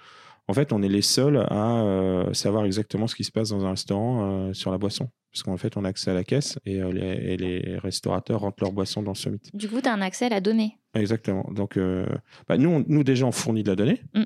en 0.47 0.53
fait, 0.53 0.73
on 0.73 0.81
est 0.81 0.89
les 0.89 1.01
seuls 1.01 1.37
à 1.37 2.25
savoir 2.33 2.65
exactement 2.65 3.07
ce 3.07 3.15
qui 3.15 3.23
se 3.23 3.31
passe 3.31 3.49
dans 3.49 3.65
un 3.65 3.71
restaurant 3.71 4.53
sur 4.53 4.71
la 4.71 4.77
boisson 4.77 5.09
parce 5.37 5.43
qu'en 5.43 5.57
fait, 5.57 5.77
on 5.77 5.85
a 5.85 5.89
accès 5.89 6.09
à 6.09 6.13
la 6.13 6.23
caisse 6.23 6.57
et, 6.65 6.81
euh, 6.81 6.91
les, 6.91 7.77
restaurateurs 7.77 8.39
rentrent 8.39 8.63
leurs 8.63 8.71
boissons 8.71 9.03
dans 9.03 9.13
Summit. 9.13 9.39
Du 9.53 9.69
coup, 9.69 9.81
tu 9.81 9.87
as 9.87 9.93
un 9.93 10.01
accès 10.01 10.25
à 10.25 10.29
la 10.29 10.41
donnée. 10.41 10.79
Exactement. 10.95 11.47
Donc, 11.53 11.77
euh, 11.77 12.07
bah, 12.47 12.57
nous, 12.57 12.83
nous, 12.87 13.03
déjà, 13.03 13.25
on 13.25 13.31
fournit 13.31 13.61
de 13.61 13.69
la 13.69 13.75
donnée, 13.75 14.01
mm. 14.15 14.23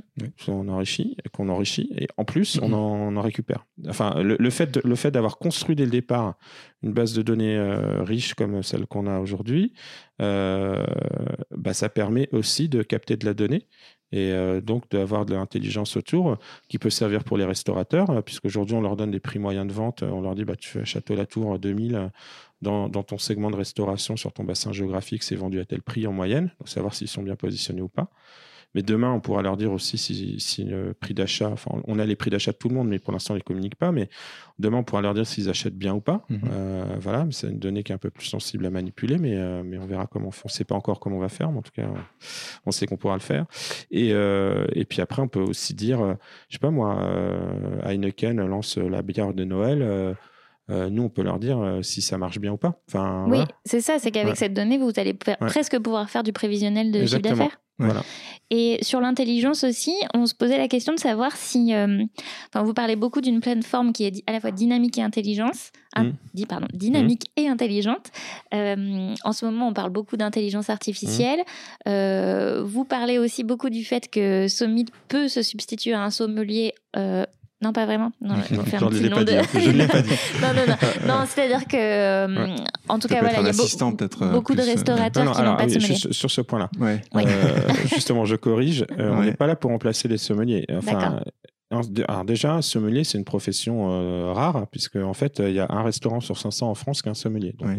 on 0.48 0.70
enrichit, 0.70 1.18
qu'on 1.34 1.50
enrichit, 1.50 1.92
et 1.98 2.08
en 2.16 2.24
plus, 2.24 2.60
on, 2.62 2.70
mm-hmm. 2.70 3.18
en, 3.18 3.22
récupère. 3.22 3.66
Enfin, 3.90 4.22
le, 4.22 4.50
fait, 4.50 4.78
le 4.86 4.96
fait 4.96 5.12
d'avoir 5.12 5.38
construit 5.38 5.76
dès 5.76 5.84
le 5.84 5.92
départ 5.92 6.38
une 6.82 6.94
base 6.94 7.14
de 7.14 7.22
données 7.22 7.58
euh, 7.58 8.04
riche 8.04 8.34
comme 8.34 8.64
celle 8.64 8.88
qu'on 8.88 9.06
a 9.06 9.20
aujourd'hui, 9.20 9.74
bah, 10.20 11.74
ça 11.74 11.90
permet 11.90 12.30
aussi 12.32 12.70
de 12.70 12.84
capter 12.84 13.18
de 13.18 13.26
la 13.26 13.34
donnée 13.34 13.68
et 14.12 14.32
euh, 14.32 14.62
donc 14.62 14.90
d'avoir 14.92 15.26
de 15.26 15.34
l'intelligence 15.34 15.96
autour 15.96 16.38
qui 16.68 16.78
peut 16.78 16.90
servir 16.90 17.24
pour 17.24 17.38
les 17.38 17.46
restaurateurs, 17.46 18.10
euh, 18.10 18.22
puisqu'aujourd'hui 18.22 18.76
on 18.76 18.82
leur 18.82 18.96
donne 18.96 19.12
des 19.12 19.20
prix 19.20 19.40
moyens 19.40 19.68
de 19.68 19.74
vente, 19.74 20.04
on 20.04 20.22
leur 20.22 20.36
dit 20.36 20.46
bah, 20.46 20.56
tu 20.56 20.70
fais 20.70 20.86
Château-Latour 20.86 21.60
2000 21.60 21.96
euh, 21.96 22.08
dans, 22.62 22.90
dans, 22.90 23.04
ton 23.04 23.18
segment 23.18 23.50
de 23.50 23.56
restauration 23.56 24.18
sur 24.18 24.34
ton 24.34 24.44
bassin 24.44 24.72
géographique, 24.72 25.24
c'est 25.24 25.36
vendu 25.36 25.60
à 25.60 25.66
tel 25.66 25.82
prix 25.82 26.06
en 26.08 26.14
moyenne, 26.14 26.52
donc 26.60 26.70
savoir 26.70 26.94
s'ils 26.94 27.08
sont 27.08 27.24
bien 27.24 27.36
positionnés 27.36 27.82
ou 27.82 27.90
pas. 27.90 28.10
Mais 28.74 28.84
demain, 28.84 29.12
on 29.12 29.20
pourra 29.20 29.42
leur 29.42 29.58
dire 29.58 29.72
aussi 29.72 29.98
si, 29.98 30.64
le 30.64 30.94
prix 30.94 31.14
d'achat, 31.14 31.50
enfin, 31.50 31.72
on 31.86 32.00
a 32.00 32.06
les 32.06 32.16
prix 32.16 32.30
d'achat 32.30 32.52
de 32.52 32.58
tout 32.58 32.70
le 32.70 32.76
monde, 32.76 32.88
mais 32.88 33.00
pour 33.00 33.12
l'instant, 33.12 33.36
ils 33.36 33.40
ne 33.40 33.44
communiquent 33.44 33.76
pas. 33.76 33.92
Mais 33.92 34.10
demain, 34.60 34.78
on 34.78 34.84
pourra 34.84 35.02
leur 35.02 35.14
dire 35.14 35.28
s'ils 35.28 35.50
achètent 35.50 35.78
bien 35.78 35.94
ou 35.94 36.00
pas. 36.00 36.24
Mhm. 36.30 36.40
Euh, 36.52 36.86
voilà, 37.00 37.28
c'est 37.32 37.48
une 37.50 37.60
donnée 37.60 37.84
qui 37.84 37.92
est 37.92 37.96
un 37.96 38.00
peu 38.00 38.10
plus 38.10 38.26
sensible 38.26 38.66
à 38.66 38.70
manipuler, 38.70 39.18
mais, 39.18 39.36
euh, 39.36 39.62
mais 39.66 39.78
on 39.78 39.86
verra 39.86 40.08
comment 40.08 40.30
on 40.30 40.32
fait. 40.32 40.44
On 40.46 40.48
ne 40.48 40.54
sait 40.54 40.64
pas 40.64 40.76
encore 40.76 41.00
comment 41.00 41.18
on 41.18 41.22
va 41.22 41.30
faire, 41.30 41.52
mais 41.52 41.60
en 41.60 41.62
tout 41.62 41.74
cas, 41.74 41.88
on 42.66 42.72
sait 42.72 42.86
qu'on 42.86 42.98
pourra 42.98 43.16
le 43.16 43.22
faire. 43.22 43.46
Et, 43.92 44.14
euh, 44.14 44.66
et 44.74 44.86
puis 44.86 45.02
après, 45.02 45.22
on 45.22 45.28
peut 45.28 45.42
aussi 45.42 45.74
dire, 45.74 46.00
je 46.48 46.56
sais 46.56 46.60
pas 46.60 46.72
moi, 46.72 46.98
Heineken 47.84 48.46
lance 48.46 48.78
la 48.78 49.02
bière 49.02 49.34
de 49.34 49.44
Noël. 49.44 50.16
nous, 50.70 51.04
on 51.04 51.10
peut 51.10 51.24
leur 51.24 51.40
dire 51.40 51.80
si 51.82 52.02
ça 52.02 52.18
marche 52.18 52.40
bien 52.40 52.54
ou 52.54 52.58
pas. 52.58 52.80
Enfin, 52.88 53.26
oui, 53.30 53.40
c'est 53.66 53.82
ça, 53.82 54.00
c'est 54.00 54.12
qu'avec 54.12 54.38
cette 54.38 54.54
donnée, 54.54 54.78
vous 54.78 54.92
allez 54.96 55.14
presque 55.14 55.78
pouvoir 55.80 56.10
faire 56.10 56.24
du 56.24 56.32
prévisionnel 56.32 56.92
de 56.92 57.06
chiffre 57.06 57.20
d'affaires. 57.20 57.60
Et 58.54 58.80
sur 58.82 59.00
l'intelligence 59.00 59.64
aussi, 59.64 59.94
on 60.14 60.26
se 60.26 60.36
posait 60.36 60.58
la 60.58 60.68
question 60.68 60.94
de 60.94 61.00
savoir 61.00 61.38
si. 61.38 61.74
Euh, 61.74 62.04
enfin, 62.50 62.66
vous 62.66 62.74
parlez 62.74 62.98
beaucoup 62.98 63.22
d'une 63.22 63.40
plateforme 63.40 63.94
qui 63.94 64.04
est 64.04 64.24
à 64.28 64.34
la 64.34 64.42
fois 64.42 64.52
dynamique 64.52 64.98
et 64.98 65.02
intelligence. 65.02 65.72
Ah, 65.96 66.04
mm. 66.04 66.14
dit, 66.34 66.46
pardon, 66.46 66.68
dynamique 66.74 67.32
mm. 67.38 67.42
et 67.42 67.48
intelligente. 67.48 68.12
Euh, 68.54 69.16
en 69.24 69.32
ce 69.32 69.46
moment, 69.46 69.70
on 69.70 69.74
parle 69.74 69.92
beaucoup 69.92 70.18
d'intelligence 70.18 70.70
artificielle. 70.70 71.40
Mm. 71.40 71.90
Euh, 71.90 72.64
vous 72.66 72.84
parlez 72.84 73.18
aussi 73.18 73.46
beaucoup 73.46 73.70
du 73.70 73.86
fait 73.86 74.10
que 74.10 74.50
Somit 74.50 74.88
peut 75.08 75.30
se 75.30 75.42
substituer 75.44 75.94
à 75.94 76.04
un 76.04 76.12
sommelier 76.12 76.74
non, 77.62 77.74
pas 77.74 77.86
vraiment. 77.86 78.12
Non, 78.22 78.36
je 78.50 78.56
ne 78.56 79.72
l'ai 79.72 79.88
pas 79.88 80.02
dit. 80.02 80.10
non, 80.42 80.48
non, 80.54 80.66
non. 80.68 81.08
non 81.08 81.26
c'est-à-dire 81.28 81.68
que, 81.68 81.78
euh, 81.78 82.56
en 82.90 82.98
tout 82.98 83.08
cas, 83.08 83.20
voilà, 83.20 83.40
il 83.40 83.46
y 83.46 83.50
a 83.50 83.52
euh, 83.52 84.32
beaucoup 84.32 84.56
de 84.56 84.62
euh, 84.62 84.66
restaurateurs 84.66 85.32
qui 85.32 85.42
n'ont 85.42 85.56
pas 85.56 85.66
de 85.68 85.72
sommelier. 85.72 85.96
Sur, 86.12 86.32
ce 86.32 86.42
point-là, 86.42 86.70
justement, 87.86 88.26
je 88.26 88.36
corrige. 88.36 88.86
on 88.98 89.22
n'est 89.22 89.34
pas 89.34 89.48
là 89.48 89.56
pour 89.56 89.70
remplacer 89.70 90.08
les 90.08 90.18
sommeliers. 90.18 90.66
Enfin, 90.76 91.22
alors 91.70 92.26
déjà, 92.26 92.56
un 92.56 92.62
sommelier, 92.62 93.04
c'est 93.04 93.20
une 93.20 93.26
profession 93.26 94.34
rare, 94.34 94.66
puisque 94.72 94.96
en 94.96 95.14
fait, 95.14 95.40
il 95.40 95.54
y 95.54 95.60
a 95.60 95.68
un 95.70 95.84
restaurant 95.84 96.20
sur 96.20 96.38
500 96.38 96.70
en 96.70 96.76
France 96.76 97.04
qui 97.04 97.10
est 97.10 97.12
un 97.12 97.16
sommelier. 97.16 97.54
Donc, 97.60 97.78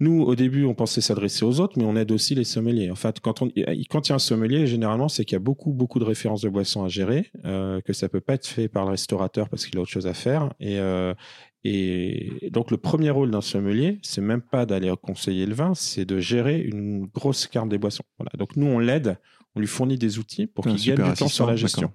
nous, 0.00 0.22
au 0.22 0.34
début, 0.34 0.64
on 0.64 0.74
pensait 0.74 1.02
s'adresser 1.02 1.44
aux 1.44 1.60
autres, 1.60 1.78
mais 1.78 1.84
on 1.84 1.94
aide 1.94 2.10
aussi 2.10 2.34
les 2.34 2.44
sommeliers. 2.44 2.90
En 2.90 2.94
fait, 2.94 3.20
quand, 3.20 3.42
on, 3.42 3.48
quand 3.90 4.08
il 4.08 4.08
y 4.08 4.12
a 4.12 4.14
un 4.14 4.18
sommelier, 4.18 4.66
généralement, 4.66 5.08
c'est 5.08 5.26
qu'il 5.26 5.34
y 5.34 5.36
a 5.36 5.40
beaucoup, 5.40 5.72
beaucoup 5.72 5.98
de 5.98 6.04
références 6.04 6.40
de 6.40 6.48
boissons 6.48 6.82
à 6.82 6.88
gérer, 6.88 7.30
euh, 7.44 7.82
que 7.82 7.92
ça 7.92 8.08
peut 8.08 8.22
pas 8.22 8.34
être 8.34 8.46
fait 8.46 8.68
par 8.68 8.86
le 8.86 8.92
restaurateur 8.92 9.50
parce 9.50 9.66
qu'il 9.66 9.78
a 9.78 9.82
autre 9.82 9.90
chose 9.90 10.06
à 10.06 10.14
faire. 10.14 10.54
Et, 10.58 10.78
euh, 10.78 11.12
et 11.64 12.48
donc, 12.50 12.70
le 12.70 12.78
premier 12.78 13.10
rôle 13.10 13.30
d'un 13.30 13.42
sommelier, 13.42 13.98
c'est 14.02 14.22
même 14.22 14.40
pas 14.40 14.64
d'aller 14.64 14.90
conseiller 15.02 15.44
le 15.44 15.54
vin, 15.54 15.74
c'est 15.74 16.06
de 16.06 16.18
gérer 16.18 16.58
une 16.60 17.04
grosse 17.04 17.46
carte 17.46 17.68
des 17.68 17.76
boissons. 17.76 18.04
Voilà. 18.18 18.30
Donc, 18.38 18.56
nous, 18.56 18.66
on 18.66 18.78
l'aide, 18.78 19.18
on 19.54 19.60
lui 19.60 19.66
fournit 19.66 19.98
des 19.98 20.18
outils 20.18 20.46
pour 20.46 20.64
qu'il 20.64 20.76
gagne 20.76 21.10
du 21.10 21.14
temps 21.14 21.28
sur 21.28 21.46
la 21.46 21.56
gestion. 21.56 21.92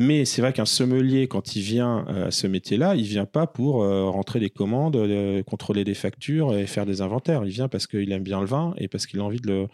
Mais 0.00 0.24
c'est 0.24 0.40
vrai 0.42 0.52
qu'un 0.52 0.64
sommelier, 0.64 1.26
quand 1.26 1.56
il 1.56 1.62
vient 1.62 2.06
euh, 2.08 2.28
à 2.28 2.30
ce 2.30 2.46
métier-là, 2.46 2.94
il 2.94 3.02
vient 3.02 3.24
pas 3.24 3.48
pour 3.48 3.82
euh, 3.82 4.08
rentrer 4.08 4.38
des 4.38 4.48
commandes, 4.48 4.94
euh, 4.94 5.42
contrôler 5.42 5.82
des 5.82 5.94
factures 5.94 6.56
et 6.56 6.68
faire 6.68 6.86
des 6.86 7.00
inventaires. 7.00 7.42
Il 7.44 7.50
vient 7.50 7.66
parce 7.66 7.88
qu'il 7.88 8.12
aime 8.12 8.22
bien 8.22 8.38
le 8.38 8.46
vin 8.46 8.74
et 8.78 8.86
parce 8.86 9.08
qu'il 9.08 9.18
a 9.18 9.24
envie 9.24 9.40
de, 9.40 9.66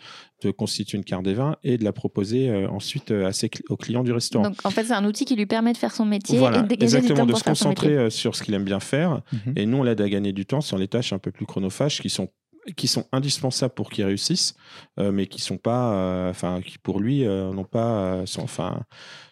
le, 0.42 0.52
constituer 0.52 0.96
une 0.96 1.04
carte 1.04 1.24
des 1.24 1.34
vins 1.34 1.56
et 1.62 1.76
de 1.76 1.84
la 1.84 1.92
proposer 1.92 2.50
ensuite 2.66 3.10
à 3.10 3.32
ses, 3.32 3.50
aux 3.68 3.76
clients 3.76 4.02
du 4.02 4.12
restaurant. 4.12 4.44
Donc 4.44 4.56
en 4.64 4.70
fait, 4.70 4.84
c'est 4.84 4.92
un 4.92 5.04
outil 5.04 5.26
qui 5.26 5.36
lui 5.36 5.46
permet 5.46 5.74
de 5.74 5.78
faire 5.78 5.94
son 5.94 6.06
métier 6.06 6.38
et 6.38 6.40
de 6.40 6.66
dégager 6.66 6.96
exactement, 6.96 7.26
du 7.26 7.32
temps 7.32 7.38
de 7.38 7.38
se 7.38 7.44
concentrer 7.44 8.10
sur 8.10 8.34
ce 8.34 8.42
qu'il 8.42 8.54
aime 8.54 8.64
bien 8.64 8.80
faire. 8.80 9.20
Mhm. 9.32 9.54
Et 9.56 9.66
nous, 9.66 9.78
on 9.78 9.82
l'aide 9.82 10.00
à 10.00 10.08
gagner 10.08 10.32
du 10.32 10.46
temps 10.46 10.60
sur 10.62 10.78
les 10.78 10.88
tâches 10.88 11.12
un 11.12 11.18
peu 11.18 11.30
plus 11.30 11.44
chronophages 11.46 12.00
qui 12.00 12.08
sont 12.08 12.28
qui 12.76 12.88
sont 12.88 13.06
indispensables 13.12 13.74
pour 13.74 13.90
qu'il 13.90 14.04
réussisse, 14.04 14.54
euh, 14.98 15.12
mais 15.12 15.26
qui 15.26 15.40
sont 15.40 15.58
pas, 15.58 15.92
euh, 15.94 16.30
enfin, 16.30 16.60
qui 16.62 16.78
pour 16.78 17.00
lui 17.00 17.26
euh, 17.26 17.52
n'ont 17.52 17.64
pas, 17.64 18.24
sont, 18.26 18.42
enfin, 18.42 18.82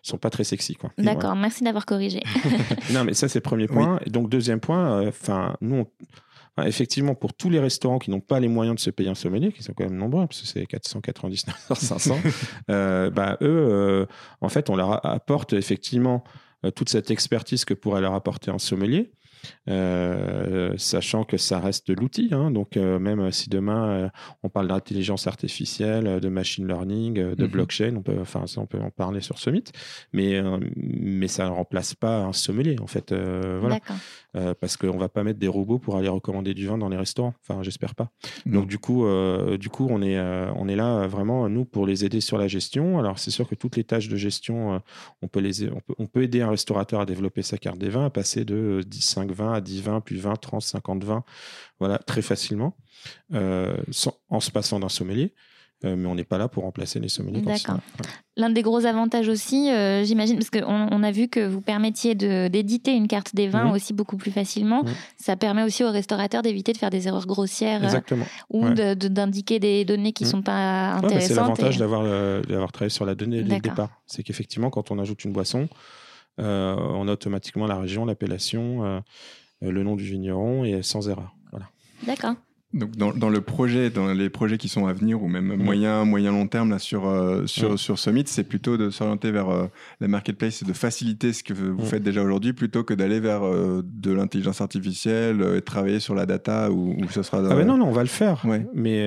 sont 0.02 0.18
pas 0.18 0.30
très 0.30 0.44
sexy, 0.44 0.74
quoi. 0.74 0.92
D'accord, 0.98 1.34
merci 1.34 1.64
d'avoir 1.64 1.86
corrigé. 1.86 2.22
non, 2.92 3.04
mais 3.04 3.14
ça 3.14 3.28
c'est 3.28 3.38
le 3.38 3.42
premier 3.42 3.66
point. 3.66 4.00
Et 4.04 4.10
donc 4.10 4.28
deuxième 4.28 4.60
point, 4.60 5.06
enfin, 5.08 5.56
nous, 5.60 5.86
effectivement, 6.62 7.14
pour 7.14 7.32
tous 7.32 7.48
les 7.48 7.60
restaurants 7.60 7.98
qui 7.98 8.10
n'ont 8.10 8.20
pas 8.20 8.40
les 8.40 8.48
moyens 8.48 8.76
de 8.76 8.80
se 8.80 8.90
payer 8.90 9.08
un 9.08 9.14
sommelier, 9.14 9.52
qui 9.52 9.62
sont 9.62 9.72
quand 9.72 9.84
même 9.84 9.96
nombreux, 9.96 10.26
parce 10.26 10.42
que 10.42 10.46
c'est 10.46 10.66
499 10.66 11.72
500, 11.74 12.18
bah 12.68 13.38
eux, 13.40 14.06
en 14.40 14.48
fait, 14.48 14.68
on 14.68 14.76
leur 14.76 15.04
apporte 15.06 15.54
effectivement 15.54 16.24
toute 16.76 16.90
cette 16.90 17.10
expertise 17.10 17.64
que 17.64 17.74
pourrait 17.74 18.02
leur 18.02 18.14
apporter 18.14 18.50
un 18.50 18.58
sommelier. 18.58 19.12
Euh, 19.68 20.74
sachant 20.76 21.24
que 21.24 21.36
ça 21.36 21.60
reste 21.60 21.88
de 21.88 21.94
l'outil. 21.94 22.30
Hein. 22.32 22.50
donc, 22.50 22.76
euh, 22.76 22.98
même 22.98 23.30
si 23.30 23.48
demain 23.48 23.88
euh, 23.88 24.08
on 24.42 24.48
parle 24.48 24.68
d'intelligence 24.68 25.26
artificielle, 25.26 26.20
de 26.20 26.28
machine 26.28 26.66
learning, 26.66 27.14
de 27.14 27.44
mhm. 27.44 27.50
blockchain, 27.50 27.94
on 27.96 28.02
peut, 28.02 28.16
enfin, 28.20 28.44
on 28.56 28.66
peut 28.66 28.80
en 28.80 28.90
parler 28.90 29.20
sur 29.20 29.38
Summit, 29.38 29.64
mais, 30.12 30.42
mais 30.76 31.28
ça 31.28 31.46
ne 31.46 31.50
remplace 31.50 31.94
pas 31.94 32.18
un 32.18 32.32
sommelier, 32.32 32.76
en 32.80 32.86
fait. 32.86 33.12
voilà. 33.12 33.78
Parce 34.60 34.76
qu'on 34.76 34.94
ne 34.94 34.98
va 34.98 35.08
pas 35.08 35.24
mettre 35.24 35.38
des 35.38 35.48
robots 35.48 35.78
pour 35.78 35.96
aller 35.96 36.08
recommander 36.08 36.54
du 36.54 36.66
vin 36.66 36.78
dans 36.78 36.88
les 36.88 36.96
restaurants. 36.96 37.34
Enfin, 37.46 37.62
j'espère 37.62 37.94
pas. 37.94 38.10
Donc, 38.46 38.66
du 38.66 38.78
coup, 38.78 39.06
du 39.58 39.68
coup 39.68 39.86
on, 39.90 40.02
est, 40.02 40.18
on 40.18 40.68
est 40.68 40.76
là 40.76 41.06
vraiment, 41.06 41.48
nous, 41.48 41.64
pour 41.64 41.86
les 41.86 42.04
aider 42.04 42.20
sur 42.20 42.38
la 42.38 42.48
gestion. 42.48 42.98
Alors, 42.98 43.18
c'est 43.18 43.30
sûr 43.30 43.48
que 43.48 43.54
toutes 43.54 43.76
les 43.76 43.84
tâches 43.84 44.08
de 44.08 44.16
gestion, 44.16 44.80
on, 45.20 45.28
peut 45.28 45.40
les, 45.40 45.68
on, 45.70 45.80
peut, 45.80 45.94
on 45.98 46.06
peut 46.06 46.22
aider 46.22 46.40
un 46.40 46.50
restaurateur 46.50 47.00
à 47.00 47.06
développer 47.06 47.42
sa 47.42 47.58
carte 47.58 47.78
des 47.78 47.88
vins, 47.88 48.06
à 48.06 48.10
passer 48.10 48.44
de 48.44 48.82
10, 48.86 49.00
5 49.02 49.30
20 49.30 49.52
à 49.52 49.60
10 49.60 49.82
20, 49.82 50.00
puis 50.00 50.18
20, 50.18 50.36
30, 50.36 50.62
50 50.62 51.04
20, 51.04 51.24
voilà, 51.78 51.98
très 51.98 52.22
facilement, 52.22 52.76
euh, 53.34 53.76
en 54.28 54.40
se 54.40 54.50
passant 54.50 54.80
d'un 54.80 54.88
sommelier. 54.88 55.34
Euh, 55.84 55.96
mais 55.96 56.06
on 56.08 56.14
n'est 56.14 56.24
pas 56.24 56.38
là 56.38 56.48
pour 56.48 56.62
remplacer 56.62 57.00
les 57.00 57.08
sommeliers. 57.08 57.40
D'accord. 57.40 57.78
L'un 58.36 58.50
des 58.50 58.62
gros 58.62 58.86
avantages 58.86 59.28
aussi, 59.28 59.70
euh, 59.70 60.04
j'imagine, 60.04 60.36
parce 60.36 60.50
qu'on 60.50 60.88
on 60.90 61.02
a 61.02 61.10
vu 61.10 61.28
que 61.28 61.46
vous 61.46 61.60
permettiez 61.60 62.14
d'éditer 62.14 62.92
une 62.92 63.08
carte 63.08 63.34
des 63.34 63.48
vins 63.48 63.72
aussi 63.72 63.92
beaucoup 63.92 64.16
plus 64.16 64.30
facilement. 64.30 64.84
Ça 65.16 65.36
permet 65.36 65.62
aussi 65.62 65.84
aux 65.84 65.90
restaurateurs 65.90 66.42
d'éviter 66.42 66.72
de 66.72 66.78
faire 66.78 66.90
des 66.90 67.08
erreurs 67.08 67.26
grossières 67.26 68.02
ou 68.50 68.68
d'indiquer 68.70 69.58
des 69.58 69.84
données 69.84 70.12
qui 70.12 70.24
ne 70.24 70.28
sont 70.28 70.42
pas 70.42 70.92
intéressantes. 70.94 71.28
c'est 71.28 71.34
l'avantage 71.34 71.78
d'avoir 71.78 72.72
travaillé 72.72 72.90
sur 72.90 73.04
la 73.04 73.14
donnée 73.14 73.42
dès 73.42 73.56
le 73.56 73.60
départ. 73.60 73.90
C'est 74.06 74.22
qu'effectivement, 74.22 74.70
quand 74.70 74.90
on 74.90 74.98
ajoute 74.98 75.24
une 75.24 75.32
boisson, 75.32 75.68
euh, 76.40 76.74
on 76.78 77.08
a 77.08 77.12
automatiquement 77.12 77.66
la 77.66 77.78
région, 77.78 78.04
l'appellation, 78.04 78.84
euh, 78.84 79.00
le 79.60 79.82
nom 79.82 79.96
du 79.96 80.04
vigneron 80.04 80.64
et 80.64 80.82
sans 80.82 81.08
erreur. 81.08 81.34
Voilà. 81.50 81.66
D'accord. 82.06 82.34
Donc 82.74 82.96
dans, 82.96 83.12
dans, 83.12 83.28
le 83.28 83.42
projet, 83.42 83.90
dans 83.90 84.12
les 84.14 84.30
projets 84.30 84.56
qui 84.56 84.68
sont 84.68 84.86
à 84.86 84.94
venir 84.94 85.22
ou 85.22 85.28
même 85.28 85.56
moyen, 85.56 86.06
moyen 86.06 86.32
long 86.32 86.46
terme 86.46 86.70
là 86.70 86.78
sur 86.78 87.06
euh, 87.06 87.46
sur, 87.46 87.78
sur 87.78 87.98
Summit, 87.98 88.24
c'est 88.26 88.44
plutôt 88.44 88.78
de 88.78 88.88
s'orienter 88.88 89.30
vers 89.30 89.50
euh, 89.50 89.66
la 90.00 90.08
marketplace 90.08 90.62
et 90.62 90.64
de 90.64 90.72
faciliter 90.72 91.34
ce 91.34 91.42
que 91.42 91.52
vous 91.52 91.84
faites 91.84 92.02
déjà 92.02 92.22
aujourd'hui 92.22 92.54
plutôt 92.54 92.82
que 92.82 92.94
d'aller 92.94 93.20
vers 93.20 93.44
euh, 93.44 93.82
de 93.84 94.12
l'intelligence 94.12 94.62
artificielle 94.62 95.44
et 95.56 95.60
travailler 95.60 96.00
sur 96.00 96.14
la 96.14 96.24
data 96.24 96.70
ou, 96.70 96.96
ce 97.10 97.22
sera. 97.22 97.38
Ah 97.38 97.54
ben 97.54 97.66
non 97.66 97.76
non, 97.76 97.88
on 97.88 97.92
va 97.92 98.02
le 98.02 98.08
faire. 98.08 98.42
Mais 98.74 99.04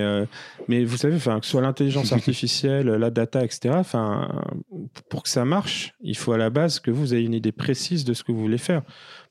mais 0.68 0.84
vous 0.84 0.98
savez, 0.98 1.16
enfin 1.16 1.40
que 1.40 1.46
ce 1.46 1.52
soit 1.52 1.62
l'intelligence 1.62 2.12
artificielle, 2.14 2.86
la 2.86 3.10
data, 3.10 3.44
etc. 3.44 3.74
Enfin 3.78 4.44
pour 5.10 5.24
que 5.24 5.30
ça 5.30 5.44
marche, 5.44 5.96
il 6.02 6.16
faut 6.16 6.34
à 6.34 6.38
la 6.38 6.52
base 6.52 6.80
que 6.80 6.92
vous 6.92 7.16
ayez 7.16 7.26
une 7.26 7.34
idée 7.34 7.52
précise 7.52 8.06
de 8.06 8.14
ce 8.14 8.24
que 8.24 8.32
vous 8.32 8.42
voulez 8.42 8.60
faire. 8.60 8.84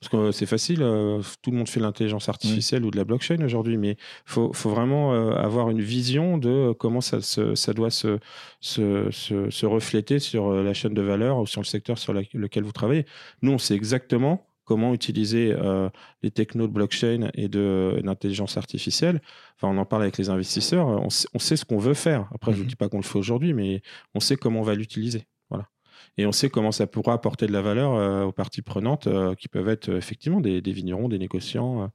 Parce 0.05 0.23
que 0.23 0.33
c'est 0.33 0.45
facile, 0.45 0.83
euh, 0.83 1.23
tout 1.41 1.51
le 1.51 1.57
monde 1.57 1.69
fait 1.69 1.81
l'intelligence 1.81 2.29
artificielle 2.29 2.85
ou 2.85 2.91
de 2.91 2.97
la 2.99 3.05
blockchain 3.05 3.43
aujourd'hui, 3.43 3.79
mais 3.79 3.93
il 3.93 3.97
faut, 4.27 4.53
faut, 4.53 4.69
vraiment 4.69 5.15
euh, 5.15 5.31
avoir 5.33 5.71
une 5.71 5.81
vision 5.81 6.37
de 6.37 6.75
comment 6.79 7.01
ça, 7.01 7.23
ça 7.23 7.73
doit 7.73 7.89
se, 7.89 8.19
se, 8.61 9.11
se, 9.11 9.65
refléter 9.65 10.19
sur 10.19 10.49
euh, 10.49 10.63
la 10.63 10.75
chaîne 10.75 10.93
de 10.93 11.01
valeur 11.01 11.39
ou 11.39 11.47
sur 11.47 11.63
le 11.63 11.67
secteur 11.67 11.97
sur 11.97 12.13
lequel 12.13 12.65
vous 12.65 12.73
travaillez. 12.73 13.07
Nous, 13.41 13.53
on 13.53 13.57
sait 13.57 13.75
exactement 13.75 14.47
comment 14.65 14.93
utiliser 14.93 15.55
les 16.23 16.31
technos 16.31 16.67
de 16.67 16.73
blockchain 16.73 17.31
et 17.35 17.49
de 17.49 18.01
d'intelligence 18.03 18.57
artificielle. 18.57 19.21
Enfin, 19.57 19.75
on 19.75 19.79
en 19.79 19.85
parle 19.85 20.03
avec 20.03 20.17
les 20.17 20.31
investisseurs. 20.31 20.87
On 20.87 21.11
sait, 21.11 21.29
on 21.35 21.39
sait 21.39 21.57
ce 21.57 21.67
qu'on 21.67 21.79
veut 21.79 21.93
faire. 21.93 22.31
Après, 22.35 22.53
je 22.53 22.59
ne 22.59 22.65
mmh 22.65 22.67
dis 22.69 22.77
pas 22.77 22.89
qu'on 22.89 22.97
le 22.97 23.05
fait 23.05 23.19
aujourd'hui, 23.19 23.53
mais 23.53 23.83
on 24.15 24.21
sait 24.21 24.37
comment 24.37 24.61
on 24.61 24.65
va 24.65 24.75
l'utiliser 24.75 25.27
et 26.17 26.27
on 26.27 26.33
sait 26.33 26.49
comment 26.49 26.73
ça 26.73 26.87
pourra 26.87 27.15
apporter 27.15 27.47
de 27.47 27.53
la 27.53 27.63
valeur 27.63 27.95
euh, 27.95 28.25
aux 28.25 28.33
parties 28.33 28.63
prenantes 28.63 29.07
euh, 29.07 29.35
qui 29.35 29.49
peuvent 29.49 29.69
être 29.69 29.89
euh, 29.89 29.99
effectivement 29.99 30.41
des, 30.41 30.61
vignerons, 30.61 31.09
des 31.09 31.19
négociants, 31.19 31.91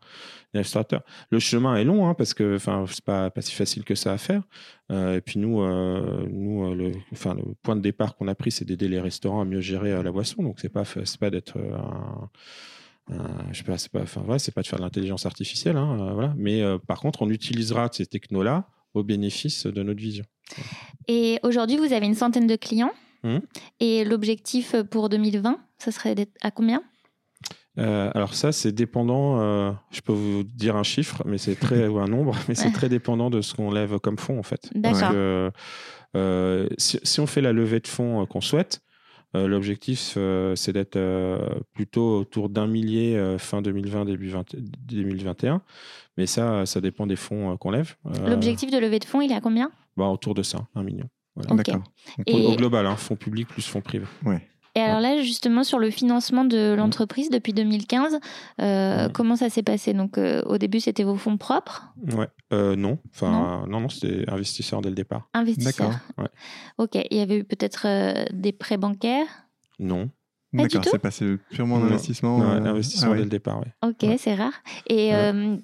des 0.54 0.60
administrateurs. 0.60 1.04
Le 1.32 1.40
chemin 1.40 1.76
est 1.78 1.84
long 1.84 2.08
hein, 2.08 2.14
parce 2.14 2.34
que 2.34 2.56
enfin 2.56 2.86
c'est 2.88 3.04
pas 3.04 3.32
si 3.40 3.54
facile 3.54 3.84
que 3.84 3.96
ça 3.96 4.14
à 4.14 4.18
faire. 4.18 4.44
et 4.92 5.22
puis 5.22 5.40
nous 5.40 5.60
nous 5.60 6.74
le 6.74 6.92
le 6.92 7.54
point 7.62 7.76
de 7.76 7.82
départ 7.82 8.16
qu'on 8.16 8.28
a 8.28 8.36
pris 8.36 8.52
c'est 8.52 8.66
d'aider 8.66 8.88
les 8.88 9.00
restaurants 9.00 9.42
à 9.42 9.46
mieux 9.46 9.62
gérer 9.62 10.02
la 10.02 10.12
boisson 10.12 10.42
donc 10.44 10.60
c'est 10.60 10.70
pas 10.70 10.84
pas 11.20 11.30
d'être 11.30 11.58
un, 11.58 12.30
je 13.52 13.58
sais 13.58 13.64
pas, 13.64 13.78
c'est 13.78 13.92
pas, 13.92 14.02
enfin, 14.02 14.38
c'est 14.38 14.54
pas 14.54 14.62
de 14.62 14.68
faire 14.68 14.80
de 14.80 14.84
l'intelligence 14.84 15.26
artificielle, 15.26 15.78
hein, 15.78 16.14
voilà. 16.14 16.34
Mais 16.38 16.62
par 16.88 17.00
contre, 17.00 17.22
on 17.24 17.30
utilisera 17.30 17.90
ces 17.92 18.06
technos-là 18.06 18.68
au 18.94 19.04
bénéfice 19.04 19.66
de 19.66 19.84
notre 19.84 20.00
vision. 20.00 20.26
Et 21.08 21.40
aujourd'hui, 21.44 21.78
vous 21.78 21.94
avez 21.94 22.06
une 22.06 22.16
centaine 22.16 22.48
de 22.48 22.56
clients? 22.56 22.92
Mmh. 23.24 23.38
Et 23.80 24.06
l'objectif 24.06 24.76
pour 24.90 25.10
2020, 25.10 25.60
ça 25.78 25.92
serait 25.92 26.16
à 26.42 26.52
combien? 26.52 26.84
Alors 27.78 28.34
ça, 28.34 28.52
c'est 28.52 28.74
dépendant. 28.74 29.38
je 29.92 30.02
peux 30.02 30.12
vous 30.12 30.44
dire 30.44 30.76
un 30.76 30.84
chiffre, 30.84 31.24
mais 31.26 31.38
c'est 31.38 31.56
très 31.56 31.88
ou 31.88 32.00
un 32.00 32.08
nombre, 32.08 32.36
mais 32.50 32.56
c'est 32.56 32.72
très 32.72 32.90
dépendant 32.90 33.30
de 33.30 33.40
ce 33.42 33.54
qu'on 33.54 33.72
lève 33.72 34.00
comme 34.00 34.17
fonds 34.17 34.38
en 34.38 34.44
fait. 34.44 34.70
D'accord. 34.76 35.13
Si, 36.78 37.00
si, 37.02 37.20
on 37.22 37.26
fait 37.26 37.40
la 37.40 37.54
levée 37.54 37.80
de 37.80 37.88
fonds 37.88 38.26
qu'on 38.26 38.42
souhaite, 38.42 38.82
l'objectif 39.34 40.17
c'est 40.56 40.74
d'être 40.74 41.00
plutôt 41.74 42.20
autour 42.20 42.50
d'un 42.50 42.67
millier 42.67 43.38
fin 43.38 43.62
2020 43.62 44.04
début 44.04 44.34
2021. 44.54 45.62
Mais 46.17 46.26
ça, 46.26 46.65
ça 46.65 46.82
dépend 46.82 47.08
des 47.08 47.15
fonds 47.15 47.56
qu'on 47.56 47.72
lève. 47.72 47.96
L'objectif 48.28 48.70
de 48.70 48.78
levée 48.78 49.00
de 49.00 49.06
fonds, 49.06 49.22
il 49.22 49.32
est 49.32 49.36
à 49.36 49.40
combien? 49.40 49.72
Bah, 49.96 50.08
Autour 50.08 50.34
de 50.34 50.44
ça, 50.44 50.67
un 50.76 50.84
million. 50.84 51.10
D'accord. 51.36 51.84
Au 52.27 52.56
global, 52.56 52.86
hein, 52.86 52.96
fonds 52.96 53.15
publics 53.15 53.48
plus 53.48 53.65
fonds 53.65 53.82
privés. 53.82 54.08
Ouais. 54.25 54.42
Et 54.75 54.82
alors 54.82 55.00
là, 55.00 55.21
justement, 55.21 55.63
sur 55.63 55.80
le 55.80 55.90
financement 55.90 56.46
de 56.46 56.73
l'entreprise 56.73 57.30
depuis 57.30 57.54
2015, 57.54 58.19
euh, 58.62 59.10
comment 59.10 59.36
ça 59.36 59.50
s'est 59.50 59.63
passé? 59.63 59.94
Donc, 59.94 60.17
euh, 60.17 60.42
au 60.46 60.58
début, 60.58 60.80
c'était 60.80 61.04
vos 61.04 61.15
fonds 61.15 61.38
propres? 61.38 61.92
Ouais, 62.13 62.27
euh, 62.54 62.75
non. 62.75 63.00
Enfin, 63.13 63.65
non, 63.67 63.82
non, 63.82 63.90
c'était 63.90 64.30
investisseur 64.30 64.82
dès 64.82 64.90
le 64.90 64.96
départ. 64.96 65.27
Investisseur. 65.34 65.92
Ouais. 66.17 66.30
Ok. 66.77 66.96
Il 67.10 67.17
y 67.17 67.21
avait 67.21 67.40
eu 67.40 67.44
peut-être 67.44 67.88
des 68.32 68.52
prêts 68.52 68.77
bancaires? 68.77 69.27
Non. 69.80 70.10
D'accord, 70.52 70.83
c'est 70.83 71.00
passé 71.00 71.37
purement 71.52 71.75
en 71.75 71.83
investissement. 71.83 72.41
investissement 72.41 73.12
ah 73.12 73.17
dès 73.17 73.23
le 73.23 73.29
départ, 73.29 73.62
oui. 73.62 73.89
Ok, 73.89 74.10
c'est 74.17 74.35
rare. 74.35 74.54
Et 74.87 75.12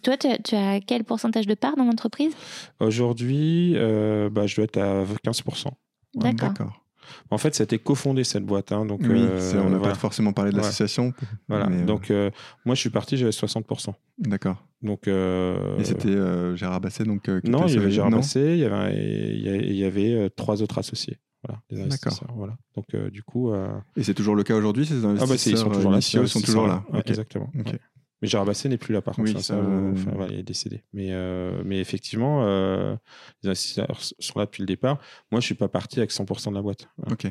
toi, 0.03 0.17
tu 0.17 0.55
as, 0.55 0.79
quel 0.81 1.03
pourcentage 1.03 1.47
de 1.47 1.55
part 1.55 1.75
dans 1.75 1.85
l'entreprise? 1.85 2.33
Aujourd'hui, 2.79 3.73
bah, 3.73 4.45
je 4.45 4.55
dois 4.55 4.65
être 4.65 4.77
à 4.77 5.03
15%. 5.25 5.67
D'accord. 6.15 6.85
En 7.29 7.37
fait, 7.37 7.55
ça 7.55 7.63
a 7.63 7.65
été 7.65 7.79
cofondé 7.79 8.23
cette 8.23 8.45
boîte. 8.45 8.71
Hein, 8.71 8.85
donc, 8.85 9.01
oui, 9.03 9.25
euh, 9.29 9.63
on 9.63 9.69
n'a 9.69 9.79
pas 9.79 9.95
forcément 9.95 10.33
parlé 10.33 10.51
de 10.51 10.57
l'association. 10.57 11.13
Voilà. 11.47 11.67
Euh, 11.69 11.85
donc, 11.85 12.11
euh, 12.11 12.29
moi, 12.65 12.75
je 12.75 12.79
suis 12.81 12.89
parti, 12.89 13.17
j'avais 13.17 13.31
60%. 13.31 13.93
D'accord. 14.19 14.63
Donc, 14.81 15.07
Et 15.07 15.83
c'était 15.83 16.15
Gérard 16.55 16.81
Basset 16.81 17.03
donc, 17.05 17.27
Non, 17.45 17.67
il 17.67 17.75
y 17.75 17.77
avait 17.77 17.91
Gérard 17.91 18.11
Basset, 18.11 18.57
il 18.57 18.59
y 18.59 18.65
avait, 18.65 18.95
il 18.95 19.75
y 19.75 19.85
avait 19.85 20.29
trois 20.35 20.61
autres 20.61 20.77
associés. 20.77 21.17
Voilà, 21.45 21.87
D'accord. 21.87 22.19
Voilà. 22.35 22.57
Donc, 22.75 22.95
du 23.11 23.23
coup. 23.23 23.53
Et 23.95 24.03
c'est 24.03 24.13
toujours 24.13 24.35
le 24.35 24.43
cas 24.43 24.55
aujourd'hui, 24.55 24.85
ces 24.85 25.05
investisseurs 25.05 25.21
ah 25.23 25.27
bah, 25.27 25.35
ils 25.35 25.57
sont 25.57 25.69
toujours 25.69 25.91
là. 25.91 25.97
Ils 25.97 26.27
sont 26.27 26.41
toujours 26.41 26.67
là. 26.67 26.83
Exactement. 27.05 27.51
Mais 28.21 28.27
Gérard 28.27 28.45
Basset 28.45 28.69
n'est 28.69 28.77
plus 28.77 28.93
là, 28.93 29.01
par 29.01 29.15
contre. 29.15 29.33
Oui, 29.35 29.41
ça, 29.43 29.59
il 30.29 30.39
est 30.39 30.43
décédé. 30.43 30.83
Mais, 30.93 31.09
euh, 31.11 31.61
mais 31.65 31.79
effectivement, 31.79 32.43
euh, 32.43 32.95
les 33.43 33.49
investisseurs 33.49 33.99
sont 34.19 34.39
là 34.39 34.45
depuis 34.45 34.61
le 34.61 34.67
départ. 34.67 34.99
Moi, 35.31 35.41
je 35.41 35.45
ne 35.45 35.47
suis 35.47 35.55
pas 35.55 35.67
parti 35.67 35.99
avec 35.99 36.11
100% 36.11 36.49
de 36.49 36.55
la 36.55 36.61
boîte. 36.61 36.87
Ok. 37.11 37.27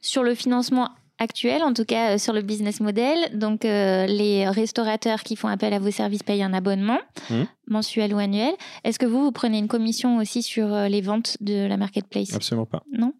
Sur 0.00 0.22
le 0.22 0.34
financement 0.34 0.90
actuel, 1.18 1.62
en 1.62 1.72
tout 1.72 1.84
cas 1.84 2.14
euh, 2.14 2.18
sur 2.18 2.32
le 2.32 2.42
business 2.42 2.80
model, 2.80 3.18
donc 3.34 3.64
les 3.64 4.48
restaurateurs 4.48 5.22
qui 5.22 5.36
font 5.36 5.48
appel 5.48 5.72
à 5.72 5.78
vos 5.78 5.90
services 5.90 6.22
payent 6.22 6.42
un 6.42 6.54
abonnement 6.54 6.98
mmh. 7.30 7.42
mensuel 7.68 8.14
ou 8.14 8.18
annuel. 8.18 8.54
Est-ce 8.84 8.98
que 8.98 9.06
vous, 9.06 9.22
vous 9.22 9.32
prenez 9.32 9.58
une 9.58 9.68
commission 9.68 10.18
aussi 10.18 10.42
sur 10.42 10.68
les 10.68 11.00
ventes 11.00 11.36
de 11.40 11.66
la 11.66 11.76
marketplace? 11.76 12.34
Absolument 12.34 12.66
pas. 12.66 12.82
Non? 12.92 13.12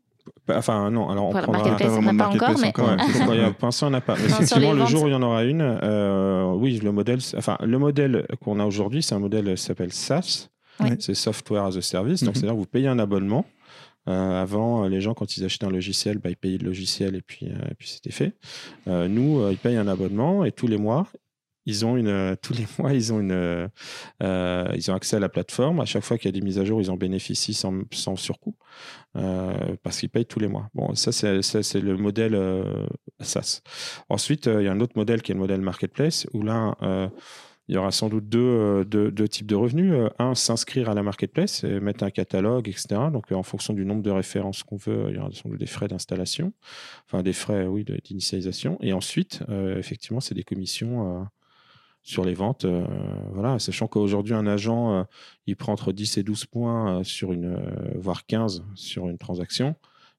Enfin, 0.48 0.90
non, 0.90 1.08
alors 1.08 1.26
on 1.26 1.28
enfin, 1.30 1.42
prendra... 1.42 1.62
Marketplace, 1.62 1.96
on 1.98 2.02
n'a 2.02 2.24
pas 2.24 2.30
encore, 2.30 2.58
mais... 2.60 2.72
pour 3.52 3.66
l'instant, 3.66 3.86
on 3.86 3.90
n'a 3.90 4.00
pas. 4.00 4.14
effectivement, 4.14 4.72
le 4.72 4.84
jour 4.86 5.04
où 5.04 5.06
il 5.06 5.12
y 5.12 5.14
en 5.14 5.22
aura 5.22 5.44
une, 5.44 5.62
euh, 5.62 6.52
oui, 6.52 6.80
le 6.80 6.92
modèle, 6.92 7.20
enfin, 7.36 7.56
le 7.62 7.78
modèle 7.78 8.26
qu'on 8.42 8.60
a 8.60 8.66
aujourd'hui, 8.66 9.02
c'est 9.02 9.14
un 9.14 9.20
modèle 9.20 9.54
qui 9.54 9.62
s'appelle 9.62 9.92
SaaS. 9.92 10.48
C'est 10.98 11.14
Software 11.14 11.64
as 11.64 11.76
a 11.76 11.82
Service. 11.82 12.22
Donc, 12.22 12.34
mhm. 12.34 12.40
c'est-à-dire 12.40 12.54
que 12.54 12.60
vous 12.60 12.66
payez 12.66 12.88
un 12.88 12.98
abonnement. 12.98 13.46
Euh, 14.08 14.42
avant, 14.42 14.86
les 14.86 15.00
gens, 15.00 15.14
quand 15.14 15.36
ils 15.36 15.44
achetaient 15.44 15.66
un 15.66 15.70
logiciel, 15.70 16.18
bah, 16.18 16.30
ils 16.30 16.36
payaient 16.36 16.58
le 16.58 16.66
logiciel 16.66 17.14
et 17.16 17.22
puis, 17.22 17.46
euh, 17.48 17.58
c'était 17.80 18.12
fait. 18.12 18.34
nous, 18.86 19.48
ils 19.50 19.58
payent 19.58 19.76
un 19.76 19.88
abonnement 19.88 20.44
et 20.44 20.52
tous 20.52 20.66
les 20.66 20.78
mois, 20.78 21.08
ils 21.66 21.86
ont 21.86 21.96
une, 21.96 22.08
euh, 22.08 22.36
tous 22.40 22.52
les 22.52 22.66
mois, 22.78 22.92
ils 22.92 23.12
ont, 23.12 23.20
une, 23.20 23.32
euh, 23.32 23.68
euh, 24.22 24.68
ils 24.74 24.90
ont 24.90 24.94
accès 24.94 25.16
à 25.16 25.20
la 25.20 25.28
plateforme. 25.28 25.80
À 25.80 25.84
chaque 25.84 26.04
fois 26.04 26.18
qu'il 26.18 26.26
y 26.26 26.34
a 26.36 26.38
des 26.38 26.44
mises 26.44 26.58
à 26.58 26.64
jour, 26.64 26.80
ils 26.80 26.90
en 26.90 26.96
bénéficient 26.96 27.54
sans, 27.54 27.82
sans 27.92 28.16
surcoût 28.16 28.56
parce 29.82 30.00
qu'ils 30.00 30.10
payent 30.10 30.26
tous 30.26 30.40
les 30.40 30.48
mois. 30.48 30.68
Bon, 30.74 30.94
ça, 30.94 31.12
c'est 31.12 31.80
le 31.80 31.96
modèle 31.96 32.36
SaaS. 33.20 33.60
Ensuite, 34.08 34.46
il 34.46 34.62
y 34.64 34.68
a 34.68 34.72
un 34.72 34.80
autre 34.80 34.94
modèle 34.96 35.22
qui 35.22 35.30
est 35.30 35.34
le 35.34 35.40
modèle 35.40 35.60
marketplace 35.60 36.26
où 36.32 36.42
là, 36.42 36.76
il 37.68 37.74
y 37.74 37.78
aura 37.78 37.90
sans 37.90 38.08
doute 38.08 38.28
deux, 38.28 38.84
deux, 38.84 39.28
types 39.28 39.46
de 39.46 39.54
revenus. 39.54 39.94
Un, 40.18 40.34
s'inscrire 40.34 40.90
à 40.90 40.94
la 40.94 41.02
marketplace 41.02 41.64
et 41.64 41.80
mettre 41.80 42.04
un 42.04 42.10
catalogue, 42.10 42.68
etc. 42.68 43.00
Donc, 43.12 43.32
en 43.32 43.42
fonction 43.42 43.72
du 43.72 43.84
nombre 43.84 44.02
de 44.02 44.10
références 44.10 44.62
qu'on 44.62 44.76
veut, 44.76 45.06
il 45.08 45.16
y 45.16 45.18
aura 45.18 45.30
sans 45.32 45.48
doute 45.48 45.58
des 45.58 45.66
frais 45.66 45.88
d'installation, 45.88 46.52
enfin 47.06 47.22
des 47.22 47.32
frais, 47.32 47.66
oui, 47.66 47.84
d'initialisation. 47.84 48.76
Et 48.82 48.92
ensuite, 48.92 49.42
effectivement, 49.78 50.20
c'est 50.20 50.34
des 50.34 50.44
commissions 50.44 51.26
sur 52.04 52.24
les 52.24 52.34
ventes. 52.34 52.66
Euh, 52.66 52.86
voilà, 53.32 53.58
sachant 53.58 53.88
qu'aujourd'hui, 53.88 54.34
un 54.34 54.46
agent, 54.46 54.94
euh, 54.94 55.02
il 55.46 55.56
prend 55.56 55.72
entre 55.72 55.90
10 55.90 56.18
et 56.18 56.22
12 56.22 56.44
points 56.44 57.00
euh, 57.00 57.04
sur 57.04 57.32
une, 57.32 57.58
voire 57.96 58.26
15 58.26 58.64
sur 58.76 59.08
une 59.08 59.18
transaction. 59.18 59.74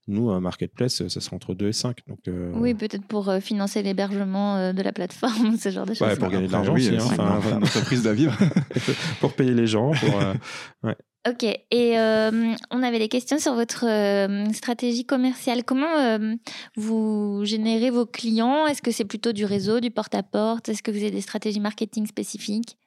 Nous, 0.08 0.30
un 0.30 0.40
marketplace, 0.40 1.08
ça 1.08 1.20
sera 1.20 1.36
entre 1.36 1.56
2 1.56 1.70
et 1.70 1.74
5. 1.74 1.98
Donc, 2.08 2.20
Oui, 2.54 2.74
peut-être 2.74 3.06
pour 3.06 3.34
financer 3.42 3.82
l'hébergement 3.82 4.72
de 4.74 4.82
la 4.82 4.92
plateforme, 4.92 5.58
ce 5.60 5.70
genre 5.70 5.86
de 5.86 5.94
choses. 5.94 6.08
Ouais, 6.08 6.16
pour 6.16 6.30
gagner 6.30 6.48
de 6.48 6.52
l'argent 6.52 6.76
aussi. 6.76 6.96
Hein, 6.96 7.38
enfin, 7.38 7.58
entreprise 7.58 8.04
vivre. 8.08 8.38
pour 9.20 9.34
payer 9.34 9.54
les 9.54 9.68
gens. 9.68 9.92
Pour, 9.92 10.20
ouais. 10.84 10.96
Ok, 11.28 11.44
et 11.44 11.98
euh, 11.98 12.54
on 12.70 12.84
avait 12.84 13.00
des 13.00 13.08
questions 13.08 13.40
sur 13.40 13.56
votre 13.56 13.86
euh, 13.88 14.46
stratégie 14.54 15.06
commerciale. 15.06 15.64
Comment 15.64 15.98
euh, 15.98 16.36
vous 16.76 17.42
générez 17.46 17.90
vos 17.90 18.06
clients? 18.06 18.68
Est-ce 18.68 18.84
que 18.84 18.92
c'est 18.92 19.06
plutôt 19.06 19.34
du 19.34 19.44
réseau, 19.44 19.80
du 19.80 19.90
porte-à-porte? 19.90 20.70
Est-ce 20.70 20.84
que 20.84 20.92
vous 20.92 20.98
avez 20.98 21.10
des 21.10 21.22
stratégies 21.22 21.60
marketing 21.60 22.06
spécifiques? 22.06 22.78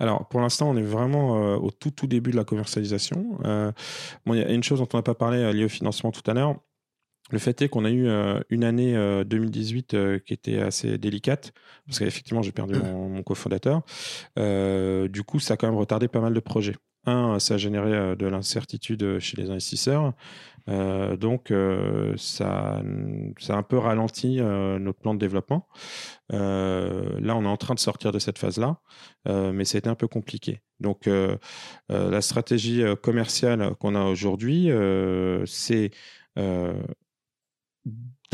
Alors, 0.00 0.26
pour 0.26 0.40
l'instant, 0.40 0.70
on 0.70 0.76
est 0.76 0.82
vraiment 0.82 1.54
au 1.54 1.70
tout, 1.70 1.92
tout 1.92 2.08
début 2.08 2.32
de 2.32 2.36
la 2.36 2.42
commercialisation. 2.42 3.38
bon, 4.26 4.34
il 4.34 4.40
y 4.40 4.42
a 4.42 4.50
une 4.50 4.64
chose 4.64 4.80
dont 4.80 4.88
on 4.92 4.96
n'a 4.96 5.02
pas 5.02 5.14
parlé 5.14 5.52
liée 5.52 5.64
au 5.64 5.68
financement 5.68 6.10
tout 6.10 6.28
à 6.28 6.34
l'heure. 6.34 6.56
Le 7.30 7.38
fait 7.38 7.62
est 7.62 7.68
qu'on 7.68 7.84
a 7.84 7.90
eu 7.90 8.08
une 8.50 8.64
année 8.64 8.94
2018 9.24 10.20
qui 10.26 10.34
était 10.34 10.58
assez 10.58 10.98
délicate, 10.98 11.52
parce 11.86 12.00
qu'effectivement, 12.00 12.42
j'ai 12.42 12.52
perdu 12.52 12.74
mon, 12.74 13.08
mon 13.08 13.22
cofondateur. 13.22 13.82
du 14.36 15.22
coup, 15.22 15.38
ça 15.38 15.54
a 15.54 15.56
quand 15.56 15.68
même 15.68 15.78
retardé 15.78 16.08
pas 16.08 16.20
mal 16.20 16.34
de 16.34 16.40
projets. 16.40 16.74
Un, 17.06 17.38
ça 17.38 17.54
a 17.54 17.56
généré 17.56 17.92
euh, 17.92 18.14
de 18.16 18.26
l'incertitude 18.26 19.18
chez 19.18 19.36
les 19.36 19.50
investisseurs. 19.50 20.14
Euh, 20.68 21.16
donc, 21.16 21.50
euh, 21.50 22.14
ça, 22.16 22.82
ça 23.38 23.54
a 23.54 23.58
un 23.58 23.62
peu 23.62 23.76
ralenti 23.76 24.40
notre 24.40 24.98
plan 24.98 25.14
de 25.14 25.18
développement. 25.18 25.68
là, 26.30 27.36
on 27.36 27.44
est 27.44 27.48
en 27.48 27.56
train 27.56 27.74
de 27.74 27.80
sortir 27.80 28.12
de 28.12 28.18
cette 28.18 28.38
phase-là, 28.38 28.80
mais 29.26 29.64
c'était 29.64 29.88
un 29.88 29.94
peu 29.94 30.08
compliqué. 30.08 30.62
Donc, 30.80 31.08
la 31.88 32.20
stratégie 32.20 32.82
commerciale 33.02 33.74
qu'on 33.76 33.94
a 33.94 34.04
aujourd'hui, 34.04 34.70
c'est 35.46 35.90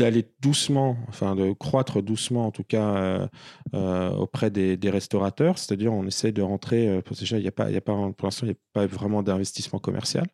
d'aller 0.01 0.25
doucement, 0.41 0.97
enfin 1.09 1.35
de 1.35 1.53
croître 1.53 2.01
doucement 2.01 2.47
en 2.47 2.51
tout 2.51 2.63
cas 2.63 2.95
euh, 2.95 3.27
euh, 3.75 4.09
auprès 4.09 4.49
des, 4.49 4.89
restaurateurs, 4.89 5.59
c'est-à-dire 5.59 5.93
on 5.93 6.07
essaie 6.07 6.31
de 6.31 6.41
rentrer, 6.41 6.89
euh, 6.89 7.01
pour 7.01 7.15
l'instant 7.15 7.37
il 7.37 7.41
n'y 7.41 7.47
a 8.51 8.55
pas 8.73 8.87
vraiment 8.87 9.21
d'investissement 9.21 9.77
commercial, 9.77 10.25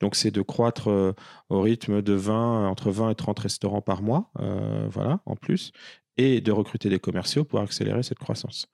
donc 0.00 0.14
c'est 0.14 0.30
de 0.30 0.42
croître 0.42 1.14
au 1.48 1.60
rythme 1.62 2.02
de 2.02 2.12
20 2.12 2.68
entre 2.68 2.90
20 2.90 3.10
et 3.10 3.14
30 3.14 3.38
restaurants 3.38 3.80
par 3.80 4.02
mois, 4.02 4.30
voilà 4.90 5.20
en 5.24 5.36
plus, 5.36 5.72
et 6.18 6.42
de 6.42 6.52
recruter 6.52 6.90
des 6.90 6.98
commerciaux 6.98 7.44
pour 7.44 7.60
accélérer 7.60 8.02
cette 8.02 8.18
croissance. 8.18 8.66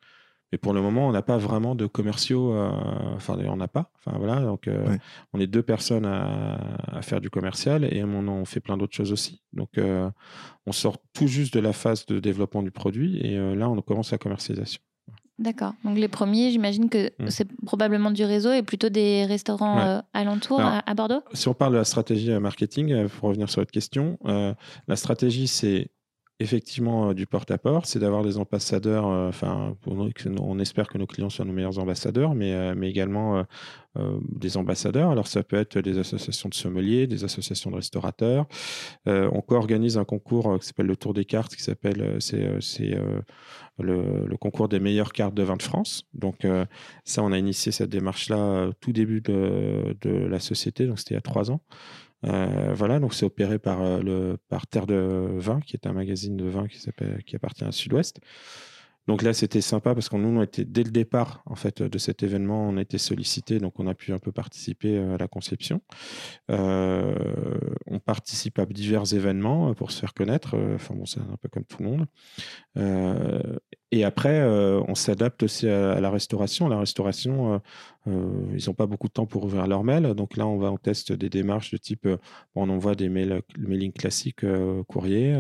Mais 0.53 0.59
pour 0.59 0.73
le 0.73 0.81
moment, 0.81 1.09
on 1.09 1.13
n'a 1.13 1.23
pas 1.23 1.37
vraiment 1.37 1.75
de 1.75 1.87
commerciaux. 1.87 2.55
Euh, 2.55 2.71
enfin, 3.17 3.37
on 3.47 3.57
n'a 3.57 3.69
pas. 3.69 3.91
Enfin, 3.99 4.17
voilà. 4.19 4.41
Donc, 4.41 4.67
euh, 4.67 4.97
on 5.35 5.41
est 5.41 5.47
deux 5.47 5.63
personnes 5.63 6.07
à, 6.07 6.59
faire 7.03 7.21
du 7.21 7.31
commercial 7.31 7.85
et 7.85 8.03
on, 8.03 8.45
fait 8.45 8.61
plein 8.61 8.77
d'autres 8.77 8.95
choses 8.95 9.13
aussi. 9.13 9.43
Donc, 9.53 9.77
euh, 9.77 10.11
on 10.67 10.73
sort 10.73 10.99
tout 11.13 11.27
juste 11.27 11.53
de 11.55 11.61
la 11.61 11.73
phase 11.73 12.07
de 12.07 12.19
développement 12.19 12.63
du 12.63 12.71
produit 12.71 13.19
et 13.19 13.37
là, 13.55 13.69
on 13.69 13.81
commence 13.83 14.11
la 14.11 14.19
commercialisation. 14.19 14.81
D'accord. 15.39 15.75
Donc, 15.85 15.99
les 15.99 16.09
premiers, 16.09 16.51
j'imagine 16.51 16.89
que 16.89 17.13
mmh. 17.19 17.29
c'est 17.29 17.49
probablement 17.65 18.11
du 18.11 18.25
réseau 18.25 18.53
et 18.53 18.63
plutôt 18.63 18.89
des 18.89 19.25
restaurants 19.27 20.03
alentours 20.13 20.61
à, 20.61 20.83
à, 20.91 20.95
Bordeaux? 20.95 21.23
Si 21.33 21.47
on 21.49 21.55
parle 21.55 21.75
de 21.75 21.79
la 21.79 21.85
stratégie 21.85 22.31
marketing, 22.31 23.07
pour 23.09 23.29
revenir 23.29 23.49
sur 23.49 23.61
votre 23.61 23.71
question, 23.71 24.19
la 24.25 24.97
stratégie, 24.97 25.47
c'est 25.47 25.91
effectivement 26.41 27.11
euh, 27.11 27.15
du 27.15 27.27
porte-à-porte, 27.27 27.87
c'est 27.87 27.99
d'avoir 27.99 28.23
des 28.23 28.39
ambassadeurs. 28.39 29.07
Euh, 29.09 29.29
enfin, 29.29 29.77
on 29.87 30.59
espère 30.59 30.89
que 30.89 30.99
nos 30.99 31.07
clients 31.07 31.31
soient 31.31 31.45
nos 31.45 31.53
meilleurs 31.53 31.79
ambassadeurs, 31.79 32.35
mais, 32.35 32.53
euh, 32.53 32.75
mais 32.77 32.89
également 32.89 33.45
des 34.29 34.57
ambassadeurs. 34.57 35.11
Alors, 35.11 35.27
ça 35.27 35.43
peut 35.43 35.57
être 35.57 35.81
des 35.81 35.99
associations 35.99 36.49
de 36.49 36.55
sommeliers, 36.55 37.09
des 37.09 37.25
associations 37.25 37.73
de 37.73 37.77
restaurateurs. 37.77 38.47
on 39.07 39.41
co-organise 39.41 39.99
un 39.99 40.05
concours 40.05 40.57
qui 40.61 40.69
s'appelle 40.69 40.87
le 40.87 40.95
Tour 40.95 41.15
des 41.15 41.25
cartes, 41.25 41.57
qui 41.57 41.63
s'appelle 41.65 42.19
c'est 42.21 42.97
le, 43.81 44.37
concours 44.37 44.69
des 44.69 44.79
meilleures 44.79 45.13
cartes 45.13 45.35
de 45.35 45.43
vin 45.43 45.57
de 45.57 45.63
France. 45.63 46.05
Donc, 46.15 46.47
ça, 47.05 47.25
on 47.25 47.33
a 47.33 47.39
initié 47.39 47.73
cette 47.73 47.91
démarche-là 47.91 48.71
tout 48.81 48.93
début 48.93 49.21
de, 49.21 49.97
de 50.01 50.11
la 50.11 50.39
société, 50.39 50.87
donc 50.87 51.01
c'était 51.01 51.15
il 51.15 51.17
y 51.17 51.19
a 51.19 51.23
trois 51.23 51.51
ans. 51.51 51.61
Voilà, 52.23 52.99
donc 53.01 53.15
c'est 53.15 53.27
opéré 53.27 53.59
par, 53.59 54.03
le, 54.03 54.37
par 54.49 54.67
Terre 54.67 54.87
de 54.87 55.29
Vin, 55.37 55.61
qui 55.61 55.77
est 55.77 55.87
un 55.87 55.93
magazine 55.93 56.37
de 56.37 56.47
vin 56.47 56.67
qui, 56.67 56.79
qui 57.25 57.37
appartient 57.37 57.65
à 57.65 57.73
Sud-Ouest. 57.73 58.21
Donc 59.09 59.23
là, 59.23 59.33
c'était 59.33 59.63
sympa 59.63 59.95
parce 59.95 60.11
qu'on 60.11 60.19
nous, 60.19 60.39
on 60.39 60.47
dès 60.59 60.85
le 60.85 60.91
départ 60.91 61.43
en 61.47 61.55
fait 61.55 61.83
de 61.83 61.99
cet 61.99 62.23
événement, 62.23 62.69
on 62.69 62.77
a 62.77 62.83
été 62.83 62.99
sollicité, 62.99 63.59
donc 63.59 63.81
on 63.81 63.87
a 63.87 63.95
pu 63.95 64.13
un 64.13 64.19
peu 64.19 64.33
participer 64.33 64.99
à 64.99 65.17
la 65.17 65.27
conception. 65.27 65.81
Euh, 66.51 67.15
on 67.87 68.01
participe 68.01 68.59
à 68.59 68.67
divers 68.67 69.15
événements 69.15 69.73
pour 69.73 69.93
se 69.93 70.01
faire 70.01 70.13
connaître. 70.13 70.57
Enfin 70.75 70.95
bon, 70.95 71.07
c'est 71.07 71.21
un 71.21 71.37
peu 71.41 71.49
comme 71.49 71.65
tout 71.65 71.83
le 71.83 71.89
monde. 71.89 72.07
Euh, 72.77 73.41
et 73.93 74.05
après, 74.05 74.41
euh, 74.41 74.83
on 74.89 74.95
s'adapte 74.95 75.43
aussi 75.43 75.67
à, 75.67 75.99
la 76.01 76.11
restauration. 76.11 76.69
La 76.69 76.79
restauration, 76.79 77.63
ils 78.07 78.67
n'ont 78.67 78.75
pas 78.75 78.87
beaucoup 78.87 79.09
de 79.09 79.13
temps 79.15 79.27
pour 79.27 79.45
ouvrir 79.45 79.67
leur 79.67 79.85
mail. 79.85 80.15
Donc 80.15 80.37
là, 80.37 80.47
on 80.47 80.59
va 80.59 80.71
en 80.71 80.77
test 80.77 81.13
des 81.13 81.31
démarches 81.31 81.71
de 81.71 81.79
type, 81.79 82.07
on 82.55 82.69
envoie 82.69 82.95
des 82.95 83.09
mails, 83.09 83.41
le 83.57 83.69
mailing 83.69 83.93
classique 83.93 84.45
courrier. 84.87 85.35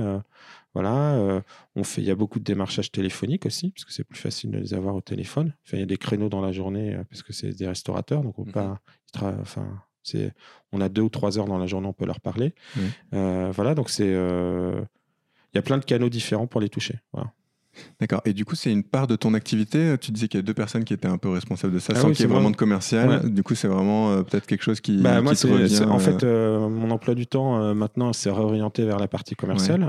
Voilà, 0.74 1.14
euh, 1.14 1.40
on 1.76 1.82
fait, 1.82 2.02
il 2.02 2.06
y 2.06 2.10
a 2.10 2.14
beaucoup 2.14 2.38
de 2.38 2.44
démarchage 2.44 2.92
téléphonique 2.92 3.46
aussi, 3.46 3.70
parce 3.70 3.84
que 3.84 3.92
c'est 3.92 4.04
plus 4.04 4.18
facile 4.18 4.50
de 4.50 4.58
les 4.58 4.74
avoir 4.74 4.94
au 4.94 5.00
téléphone. 5.00 5.54
Enfin, 5.66 5.76
il 5.78 5.80
y 5.80 5.82
a 5.82 5.86
des 5.86 5.96
créneaux 5.96 6.28
dans 6.28 6.40
la 6.40 6.52
journée, 6.52 6.94
euh, 6.94 7.04
parce 7.04 7.22
que 7.22 7.32
c'est 7.32 7.52
des 7.52 7.66
restaurateurs, 7.66 8.22
donc 8.22 8.38
on, 8.38 8.44
mmh 8.44 8.52
pas, 8.52 8.80
enfin, 9.40 9.82
c'est, 10.02 10.32
on 10.72 10.80
a 10.80 10.88
deux 10.88 11.02
ou 11.02 11.08
trois 11.08 11.38
heures 11.38 11.46
dans 11.46 11.58
la 11.58 11.66
journée, 11.66 11.88
on 11.88 11.92
peut 11.92 12.06
leur 12.06 12.20
parler. 12.20 12.54
Euh, 13.14 13.50
voilà, 13.50 13.74
donc 13.74 13.90
c'est, 13.90 14.08
il 14.08 15.54
y 15.54 15.58
a 15.58 15.62
plein 15.62 15.78
de 15.78 15.84
canaux 15.84 16.10
différents 16.10 16.46
pour 16.46 16.60
les 16.60 16.68
toucher. 16.68 17.00
Voilà. 17.12 17.32
D'accord. 18.00 18.22
Et 18.24 18.32
du 18.32 18.44
coup, 18.44 18.54
c'est 18.54 18.72
une 18.72 18.84
part 18.84 19.06
de 19.06 19.16
ton 19.16 19.34
activité. 19.34 19.96
Tu 20.00 20.12
disais 20.12 20.28
qu'il 20.28 20.38
y 20.38 20.42
a 20.42 20.46
deux 20.46 20.54
personnes 20.54 20.84
qui 20.84 20.94
étaient 20.94 21.08
un 21.08 21.18
peu 21.18 21.28
responsables 21.28 21.74
de 21.74 21.78
ça, 21.78 21.92
ah 21.96 22.00
sans 22.00 22.12
qu'il 22.12 22.20
y 22.20 22.24
ait 22.24 22.32
vraiment 22.32 22.50
de 22.50 22.56
commercial. 22.56 23.32
Du 23.32 23.42
coup, 23.42 23.54
c'est 23.54 23.68
vraiment 23.68 24.12
euh, 24.12 24.22
peut-être 24.22 24.46
quelque 24.46 24.62
chose 24.62 24.80
qui, 24.80 24.98
bah, 24.98 25.20
moi, 25.20 25.34
te 25.34 25.46
revient. 25.46 25.84
En 25.84 25.98
fait, 25.98 26.22
euh, 26.22 26.58
euh, 26.64 26.68
mon 26.68 26.90
emploi 26.90 27.14
du 27.14 27.26
temps 27.26 27.74
maintenant 27.74 28.12
s'est 28.12 28.30
réorienté 28.30 28.84
vers 28.84 28.98
la 28.98 29.08
partie 29.08 29.34
commerciale, 29.34 29.88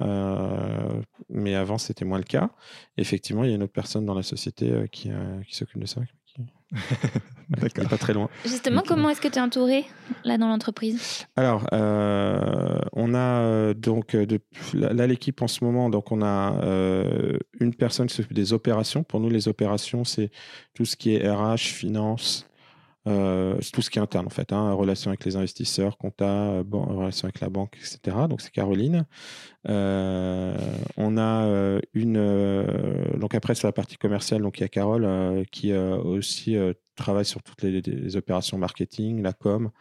mais 1.30 1.56
avant, 1.56 1.78
c'était 1.78 2.06
moins 2.06 2.18
le 2.18 2.24
cas. 2.24 2.50
effectivement, 2.98 3.44
il 3.44 3.50
y 3.50 3.54
a 3.54 3.56
une 3.56 3.64
autre 3.64 3.74
personne 3.74 4.06
dans 4.06 4.14
la 4.14 4.24
société 4.24 4.72
qui, 4.92 5.10
qui 5.48 5.56
s'occupe 5.56 5.80
de 5.80 5.88
ça. 5.88 6.02
D'accord. 7.50 7.88
pas 7.88 7.98
très 7.98 8.14
loin. 8.14 8.30
Justement, 8.46 8.84
comment 8.86 9.10
est-ce 9.10 9.22
que 9.22 9.28
tu 9.28 9.40
es 9.40 9.42
entouré 9.42 9.86
là 10.24 10.38
dans 10.38 10.48
l'entreprise? 10.48 11.26
Alors, 11.36 11.68
euh, 11.74 12.80
on 12.94 13.16
a 13.16 13.42
euh, 13.42 13.74
donc 13.74 14.16
euh, 14.16 14.26
là 14.74 15.08
l'équipe 15.08 15.42
en 15.42 15.48
ce 15.48 15.64
moment, 15.64 15.90
donc 15.90 16.12
on 16.12 16.22
a 16.22 16.54
une 17.60 17.74
personne 17.74 18.08
qui 18.08 18.16
s'occupe 18.16 18.34
des 18.34 18.54
opérations. 18.54 19.04
Pour 19.04 19.20
nous, 19.20 19.30
les 19.30 19.48
opérations, 19.48 20.04
c'est 20.04 20.32
tout 20.76 20.86
ce 20.86 20.96
qui 20.96 21.16
est 21.16 21.30
RH, 21.30 21.58
finance, 21.58 22.49
euh, 23.08 23.58
tout 23.72 23.82
ce 23.82 23.90
qui 23.90 23.98
est 23.98 24.02
interne 24.02 24.28
en 24.28 24.30
fait, 24.30 24.52
hein, 24.52 24.74
relation 24.74 25.10
avec 25.10 25.24
les 25.24 25.38
investisseurs, 25.38 25.98
compta, 25.98 26.64
bon, 26.64 26.84
relation 26.84 27.26
avec 27.26 27.40
la 27.40 27.50
banque, 27.50 27.78
etc. 27.78 28.18
Donc 28.30 28.42
c'est 28.42 28.52
Caroline. 28.52 29.06
Euh, 29.70 30.58
on 30.98 31.18
a 31.18 31.46
euh, 31.46 31.80
une 31.94 32.16
donc 33.18 33.36
après 33.36 33.56
sur 33.56 33.68
la 33.68 33.72
partie 33.72 33.98
commerciale, 33.98 34.42
donc 34.42 34.60
il 34.60 34.62
y 34.62 34.66
a 34.66 34.68
Carole 34.68 35.46
qui 35.52 35.74
aussi 35.74 36.58
travaille 36.96 37.26
sur 37.26 37.42
toutes 37.42 37.62
les, 37.64 38.18
opérations 38.18 38.58
marketing, 38.58 39.22
la 39.22 39.34
com, 39.34 39.72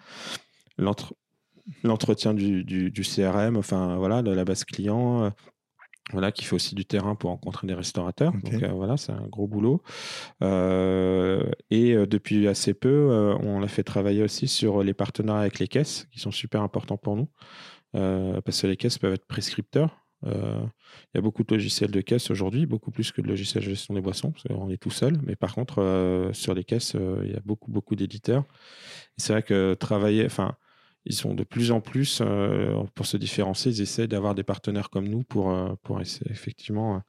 l'entretien 1.82 2.34
du, 2.34 2.92
CRM, 3.02 3.56
enfin 3.56 3.96
voilà, 3.96 4.22
de 4.22 4.30
la 4.30 4.44
base 4.44 4.64
client, 4.64 5.32
voilà, 6.12 6.32
qui 6.32 6.44
fait 6.44 6.54
aussi 6.54 6.74
du 6.74 6.84
terrain 6.84 7.14
pour 7.14 7.30
rencontrer 7.30 7.66
des 7.66 7.74
restaurateurs. 7.74 8.32
Donc 8.32 8.62
euh, 8.62 8.68
voilà, 8.68 8.96
c'est 8.96 9.12
un 9.12 9.26
gros 9.26 9.46
boulot. 9.46 9.82
Euh, 10.42 11.50
et 11.70 11.94
euh, 11.94 12.06
depuis 12.06 12.48
assez 12.48 12.74
peu, 12.74 13.36
on 13.42 13.60
l'a 13.60 13.68
fait 13.68 13.82
travailler 13.82 14.22
aussi 14.22 14.48
sur 14.48 14.82
les 14.82 14.94
partenariats 14.94 15.42
avec 15.42 15.58
les 15.58 15.68
caisses, 15.68 16.06
qui 16.12 16.20
sont 16.20 16.30
super 16.30 16.62
importants 16.62 16.96
pour 16.96 17.16
nous, 17.16 17.28
parce 17.92 18.62
que 18.62 18.66
les 18.66 18.76
caisses 18.76 18.98
peuvent 18.98 19.14
être 19.14 19.26
prescripteurs. 19.26 20.04
Il 20.24 21.14
y 21.14 21.18
a 21.18 21.20
beaucoup 21.20 21.44
de 21.44 21.54
logiciels 21.54 21.92
de 21.92 22.00
caisse 22.00 22.30
aujourd'hui, 22.30 22.66
beaucoup 22.66 22.90
plus 22.90 23.12
que 23.12 23.20
de 23.20 23.28
logiciels 23.28 23.62
de 23.62 23.68
gestion 23.68 23.94
des 23.94 24.00
boissons, 24.00 24.32
parce 24.32 24.44
qu'on 24.44 24.68
est 24.70 24.78
tout 24.78 24.90
seul. 24.90 25.20
Mais 25.24 25.36
par 25.36 25.54
contre, 25.54 26.30
sur 26.32 26.54
les 26.54 26.64
caisses, 26.64 26.96
il 27.24 27.30
y 27.30 27.36
a 27.36 27.40
beaucoup, 27.44 27.70
beaucoup 27.70 27.94
d'éditeurs. 27.94 28.44
C'est 29.16 29.32
vrai 29.32 29.42
que 29.42 29.74
travailler, 29.74 30.24
enfin, 30.26 30.56
ils 31.04 31.14
sont 31.14 31.34
de 31.34 31.44
plus 31.44 31.70
en 31.70 31.80
plus, 31.80 32.20
euh, 32.20 32.82
pour 32.94 33.06
se 33.06 33.16
différencier, 33.16 33.72
ils 33.72 33.80
essaient 33.80 34.08
d'avoir 34.08 34.34
des 34.34 34.42
partenaires 34.42 34.90
comme 34.90 35.08
nous 35.08 35.22
pour, 35.22 35.50
euh, 35.50 35.74
pour 35.82 36.00
essayer, 36.00 36.30
effectivement 36.30 36.96
euh, 36.96 37.00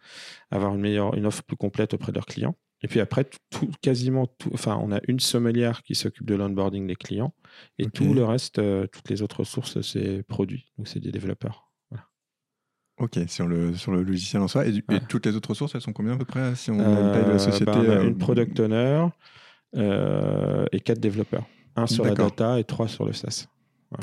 avoir 0.52 0.74
une, 0.74 0.82
meilleure, 0.82 1.16
une 1.16 1.26
offre 1.26 1.44
plus 1.44 1.58
complète 1.58 1.94
auprès 1.94 2.12
de 2.12 2.18
leurs 2.18 2.26
clients. 2.26 2.56
Et 2.82 2.88
puis 2.88 3.02
après, 3.02 3.30
tout, 3.50 3.70
quasiment 3.82 4.26
tout, 4.26 4.52
enfin, 4.54 4.80
on 4.82 4.94
a 4.94 5.02
une 5.10 5.20
sommelière 5.20 5.84
qui 5.84 5.96
s'occupe 5.96 6.26
de 6.26 6.36
l'onboarding 6.36 6.88
des 6.88 6.96
clients 6.96 7.34
et 7.78 7.90
tout 7.90 8.14
le 8.14 8.24
reste, 8.24 8.62
toutes 8.92 9.10
les 9.10 9.22
autres 9.22 9.42
ressources, 9.42 9.82
c'est 9.82 10.24
produits. 10.24 10.72
Donc, 10.78 10.88
c'est 10.88 11.02
des 11.02 11.12
développeurs. 11.12 11.66
Ok, 12.98 13.18
sur 13.28 13.48
le, 13.48 13.74
sur 13.76 13.92
le 13.92 14.04
logiciel 14.04 14.42
en 14.42 14.48
soi. 14.48 14.66
Et, 14.66 14.82
toutes 15.10 15.26
les 15.26 15.36
autres 15.36 15.50
ressources, 15.50 15.76
elles 15.76 15.82
sont 15.82 15.92
combien 15.92 16.14
à 16.14 16.18
peu 16.18 16.26
près 16.26 16.56
si 16.56 16.72
on 16.72 16.78
taille 16.78 17.26
de 17.26 17.32
la 17.32 17.40
société 17.40 17.66
ben, 17.66 18.08
Une 18.08 18.18
product 18.18 18.58
owner 18.62 19.08
et 19.74 20.80
quatre 20.80 21.00
développeurs. 21.00 21.46
Un 21.76 21.86
sur 21.86 22.06
la 22.06 22.14
data 22.14 22.60
et 22.62 22.64
trois 22.64 22.88
sur 22.88 23.04
le 23.04 23.12
SaaS. 23.12 23.50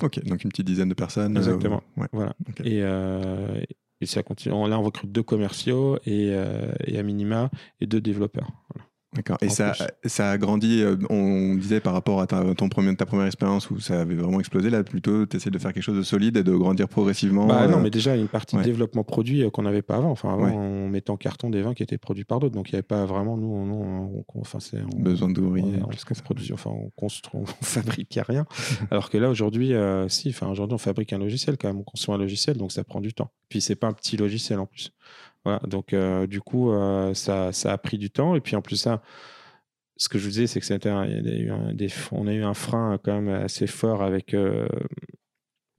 Ok, 0.03 0.23
donc 0.25 0.43
une 0.45 0.51
petite 0.51 0.67
dizaine 0.67 0.89
de 0.89 0.95
personnes. 0.95 1.37
Euh, 1.37 1.41
Exactement. 1.41 1.83
Voilà. 2.13 2.35
Et, 2.65 2.83
euh, 2.83 3.63
et, 4.01 4.07
ça 4.07 4.23
continue. 4.23 4.55
Là, 4.69 4.79
on 4.79 4.83
recrute 4.83 5.13
deux 5.13 5.23
commerciaux 5.23 5.97
et, 6.07 6.31
euh, 6.33 6.73
et 6.85 6.99
à 6.99 7.03
minima 7.03 7.51
et 7.81 7.87
deux 7.87 8.01
développeurs. 8.01 8.51
Voilà. 8.75 8.89
D'accord. 9.17 9.39
Et 9.41 9.49
ça, 9.49 9.73
ça 10.05 10.31
a 10.31 10.39
grandi, 10.39 10.83
euh, 10.83 10.97
on 11.09 11.55
disait 11.55 11.81
par 11.81 11.95
rapport 11.95 12.21
à 12.21 12.27
ta, 12.27 12.55
ton 12.55 12.69
premier, 12.69 12.95
ta 12.95 13.07
première 13.07 13.27
expérience 13.27 13.71
où 13.71 13.81
ça 13.81 14.01
avait 14.01 14.15
vraiment 14.15 14.41
explosé, 14.41 14.69
là 14.69 14.85
plutôt 14.85 15.25
tu 15.25 15.37
essaies 15.37 15.51
de 15.51 15.59
faire 15.59 15.73
quelque 15.73 15.83
chose 15.83 15.97
de 15.97 16.03
solide 16.03 16.37
et 16.37 16.43
de 16.43 16.55
grandir 16.55 16.87
progressivement 16.89 17.47
bah, 17.47 17.67
Non, 17.67 17.79
euh, 17.79 17.83
mais 17.83 17.91
déjà 17.91 18.15
une 18.15 18.29
partie 18.29 18.57
de 18.57 18.63
développement 18.63 19.05
produit 19.05 19.43
euh, 19.43 19.51
qu'on 19.51 19.63
n'avait 19.63 19.83
pas 19.83 19.97
avant. 19.97 20.11
Enfin, 20.11 20.35
avant, 20.35 20.53
on 20.53 20.89
mettait 20.89 21.11
en 21.11 21.17
carton 21.17 21.49
des 21.49 21.63
vins 21.63 21.75
qui 21.75 21.83
étaient 21.83 21.99
produits 21.99 22.25
par 22.25 22.41
d'autres. 22.41 22.55
Donc 22.55 22.69
il 22.69 22.75
n'y 22.75 22.77
avait 22.77 22.83
pas 22.83 23.07
vraiment, 23.07 23.37
nous, 23.37 23.49
on, 23.49 24.25
enfin, 24.39 24.61
c'est, 24.61 24.83
besoin 24.99 25.31
d'ouvriers. 25.31 25.81
On, 25.83 25.89
on, 25.89 26.55
enfin, 26.55 26.71
on, 26.71 26.91
construit, 26.91 27.41
on 27.41 27.47
fabriquait 27.63 28.23
rien. 28.23 28.45
Alors 28.91 29.09
que 29.09 29.17
là, 29.17 29.31
aujourd'hui, 29.31 29.73
si, 30.09 30.29
enfin, 30.29 30.49
aujourd'hui, 30.49 30.75
on 30.75 30.79
fabrique 30.79 31.13
un 31.13 31.19
logiciel 31.19 31.57
quand 31.57 31.69
même, 31.69 31.79
on 31.79 31.85
construit 31.85 32.15
un 32.15 32.19
logiciel, 32.19 32.57
donc 32.59 32.73
ça 32.73 32.85
prend 32.85 33.01
du 33.01 33.15
temps. 33.15 33.31
Puis 33.49 33.61
c'est 33.61 33.77
pas 33.77 33.87
un 33.87 33.93
petit 33.93 34.17
logiciel 34.17 34.59
en 34.59 34.67
plus. 34.67 34.93
Voilà, 35.47 35.61
donc 35.61 35.93
euh, 35.93 36.27
du 36.27 36.41
coup, 36.41 36.73
euh, 36.73 37.15
ça, 37.15 37.53
ça, 37.53 37.73
a 37.73 37.79
pris 37.79 37.99
du 37.99 38.11
temps. 38.11 38.35
Et 38.35 38.41
puis 38.41 38.57
en 38.57 38.63
plus, 38.63 38.75
ça, 38.75 39.01
ce 39.97 40.09
que 40.09 40.19
je 40.19 40.25
vous 40.25 40.31
disais, 40.31 40.49
c'est 40.49 40.59
que 40.59 40.67
c'était 40.67 40.91
on 40.91 42.27
a 42.27 42.33
eu 42.33 42.43
un 42.43 42.55
frein 42.55 42.99
quand 43.01 43.13
même 43.13 43.29
assez 43.29 43.69
fort 43.69 44.03
avec, 44.03 44.35
euh, 44.35 44.67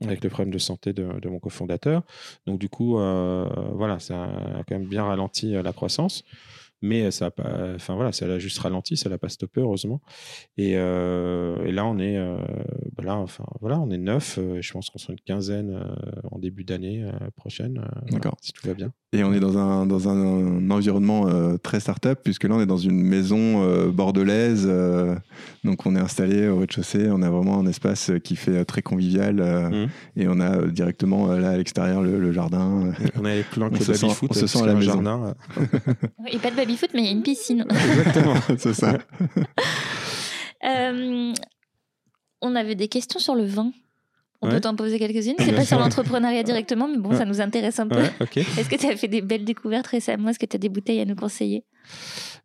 avec 0.02 0.24
le 0.24 0.30
problème 0.30 0.54
de 0.54 0.58
santé 0.58 0.94
de, 0.94 1.20
de 1.20 1.28
mon 1.28 1.40
cofondateur. 1.40 2.04
Donc 2.46 2.60
du 2.60 2.70
coup, 2.70 2.94
voilà, 2.94 4.00
ça 4.00 4.24
a 4.24 4.64
quand 4.64 4.76
même 4.80 4.88
bien 4.88 5.04
ralenti 5.04 5.52
la 5.52 5.74
croissance 5.74 6.24
mais 6.82 7.10
ça 7.12 7.28
a 7.28 7.32
pas, 7.32 7.74
enfin 7.76 7.96
voilà, 7.96 8.12
ça 8.12 8.28
l'a 8.28 8.40
juste 8.40 8.60
ralenti, 8.60 8.98
ça 8.98 9.10
l'a 9.10 9.18
pas 9.18 9.30
stoppé 9.30 9.62
heureusement. 9.62 10.02
Et, 10.58 10.74
euh, 10.76 11.66
et 11.66 11.72
là 11.72 11.86
on 11.86 11.98
est, 11.98 12.18
euh, 12.18 12.38
bah 12.96 13.04
là, 13.04 13.16
enfin 13.16 13.46
voilà, 13.62 13.80
on 13.80 13.90
est 13.90 13.98
neuf. 13.98 14.38
Euh, 14.38 14.62
je 14.62 14.72
pense 14.72 14.90
qu'on 14.90 15.00
sera 15.00 15.14
une 15.14 15.20
quinzaine 15.20 15.80
en 16.32 16.40
début 16.40 16.64
d'année 16.64 17.10
prochaine. 17.36 17.84
D'accord. 18.12 18.38
si 18.42 18.54
tout 18.54 18.68
va 18.68 18.74
bien. 18.74 18.92
Et 19.14 19.24
on 19.24 19.34
est 19.34 19.40
dans 19.40 19.58
un, 19.58 19.86
dans 19.86 20.10
un, 20.10 20.70
environnement 20.70 21.58
très 21.60 21.80
start-up, 21.80 22.20
puisque 22.24 22.44
là, 22.44 22.56
on 22.56 22.62
est 22.62 22.66
dans 22.66 22.78
une 22.78 23.02
maison 23.02 23.88
bordelaise. 23.90 24.70
donc, 25.64 25.86
on 25.86 25.96
est 25.96 26.00
installé 26.00 26.50
au 26.50 26.60
rez-de-chaussée. 26.60 27.08
On 27.10 27.22
a 27.22 27.30
vraiment 27.30 27.60
un 27.60 27.68
espace 27.68 28.12
qui 28.24 28.36
fait 28.36 28.66
très 28.66 28.82
convivial. 28.82 29.36
Mmh. 29.36 30.20
Et 30.20 30.28
on 30.28 30.40
a 30.42 30.68
directement, 30.68 31.28
là, 31.28 31.52
à 31.52 31.58
l'extérieur, 31.58 32.02
le, 32.02 32.32
jardin. 32.34 32.92
On 33.16 33.24
a 33.24 33.34
les 33.34 33.44
plans 33.44 33.70
que 33.70 33.80
baby-foot. 33.84 34.32
On 34.32 34.34
se 34.34 34.48
sent 34.48 34.62
à 34.62 34.66
la 34.66 34.76
maison. 34.76 34.92
Jardin. 34.92 35.36
et 36.32 36.38
pas 36.38 36.52
de 36.52 36.56
baby-foot, 36.68 36.92
mais 36.94 37.02
il 37.02 37.06
y 37.06 37.10
a 37.10 37.12
une 37.12 37.24
piscine. 37.24 37.66
Exactement, 37.70 38.36
c'est 38.58 38.74
ça. 38.74 38.98
on 42.42 42.56
avait 42.56 42.76
des 42.76 42.88
questions 42.88 43.20
sur 43.20 43.36
le 43.36 43.46
vin. 43.46 43.72
On 44.42 44.50
peut 44.50 44.62
t'en 44.62 44.76
poser 44.76 45.00
quelques-unes. 45.00 45.36
C'est 45.40 45.54
pas 45.54 45.66
sur 45.66 45.80
l'entrepreneuriat 45.80 46.44
directement, 46.44 46.88
mais 46.88 46.98
bon, 46.98 47.12
ça 47.16 47.26
nous 47.26 47.42
intéresse 47.42 47.80
un 47.80 47.88
peu. 47.88 48.04
Est-ce 48.36 48.70
que 48.70 48.76
tu 48.76 48.86
as 48.86 48.96
fait 48.96 49.08
des 49.08 49.22
belles 49.22 49.46
découvertes 49.46 49.88
récemment? 49.88 50.30
Est-ce 50.30 50.40
que 50.40 50.46
tu 50.46 50.56
as 50.56 50.60
des 50.60 50.70
bouteilles 50.70 51.00
à 51.00 51.06
nous 51.06 51.16
conseiller? 51.16 51.66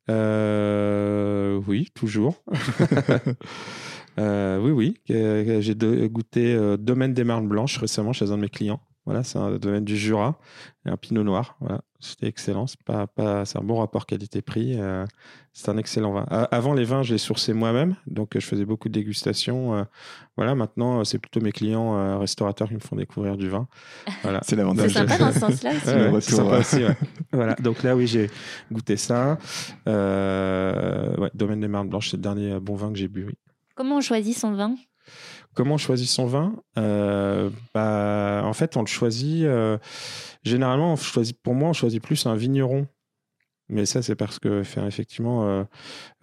Euh, 0.08 1.60
Oui, 1.66 1.88
toujours. 1.94 2.42
Euh, 4.18 4.58
oui, 4.58 4.72
oui. 4.72 4.94
J'ai 5.06 5.74
goûté 6.10 6.52
euh, 6.52 6.76
Domaine 6.76 7.14
des 7.14 7.24
Marnes 7.24 7.48
Blanches 7.48 7.78
récemment 7.78 8.12
chez 8.12 8.30
un 8.30 8.36
de 8.36 8.42
mes 8.42 8.50
clients. 8.50 8.80
Voilà, 9.04 9.24
c'est 9.24 9.38
un 9.38 9.50
domaine 9.58 9.84
du 9.84 9.96
Jura 9.96 10.38
et 10.86 10.90
un 10.90 10.96
pinot 10.96 11.24
noir. 11.24 11.56
Voilà, 11.58 11.80
c'était 11.98 12.28
excellent. 12.28 12.68
C'est 12.68 12.80
pas, 12.84 13.08
pas, 13.08 13.44
c'est 13.44 13.58
un 13.58 13.62
bon 13.64 13.76
rapport 13.76 14.06
qualité-prix. 14.06 14.76
Euh, 14.78 15.04
c'est 15.52 15.68
un 15.70 15.76
excellent 15.76 16.12
vin. 16.12 16.24
avant 16.28 16.72
les 16.72 16.84
vins, 16.84 17.02
je 17.02 17.12
les 17.12 17.18
sourçais 17.18 17.52
moi-même, 17.52 17.96
donc 18.06 18.30
je 18.34 18.46
faisais 18.46 18.64
beaucoup 18.64 18.88
de 18.88 18.94
dégustations. 18.94 19.74
Euh, 19.74 19.82
voilà, 20.36 20.54
maintenant 20.54 21.00
euh, 21.00 21.04
c'est 21.04 21.18
plutôt 21.18 21.40
mes 21.40 21.50
clients 21.50 22.18
restaurateurs 22.20 22.68
qui 22.68 22.74
me 22.74 22.80
font 22.80 22.94
découvrir 22.94 23.36
du 23.36 23.48
vin. 23.48 23.66
Voilà. 24.22 24.40
c'est 24.44 24.54
l'avantage. 24.54 24.92
C'est 24.92 25.00
sympa 25.00 25.18
dans 25.18 25.32
ce 25.32 25.40
sens-là 25.40 25.72
c'est 26.20 26.34
sympa 26.34 26.58
aussi. 26.58 26.82
voilà. 27.32 27.54
Donc 27.56 27.82
là, 27.82 27.96
oui, 27.96 28.06
j'ai 28.06 28.30
goûté 28.70 28.96
ça. 28.96 29.36
Domaine 29.84 31.60
des 31.60 31.68
Marnes 31.68 31.88
Blanches, 31.88 32.10
c'est 32.10 32.18
le 32.18 32.22
dernier 32.22 32.60
bon 32.60 32.76
vin 32.76 32.92
que 32.92 32.98
j'ai 32.98 33.08
bu. 33.08 33.24
Oui. 33.26 33.34
Comment 33.74 33.96
on 33.96 34.00
choisit 34.00 34.36
son 34.36 34.52
vin? 34.52 34.76
Comment 35.54 35.74
on 35.74 35.78
choisit 35.78 36.08
son 36.08 36.26
vin 36.26 36.54
bah, 36.76 38.42
En 38.44 38.52
fait, 38.52 38.76
on 38.76 38.80
le 38.80 38.86
choisit. 38.86 39.46
généralement, 40.42 40.92
on 40.92 40.96
choisit, 40.96 41.40
pour 41.42 41.54
moi, 41.54 41.70
on 41.70 41.72
choisit 41.72 42.02
plus 42.02 42.26
un 42.26 42.34
vigneron 42.34 42.86
mais 43.72 43.86
ça, 43.86 44.02
c'est 44.02 44.16
parce 44.16 44.38
que, 44.38 44.60
effectivement, 44.86 45.48
euh, 45.48 45.64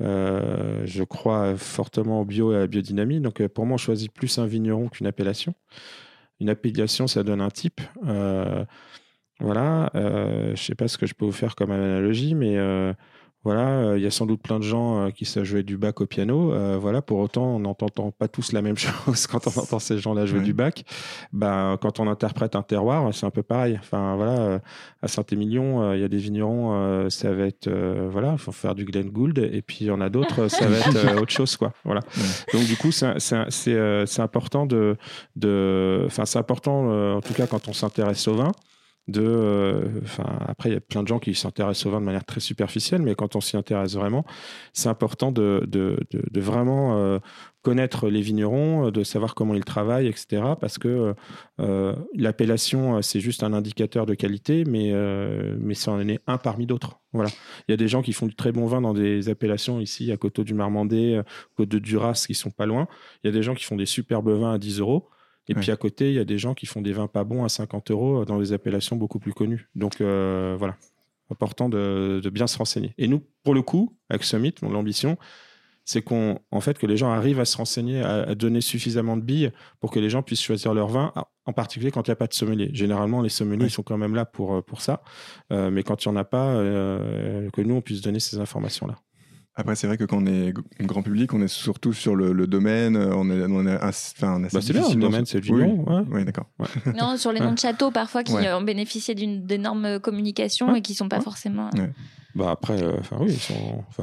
euh, 0.01 0.83
je 0.85 1.03
crois 1.03 1.55
fortement 1.57 2.21
au 2.21 2.25
bio 2.25 2.53
et 2.53 2.57
à 2.57 2.59
la 2.59 2.67
biodynamie. 2.67 3.21
Donc, 3.21 3.41
euh, 3.41 3.49
pour 3.49 3.65
moi, 3.65 3.73
on 3.75 3.77
choisit 3.77 4.11
plus 4.11 4.37
un 4.37 4.45
vigneron 4.45 4.87
qu'une 4.87 5.07
appellation. 5.07 5.55
Une 6.39 6.49
appellation, 6.49 7.07
ça 7.07 7.23
donne 7.23 7.41
un 7.41 7.49
type. 7.49 7.81
voilà. 9.39 9.89
je 9.95 10.51
ne 10.51 10.55
sais 10.55 10.75
pas 10.75 10.87
ce 10.87 10.99
que 10.99 11.07
je 11.07 11.15
peux 11.15 11.25
vous 11.25 11.31
faire 11.31 11.55
comme 11.55 11.71
analogie, 11.71 12.35
mais 12.35 12.55
voilà, 13.45 13.69
euh, 13.69 13.97
il 13.97 14.03
y 14.03 14.07
a 14.07 14.11
sans 14.11 14.25
doute 14.25 14.41
plein 14.41 14.59
de 14.59 14.65
gens 14.65 15.07
euh, 15.07 15.09
qui 15.11 15.23
savent 15.23 15.45
jouer 15.45 15.63
du 15.63 15.77
bac 15.77 16.01
au 16.01 16.05
piano. 16.05 16.53
Euh, 16.53 16.77
voilà, 16.77 17.01
pour 17.01 17.19
autant, 17.19 17.55
on 17.55 17.59
n'entend 17.59 17.87
pas 18.11 18.27
tous 18.27 18.51
la 18.51 18.61
même 18.61 18.77
chose 18.77 19.27
quand 19.27 19.47
on 19.47 19.61
entend 19.61 19.79
ces 19.79 19.97
gens-là 19.97 20.25
jouer 20.25 20.41
du 20.41 20.53
bac. 20.53 20.83
Ben, 21.31 21.77
quand 21.81 22.01
on 22.01 22.07
interprète 22.07 22.57
un 22.57 22.63
terroir, 22.63 23.13
c'est 23.13 23.25
un 23.25 23.31
peu 23.31 23.41
pareil. 23.41 23.77
Enfin, 23.79 24.17
voilà, 24.17 24.59
à 25.01 25.07
Saint-Émilion, 25.07 25.93
il 25.93 26.01
y 26.01 26.03
a 26.03 26.09
des 26.09 26.17
vignerons, 26.17 27.09
ça 27.09 27.31
va 27.31 27.45
être, 27.45 27.69
voilà, 28.09 28.37
faut 28.37 28.51
faire 28.51 28.75
du 28.75 28.83
Glen 28.83 29.09
Gould, 29.09 29.37
et 29.39 29.61
puis 29.61 29.77
il 29.81 29.87
y 29.87 29.91
en 29.91 30.01
a 30.01 30.09
d'autres, 30.09 30.49
ça 30.49 30.67
va 30.67 30.77
être 30.77 31.21
autre 31.21 31.31
chose, 31.31 31.55
quoi. 31.55 31.71
Voilà. 31.85 32.01
Donc 32.53 32.65
du 32.65 32.75
coup, 32.75 32.91
c'est 32.91 34.19
important 34.19 34.65
de, 34.65 34.97
de, 35.35 36.03
enfin, 36.05 36.25
c'est 36.25 36.39
important, 36.39 37.15
en 37.15 37.21
tout 37.21 37.33
cas, 37.33 37.47
quand 37.47 37.67
on 37.67 37.73
s'intéresse 37.73 38.27
au 38.27 38.35
vin 38.35 38.51
Euh, 39.17 40.01
enfin, 40.03 40.25
après, 40.47 40.69
il 40.69 40.73
y 40.73 40.75
a 40.75 40.81
plein 40.81 41.03
de 41.03 41.07
gens 41.07 41.19
qui 41.19 41.33
s'intéressent 41.33 41.87
au 41.87 41.91
vin 41.91 41.99
de 41.99 42.05
manière 42.05 42.25
très 42.25 42.39
superficielle, 42.39 43.01
mais 43.01 43.15
quand 43.15 43.35
on 43.35 43.41
s'y 43.41 43.57
intéresse 43.57 43.95
vraiment, 43.95 44.25
c'est 44.73 44.89
important 44.89 45.31
de, 45.31 45.67
vraiment 46.35 46.97
euh, 46.97 47.19
connaître 47.61 48.09
les 48.09 48.21
vignerons, 48.21 48.91
de 48.91 49.03
savoir 49.03 49.35
comment 49.35 49.53
ils 49.53 49.65
travaillent, 49.65 50.07
etc. 50.07 50.43
Parce 50.59 50.77
que 50.77 51.13
euh, 51.59 51.95
l'appellation, 52.15 53.01
c'est 53.01 53.19
juste 53.19 53.43
un 53.43 53.53
indicateur 53.53 54.05
de 54.05 54.13
qualité, 54.13 54.63
mais, 54.65 54.93
mais 55.59 55.73
ça 55.73 55.97
est 55.99 56.19
un 56.27 56.37
parmi 56.37 56.65
d'autres. 56.65 56.99
Voilà. 57.11 57.29
Il 57.67 57.71
y 57.71 57.73
a 57.73 57.77
des 57.77 57.87
gens 57.87 58.01
qui 58.01 58.13
font 58.13 58.27
du 58.27 58.35
très 58.35 58.51
bon 58.51 58.67
vin 58.67 58.81
dans 58.81 58.93
des 58.93 59.29
appellations 59.29 59.79
ici, 59.79 60.11
à 60.11 60.17
Coteau 60.17 60.43
du 60.43 60.53
Marmandais, 60.53 61.21
Côte 61.55 61.69
de 61.69 61.79
Duras, 61.79 62.23
qui 62.27 62.35
sont 62.35 62.51
pas 62.51 62.65
loin. 62.65 62.87
Il 63.23 63.27
y 63.27 63.29
a 63.29 63.33
des 63.33 63.43
gens 63.43 63.55
qui 63.55 63.63
font 63.63 63.75
des 63.75 63.87
superbes 63.87 64.29
vins 64.29 64.53
à 64.53 64.57
10 64.57 64.79
euros. 64.79 65.09
Et 65.47 65.55
puis 65.55 65.71
à 65.71 65.75
côté, 65.75 66.09
il 66.09 66.15
y 66.15 66.19
a 66.19 66.25
des 66.25 66.37
gens 66.37 66.53
qui 66.53 66.67
font 66.67 66.81
des 66.81 66.93
vins 66.93 67.07
pas 67.07 67.23
bons 67.23 67.43
à 67.43 67.49
50 67.49 67.89
euros 67.89 68.23
dans 68.25 68.37
des 68.39 68.53
appellations 68.53 68.95
beaucoup 68.95 69.19
plus 69.19 69.33
connues. 69.33 69.67
Donc 69.73 69.99
euh, 69.99 70.55
voilà, 70.59 70.77
important 71.31 71.69
de, 71.69 72.21
bien 72.31 72.45
se 72.45 72.57
renseigner. 72.57 72.93
Et 72.99 73.07
nous, 73.07 73.23
pour 73.43 73.55
le 73.55 73.63
coup, 73.63 73.97
avec 74.09 74.23
Summit, 74.23 74.53
l'ambition, 74.61 75.17
c'est 75.85 76.03
qu'on, 76.03 76.39
en 76.51 76.61
fait, 76.61 76.77
que 76.77 76.85
les 76.85 76.97
gens 76.97 77.09
arrivent 77.09 77.39
à 77.39 77.45
se 77.45 77.57
renseigner, 77.57 78.01
à, 78.01 78.35
donner 78.35 78.61
suffisamment 78.61 79.17
de 79.17 79.23
billes 79.23 79.51
pour 79.79 79.89
que 79.89 79.99
les 79.99 80.11
gens 80.11 80.21
puissent 80.21 80.43
choisir 80.43 80.75
leur 80.75 80.87
vin, 80.87 81.11
en 81.45 81.53
particulier 81.53 81.89
quand 81.89 82.07
il 82.07 82.11
n'y 82.11 82.13
a 82.13 82.17
pas 82.17 82.27
de 82.27 82.33
sommelier. 82.33 82.69
Généralement, 82.73 83.23
les 83.23 83.29
sommeliers 83.29 83.69
sont 83.69 83.81
quand 83.81 83.97
même 83.97 84.13
là 84.13 84.25
pour, 84.25 84.53
euh, 84.53 84.61
pour 84.61 84.81
ça, 84.81 85.01
euh, 85.51 85.71
mais 85.71 85.81
quand 85.81 86.05
il 86.05 86.09
n'y 86.09 86.13
en 86.13 86.17
a 86.17 86.25
pas, 86.25 86.53
que 86.53 87.61
nous, 87.61 87.73
on 87.73 87.81
puisse 87.81 88.01
donner 88.01 88.19
ces 88.19 88.37
informations-là. 88.37 88.97
Après, 89.55 89.75
c'est 89.75 89.87
vrai 89.87 89.97
que 89.97 90.05
quand 90.05 90.19
on 90.21 90.25
est 90.25 90.53
grand 90.79 91.03
public, 91.03 91.33
on 91.33 91.41
est 91.41 91.49
surtout 91.49 91.91
sur 91.91 92.15
le, 92.15 92.47
domaine. 92.47 92.95
On 92.95 93.29
est, 93.29 93.43
on 93.49 93.67
est, 93.67 93.77
enfin, 93.83 94.39
bah 94.39 94.47
c'est 94.61 94.71
bien, 94.71 94.87
le 94.87 94.95
domaine, 94.95 95.25
c'est 95.25 95.39
le 95.39 95.43
vigneron. 95.43 95.83
Oui, 95.85 96.07
oui 96.11 96.25
d'accord. 96.25 96.45
Non, 96.97 97.17
sur 97.17 97.33
les 97.33 97.41
noms 97.41 97.53
de 97.53 97.59
châteaux, 97.59 97.91
parfois, 97.91 98.23
qui 98.23 98.33
ont 98.33 98.61
bénéficié 98.61 99.15
d'une 99.15 99.45
d'énormes 99.45 99.99
communications 99.99 100.75
et 100.75 100.81
qui 100.81 100.93
ne 100.93 100.97
sont 100.97 101.09
pas 101.09 101.21
forcément. 101.21 101.69
Bah 102.35 102.51
après, 102.51 102.81
euh, 102.83 102.93
enfin 102.99 103.17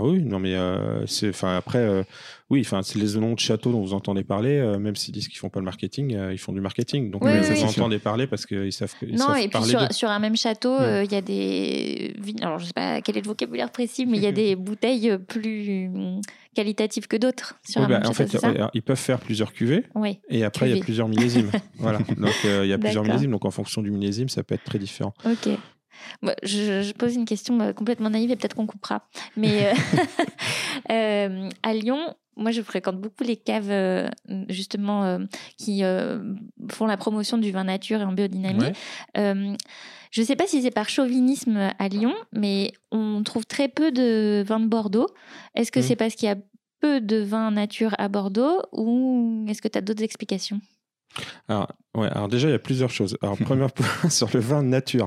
oui, 0.01 0.23
non 0.25 0.41
mais 0.41 0.55
euh, 0.55 1.07
c'est, 1.07 1.29
enfin 1.29 1.57
après, 1.57 1.79
euh, 1.79 2.03
oui, 2.51 2.61
enfin 2.61 2.83
c'est 2.83 2.99
les 2.99 3.15
noms 3.21 3.35
de 3.35 3.39
châteaux 3.39 3.71
dont 3.71 3.81
vous 3.81 3.95
entendez 3.95 4.25
parler, 4.25 4.61
même 4.81 4.97
s'ils 4.97 5.15
disent 5.15 5.29
qu'ils 5.29 5.39
font 5.39 5.49
pas 5.49 5.61
le 5.61 5.65
marketing, 5.65 6.19
ils 6.33 6.39
font 6.39 6.53
du 6.53 6.61
marketing, 6.61 7.13
donc 7.13 7.25
oui, 7.25 7.31
vous 7.41 7.63
entendez 7.63 8.01
parler 8.01 8.27
parce 8.27 8.45
qu'ils 8.45 8.73
savent. 8.73 8.93
Ils 9.03 9.17
non, 9.17 9.35
et 9.35 9.49
puis 9.49 9.63
sur, 9.91 10.11
un 10.11 10.19
même 10.19 10.37
château, 10.37 10.77
il 11.05 11.11
y 11.11 11.15
a 11.15 11.21
des, 11.21 12.17
alors 12.43 12.59
je 12.59 12.67
sais 12.67 12.73
pas 12.73 13.01
quel 13.01 13.17
est 13.17 13.21
le 13.21 13.29
vocabulaire 13.29 13.71
précis, 13.71 14.07
mais 14.07 14.17
il 14.17 14.25
y 14.25 14.29
a 14.29 14.33
des 14.47 14.57
bouteilles 14.57 15.17
plus 15.19 15.89
qualitatives 16.53 17.07
que 17.07 17.17
d'autres. 17.17 17.55
Bah, 17.77 18.01
en 18.07 18.13
fait, 18.13 18.37
ils 18.75 18.83
peuvent 18.83 18.97
faire 18.97 19.21
plusieurs 19.21 19.53
cuvées, 19.53 19.85
et 20.29 20.43
après 20.43 20.69
il 20.69 20.77
y 20.77 20.81
a 20.81 20.83
plusieurs 20.83 21.09
millésimes, 21.09 21.53
voilà. 21.79 21.99
Donc 22.17 22.35
il 22.43 22.67
y 22.67 22.73
a 22.73 22.79
plusieurs 22.79 23.05
millésimes, 23.05 23.31
donc 23.31 23.45
en 23.45 23.53
fonction 23.53 23.83
du 23.83 23.93
millésime, 23.93 24.29
ça 24.29 24.43
peut 24.43 24.57
être 24.57 24.65
très 24.65 24.81
différent. 24.81 25.15
Ok 25.25 25.49
je, 26.43 26.93
pose 26.93 27.15
une 27.15 27.25
question 27.25 27.61
euh, 27.61 27.73
complètement 27.73 28.11
naïve 28.11 28.31
et 28.31 28.37
peut-être 28.37 28.55
qu'on 28.55 28.67
coupera. 28.67 29.09
Mais 29.37 29.67
euh, 29.67 29.75
euh, 30.91 31.49
à 31.63 31.75
Lyon, 31.75 32.15
moi, 32.37 32.51
je 32.51 32.61
fréquente 32.61 33.01
beaucoup 33.01 33.25
les 33.25 33.37
caves, 33.37 34.11
justement, 34.51 35.19
qui 35.57 35.83
font 36.71 36.85
la 36.85 36.99
promotion 36.99 37.39
du 37.39 37.51
vin 37.51 37.65
nature 37.65 38.03
et 38.03 38.05
en 38.05 38.13
biodynamie. 38.13 38.75
je 39.15 40.21
ne 40.21 40.27
sais 40.27 40.37
pas 40.37 40.47
si 40.47 40.61
c'est 40.61 40.71
par 40.71 40.91
chauvinisme 40.91 41.73
à 41.79 41.89
Lyon, 41.89 42.15
mais 42.33 42.73
on 42.93 43.23
trouve 43.23 43.47
très 43.47 43.69
peu 43.69 43.91
de 43.91 44.45
vins 44.47 44.61
de 44.61 44.67
Bordeaux. 44.67 45.09
Est-ce 45.55 45.73
que 45.73 45.81
mmh. 45.81 45.83
c'est 45.83 45.97
parce 45.97 46.15
qu'il 46.15 46.29
y 46.29 46.33
a 46.33 46.37
peu 46.81 47.01
de 47.01 47.17
vin 47.17 47.51
nature 47.53 47.95
à 47.97 48.09
Bordeaux 48.09 48.61
ou 48.71 49.47
est-ce 49.49 49.63
que 49.63 49.69
tu 49.69 49.79
as 49.79 49.81
d'autres 49.81 50.03
explications? 50.03 50.61
Alors, 51.49 51.69
ouais, 51.95 52.09
alors 52.09 52.29
déjà, 52.29 52.49
il 52.49 52.53
y 52.53 52.55
a 52.55 52.59
plusieurs 52.59 52.91
choses. 52.91 53.17
Alors, 53.23 53.37
premier 53.45 53.67
point 53.69 53.87
sur 54.11 54.29
le 54.33 54.41
vin 54.41 54.63
nature. 54.63 55.07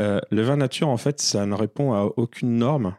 Euh, 0.00 0.20
le 0.30 0.42
vin 0.42 0.56
nature, 0.56 0.88
en 0.88 0.96
fait, 0.96 1.20
ça 1.20 1.46
ne 1.46 1.54
répond 1.54 1.92
à 1.92 2.04
aucune 2.16 2.56
norme. 2.56 2.94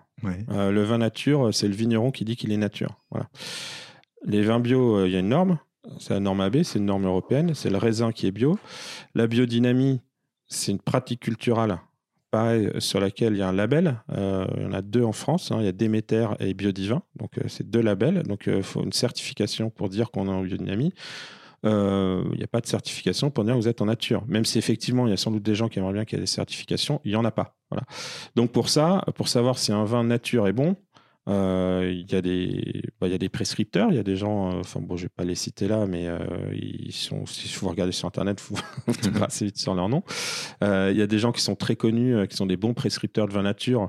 Euh, 0.52 0.72
le 0.72 0.84
vin 0.84 1.00
nature, 1.00 1.54
c'est 1.54 1.68
le 1.68 1.74
vigneron 1.74 2.12
qui 2.12 2.24
dit 2.24 2.38
qu'il 2.38 2.54
est 2.54 2.58
nature. 2.58 3.02
Voilà. 3.12 3.28
Les 4.26 4.42
vins 4.42 4.62
bio, 4.62 5.00
euh, 5.00 5.08
il 5.08 5.14
y 5.14 5.18
a 5.18 5.20
une 5.20 5.30
norme. 5.30 5.60
C'est 6.00 6.14
la 6.14 6.22
norme 6.22 6.40
AB, 6.40 6.64
c'est 6.64 6.80
une 6.80 6.86
norme 6.86 7.06
européenne. 7.06 7.54
C'est 7.54 7.70
le 7.70 7.78
raisin 7.78 8.14
qui 8.14 8.26
est 8.26 8.32
bio. 8.32 8.58
La 9.16 9.28
biodynamie, 9.28 10.00
c'est 10.48 10.72
une 10.72 10.80
pratique 10.80 11.22
culturelle 11.22 11.78
pareil, 12.32 12.72
sur 12.80 13.00
laquelle 13.00 13.34
il 13.34 13.40
y 13.40 13.42
a 13.44 13.50
un 13.50 13.54
label. 13.54 14.02
il 14.10 14.64
y 14.64 14.66
en 14.66 14.74
a 14.74 14.82
deux 14.82 15.04
en 15.04 15.12
France. 15.12 15.52
Hein. 15.52 15.58
Il 15.60 15.66
y 15.66 15.68
a 15.68 15.72
Déméter 15.72 16.26
et 16.40 16.56
Biodivin. 16.56 17.04
Donc, 17.18 17.32
c'est 17.48 17.70
deux 17.70 17.82
labels. 17.82 18.24
Donc, 18.24 18.48
il 18.48 18.64
faut 18.64 18.82
une 18.84 18.94
certification 18.94 19.70
pour 19.70 19.88
dire 19.90 20.10
qu'on 20.10 20.28
est 20.28 20.32
en 20.32 20.42
biodynamie 20.42 20.94
il 21.64 21.70
euh, 21.70 22.24
n'y 22.36 22.44
a 22.44 22.48
pas 22.48 22.60
de 22.60 22.68
certification 22.68 23.32
pour 23.32 23.46
dire 23.46 23.54
que 23.54 23.60
vous 23.60 23.70
êtes 23.70 23.82
en 23.82 23.86
nature. 23.86 24.26
Même 24.28 24.44
si 24.44 24.58
effectivement, 24.58 25.08
il 25.08 25.12
y 25.12 25.14
a 25.14 25.18
sans 25.18 25.32
doute 25.32 25.44
des 25.44 25.56
gens 25.56 25.70
qui 25.70 25.80
aimeraient 25.80 25.94
bien 25.94 26.06
qu'il 26.06 26.18
y 26.18 26.22
ait 26.22 26.24
des 26.24 26.28
certifications, 26.28 27.00
il 27.06 27.12
n'y 27.12 27.16
en 27.16 27.24
a 27.24 27.32
pas. 27.32 27.56
Voilà. 27.70 27.86
Donc 28.36 28.52
pour 28.52 28.68
ça, 28.68 29.06
pour 29.16 29.30
savoir 29.30 29.58
si 29.58 29.72
un 29.72 29.86
vin 29.86 30.04
nature 30.04 30.48
est 30.48 30.54
bon, 30.54 30.76
euh, 31.30 31.90
il 31.90 32.12
y, 32.12 32.16
a 32.16 32.22
des, 32.22 32.84
bah, 33.00 33.08
y 33.08 33.14
a 33.14 33.18
des 33.18 33.30
prescripteurs, 33.30 33.92
il 33.92 33.96
y 33.96 34.00
a 34.00 34.04
des 34.04 34.18
gens, 34.18 34.52
euh, 34.52 34.60
enfin 34.60 34.82
bon, 34.82 34.98
je 34.98 35.04
vais 35.04 35.10
pas 35.16 35.24
les 35.24 35.36
citer 35.36 35.70
là, 35.70 35.86
mais 35.88 36.06
ils 36.52 36.92
sont, 36.92 37.26
si 37.26 37.48
vous 37.58 37.70
regardez 37.70 37.94
sur 37.94 38.10
Internet, 38.10 38.42
vous 38.42 38.94
tomberez 39.02 39.24
assez 39.24 39.46
vite 39.46 39.58
sur 39.58 39.74
leur 39.74 39.88
nom. 39.88 40.04
Il 40.62 40.98
y 40.98 41.02
a 41.02 41.08
des 41.08 41.20
gens 41.20 41.32
qui 41.32 41.42
sont 41.42 41.56
très 41.56 41.78
connus, 41.78 42.28
qui 42.28 42.36
sont 42.36 42.46
des 42.46 42.58
bons 42.58 42.74
prescripteurs 42.74 43.28
de 43.30 43.32
vin 43.32 43.44
nature, 43.44 43.88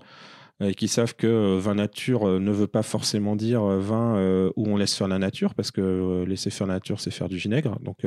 et 0.60 0.74
qui 0.74 0.86
savent 0.86 1.14
que 1.16 1.26
euh, 1.26 1.58
vin 1.58 1.74
nature 1.74 2.28
euh, 2.28 2.38
ne 2.38 2.52
veut 2.52 2.68
pas 2.68 2.84
forcément 2.84 3.34
dire 3.34 3.62
euh, 3.62 3.80
vin 3.80 4.14
où 4.56 4.68
on 4.68 4.76
laisse 4.76 4.94
faire 4.94 5.08
la 5.08 5.18
nature, 5.18 5.54
parce 5.54 5.70
que 5.70 6.24
laisser 6.26 6.50
faire 6.50 6.66
la 6.66 6.74
nature, 6.74 7.00
c'est 7.00 7.10
faire 7.10 7.28
du 7.28 7.36
vinaigre. 7.36 7.78
Donc, 7.80 7.98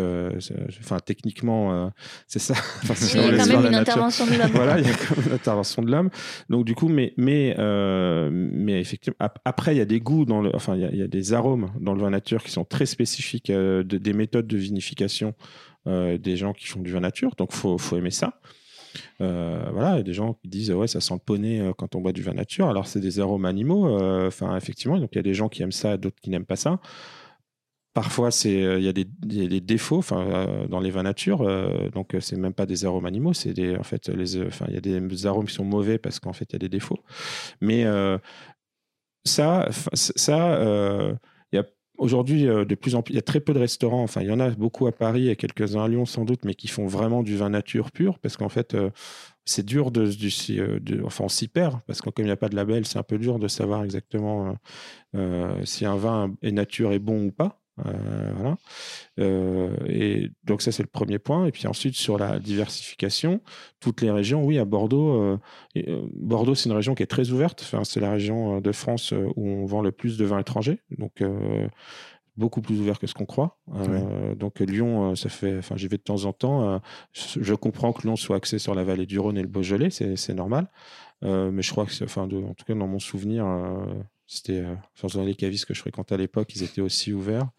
enfin, 0.79 0.99
techniquement, 0.99 1.91
c'est 2.27 2.39
ça. 2.39 2.55
il 2.83 2.89
y 2.89 3.19
a 3.19 3.37
quand 3.37 3.47
même 3.47 3.65
une 3.67 3.75
intervention 3.75 4.25
de 4.25 4.31
l'homme. 4.37 4.51
voilà, 4.53 4.79
il 4.79 4.87
y 4.87 4.89
a 4.89 4.93
quand 4.93 5.17
même 5.17 5.27
une 5.27 5.33
intervention 5.33 5.81
de 5.81 5.91
l'homme. 5.91 6.09
Donc, 6.49 6.65
du 6.65 6.75
coup, 6.75 6.87
mais, 6.87 7.13
mais, 7.17 7.55
mais 8.31 8.79
effectivement, 8.79 9.17
après, 9.45 9.75
il 9.75 9.77
y 9.77 9.81
a 9.81 9.85
des 9.85 9.99
goûts, 9.99 10.25
dans 10.25 10.41
le, 10.41 10.55
enfin, 10.55 10.75
il 10.75 10.95
y, 10.95 11.03
a, 11.03 11.07
des 11.07 11.33
arômes 11.33 11.71
dans 11.79 11.93
le 11.93 12.01
vin 12.01 12.09
nature 12.09 12.43
qui 12.43 12.51
sont 12.51 12.65
très 12.65 12.85
spécifiques 12.85 13.51
des 13.51 14.13
méthodes 14.13 14.47
de 14.47 14.57
vinification 14.57 15.33
des 15.85 16.37
gens 16.37 16.53
qui 16.53 16.67
font 16.67 16.81
du 16.81 16.91
vin 16.91 17.01
nature. 17.01 17.31
Donc, 17.37 17.51
faut, 17.51 17.77
faut 17.77 17.97
aimer 17.97 18.11
ça. 18.11 18.39
Euh, 19.21 19.69
voilà, 19.71 19.93
il 19.93 19.97
y 19.97 19.99
a 19.99 20.03
des 20.03 20.13
gens 20.13 20.33
qui 20.33 20.47
disent 20.47 20.71
ouais, 20.71 20.87
ça 20.87 21.01
sent 21.01 21.13
le 21.13 21.19
poney 21.19 21.59
euh, 21.59 21.73
quand 21.73 21.95
on 21.95 22.01
boit 22.01 22.13
du 22.13 22.21
vin 22.21 22.33
nature. 22.33 22.69
Alors, 22.69 22.87
c'est 22.87 22.99
des 22.99 23.19
arômes 23.19 23.45
animaux. 23.45 23.87
Euh, 23.87 24.27
enfin, 24.27 24.55
effectivement, 24.57 24.99
donc 24.99 25.09
il 25.13 25.17
y 25.17 25.19
a 25.19 25.23
des 25.23 25.33
gens 25.33 25.49
qui 25.49 25.63
aiment 25.63 25.71
ça, 25.71 25.97
d'autres 25.97 26.19
qui 26.21 26.29
n'aiment 26.29 26.45
pas 26.45 26.55
ça. 26.55 26.79
Parfois, 27.93 28.29
c'est 28.29 28.53
il 28.53 28.83
y, 28.83 28.87
a 28.87 28.93
des 28.93 29.61
défauts 29.61 29.97
enfin, 29.97 30.67
dans 30.69 30.79
les 30.79 30.91
vins 30.91 31.01
nature. 31.01 31.39
donc, 31.91 32.15
c'est 32.19 32.37
même 32.37 32.53
pas 32.53 32.67
des 32.67 32.85
arômes 32.85 33.07
animaux. 33.07 33.33
C'est 33.33 33.53
des, 33.53 33.75
en 33.75 33.81
fait, 33.81 34.09
les, 34.09 34.39
enfin, 34.43 34.65
il 34.67 34.75
y 34.75 34.77
a 34.77 34.81
des 34.81 35.25
arômes 35.25 35.47
qui 35.47 35.55
sont 35.55 35.65
mauvais 35.65 35.97
parce 35.97 36.19
qu'en 36.19 36.31
fait, 36.31 36.45
il 36.51 36.53
y 36.53 36.55
a 36.57 36.59
des 36.59 36.69
défauts. 36.69 36.99
Mais 37.59 37.85
ça, 39.25 39.67
ça 39.93 41.17
Aujourd'hui, 41.97 42.47
euh, 42.47 42.63
de 42.63 42.75
plus 42.75 42.95
en 42.95 43.01
plus, 43.01 43.13
il 43.13 43.15
y 43.15 43.19
a 43.19 43.23
très 43.23 43.39
peu 43.39 43.53
de 43.53 43.59
restaurants. 43.59 44.03
Enfin, 44.03 44.21
il 44.21 44.27
y 44.27 44.31
en 44.31 44.39
a 44.39 44.51
beaucoup 44.51 44.85
à 44.87 44.91
Paris 44.91 45.29
et 45.29 45.35
quelques-uns 45.35 45.83
à 45.83 45.87
Lyon 45.87 46.05
sans 46.05 46.25
doute, 46.25 46.45
mais 46.45 46.53
qui 46.53 46.67
font 46.67 46.85
vraiment 46.85 47.23
du 47.23 47.35
vin 47.37 47.49
nature 47.49 47.91
pur, 47.91 48.19
parce 48.19 48.37
qu'en 48.37 48.49
fait, 48.49 48.75
euh, 48.75 48.91
c'est 49.45 49.65
dur 49.65 49.91
de, 49.91 50.09
euh, 50.59 51.01
enfin, 51.05 51.27
s'y 51.27 51.47
perd, 51.47 51.79
parce 51.87 52.01
que 52.01 52.09
comme 52.11 52.25
il 52.25 52.27
n'y 52.27 52.31
a 52.31 52.37
pas 52.37 52.49
de 52.49 52.55
label, 52.55 52.85
c'est 52.85 52.99
un 52.99 53.03
peu 53.03 53.17
dur 53.17 53.39
de 53.39 53.47
savoir 53.47 53.83
exactement 53.83 54.55
si 55.63 55.85
un 55.85 55.95
vin 55.97 56.35
est 56.43 56.51
nature 56.51 56.91
et 56.93 56.99
bon 56.99 57.27
ou 57.27 57.31
pas. 57.31 57.61
Euh, 57.85 58.31
voilà. 58.35 58.57
Euh, 59.19 59.75
et 59.87 60.31
donc 60.43 60.61
ça 60.61 60.71
c'est 60.71 60.83
le 60.83 60.89
premier 60.89 61.19
point. 61.19 61.45
Et 61.45 61.51
puis 61.51 61.67
ensuite 61.67 61.95
sur 61.95 62.17
la 62.17 62.39
diversification, 62.39 63.41
toutes 63.79 64.01
les 64.01 64.11
régions, 64.11 64.43
oui 64.43 64.57
à 64.59 64.65
Bordeaux, 64.65 65.39
euh, 65.75 66.01
Bordeaux 66.13 66.55
c'est 66.55 66.69
une 66.69 66.75
région 66.75 66.95
qui 66.95 67.03
est 67.03 67.07
très 67.07 67.31
ouverte. 67.31 67.61
Enfin, 67.61 67.83
c'est 67.83 67.99
la 67.99 68.11
région 68.11 68.61
de 68.61 68.71
France 68.71 69.13
où 69.35 69.47
on 69.47 69.65
vend 69.65 69.81
le 69.81 69.91
plus 69.91 70.17
de 70.17 70.25
vins 70.25 70.39
étrangers. 70.39 70.79
Donc 70.97 71.23
beaucoup 72.35 72.61
plus 72.61 72.79
ouvert 72.79 72.99
que 72.99 73.07
ce 73.07 73.13
qu'on 73.13 73.25
croit. 73.25 73.59
Donc 74.35 74.59
Lyon, 74.59 75.15
ça 75.15 75.29
fait, 75.29 75.57
enfin 75.57 75.75
j'y 75.77 75.87
vais 75.87 75.97
de 75.97 76.03
temps 76.03 76.25
en 76.25 76.33
temps. 76.33 76.81
je 77.13 77.53
comprends 77.53 77.93
que 77.93 78.03
Lyon 78.03 78.15
soit 78.15 78.37
axé 78.37 78.59
sur 78.59 78.75
la 78.75 78.83
vallée 78.83 79.05
du 79.05 79.19
Rhône 79.19 79.37
et 79.37 79.41
le 79.41 79.47
Beaujolais, 79.47 79.89
c'est 79.89 80.33
normal. 80.33 80.69
mais 81.21 81.61
je 81.61 81.71
crois 81.71 81.85
que, 81.85 82.03
enfin, 82.03 82.23
en 82.23 82.53
tout 82.53 82.65
cas 82.65 82.75
dans 82.75 82.87
mon 82.87 82.99
souvenir, 82.99 83.45
c'était 84.27 84.63
euh, 84.63 85.23
les 85.23 85.35
cavistes 85.35 85.65
que 85.65 85.73
je 85.73 85.79
fréquentais 85.79 86.15
à 86.15 86.17
l'époque, 86.17 86.53
ils 86.55 86.63
étaient 86.63 86.81
aussi 86.81 87.13
ouverts. 87.13 87.49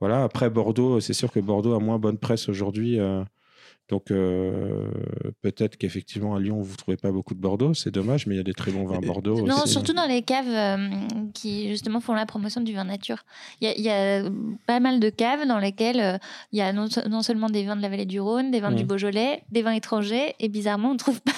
Voilà. 0.00 0.24
Après 0.24 0.50
Bordeaux, 0.50 1.00
c'est 1.00 1.12
sûr 1.12 1.30
que 1.30 1.38
Bordeaux 1.38 1.74
a 1.74 1.78
moins 1.78 1.98
bonne 1.98 2.18
presse 2.18 2.48
aujourd'hui. 2.48 2.98
Euh, 2.98 3.22
donc 3.88 4.10
euh, 4.10 4.90
peut-être 5.40 5.78
qu'effectivement 5.78 6.36
à 6.36 6.40
Lyon 6.40 6.60
vous 6.60 6.76
trouvez 6.76 6.98
pas 6.98 7.10
beaucoup 7.10 7.34
de 7.34 7.40
Bordeaux, 7.40 7.72
c'est 7.72 7.90
dommage, 7.90 8.26
mais 8.26 8.34
il 8.34 8.36
y 8.36 8.40
a 8.40 8.44
des 8.44 8.52
très 8.52 8.70
bons 8.70 8.84
vins 8.84 9.00
Bordeaux. 9.00 9.46
Non, 9.46 9.64
surtout 9.64 9.94
dans 9.94 10.06
les 10.06 10.20
caves 10.20 10.46
euh, 10.46 10.76
qui 11.32 11.70
justement 11.70 12.00
font 12.00 12.12
la 12.12 12.26
promotion 12.26 12.60
du 12.60 12.74
vin 12.74 12.84
nature. 12.84 13.24
Il 13.62 13.80
y, 13.80 13.88
a 13.88 14.24
pas 14.66 14.80
mal 14.80 15.00
de 15.00 15.08
caves 15.08 15.46
dans 15.46 15.58
lesquelles 15.58 16.00
euh, 16.00 16.18
il 16.52 16.58
y 16.58 16.62
a 16.62 16.74
non, 16.74 17.22
seulement 17.22 17.48
des 17.48 17.64
vins 17.64 17.76
de 17.76 17.82
la 17.82 17.88
vallée 17.88 18.04
du 18.04 18.20
Rhône, 18.20 18.50
des 18.50 18.60
vins 18.60 18.72
du 18.72 18.84
mmh. 18.84 18.88
Beaujolais, 18.88 19.42
des 19.50 19.62
vins 19.62 19.72
étrangers, 19.72 20.34
et 20.38 20.50
bizarrement 20.50 20.90
on 20.90 20.94
ne 20.94 20.98
trouve 20.98 21.22
pas. 21.22 21.32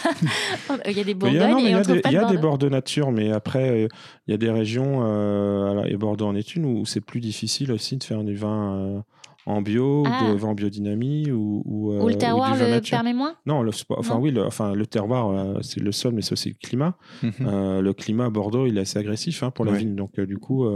il 0.87 0.99
y 0.99 1.01
a 1.01 1.05
des 1.05 1.15
Bourgognes 1.15 1.59
Il 1.61 1.71
y 1.71 1.75
a, 1.75 1.83
des, 1.83 2.35
des 2.35 2.39
Bordeaux 2.39 2.69
nature, 2.69 3.13
mais 3.13 3.31
après 3.31 3.89
il 4.27 4.31
y 4.33 4.35
a 4.35 4.39
des 4.39 4.51
régions, 4.51 5.85
et 5.85 5.97
Bordeaux 5.97 6.27
en 6.27 6.35
est 6.35 6.57
une, 6.57 6.65
où 6.65 6.85
c'est 6.85 7.01
plus 7.01 7.21
difficile 7.21 7.71
aussi 7.71 7.97
de 7.97 8.03
faire 8.03 8.25
du 8.25 8.35
vin 8.35 9.05
en 9.47 9.63
bio, 9.63 10.05
ah. 10.07 10.35
de, 10.35 10.45
en 10.45 10.55
biodynamie 10.55 11.31
ou, 11.31 11.63
ou, 11.65 11.93
ou 11.93 12.09
le 12.09 12.17
terroir 12.17 12.55
le 12.55 12.81
permet 12.81 13.13
moins? 13.13 13.37
Non, 13.47 13.63
le, 13.63 13.71
enfin 13.91 14.19
oui, 14.19 14.31
le, 14.31 14.45
enfin 14.45 14.75
le 14.75 14.87
terroir 14.87 15.31
euh, 15.31 15.59
c'est 15.63 15.81
le 15.81 15.93
sol, 15.93 16.15
mais 16.15 16.23
c'est 16.23 16.33
aussi 16.33 16.51
le 16.51 16.57
climat. 16.61 16.97
Mhm. 17.23 17.33
Euh, 17.41 17.81
le 17.81 17.93
climat 17.93 18.27
à 18.27 18.31
Bordeaux, 18.31 18.67
il 18.67 18.77
est 18.79 18.83
assez 18.83 18.99
agressif 18.99 19.43
hein, 19.43 19.51
pour 19.51 19.65
la 19.65 19.73
vigne, 19.73 19.95
donc 19.95 20.19
euh, 20.19 20.27
du 20.27 20.39
coup, 20.39 20.67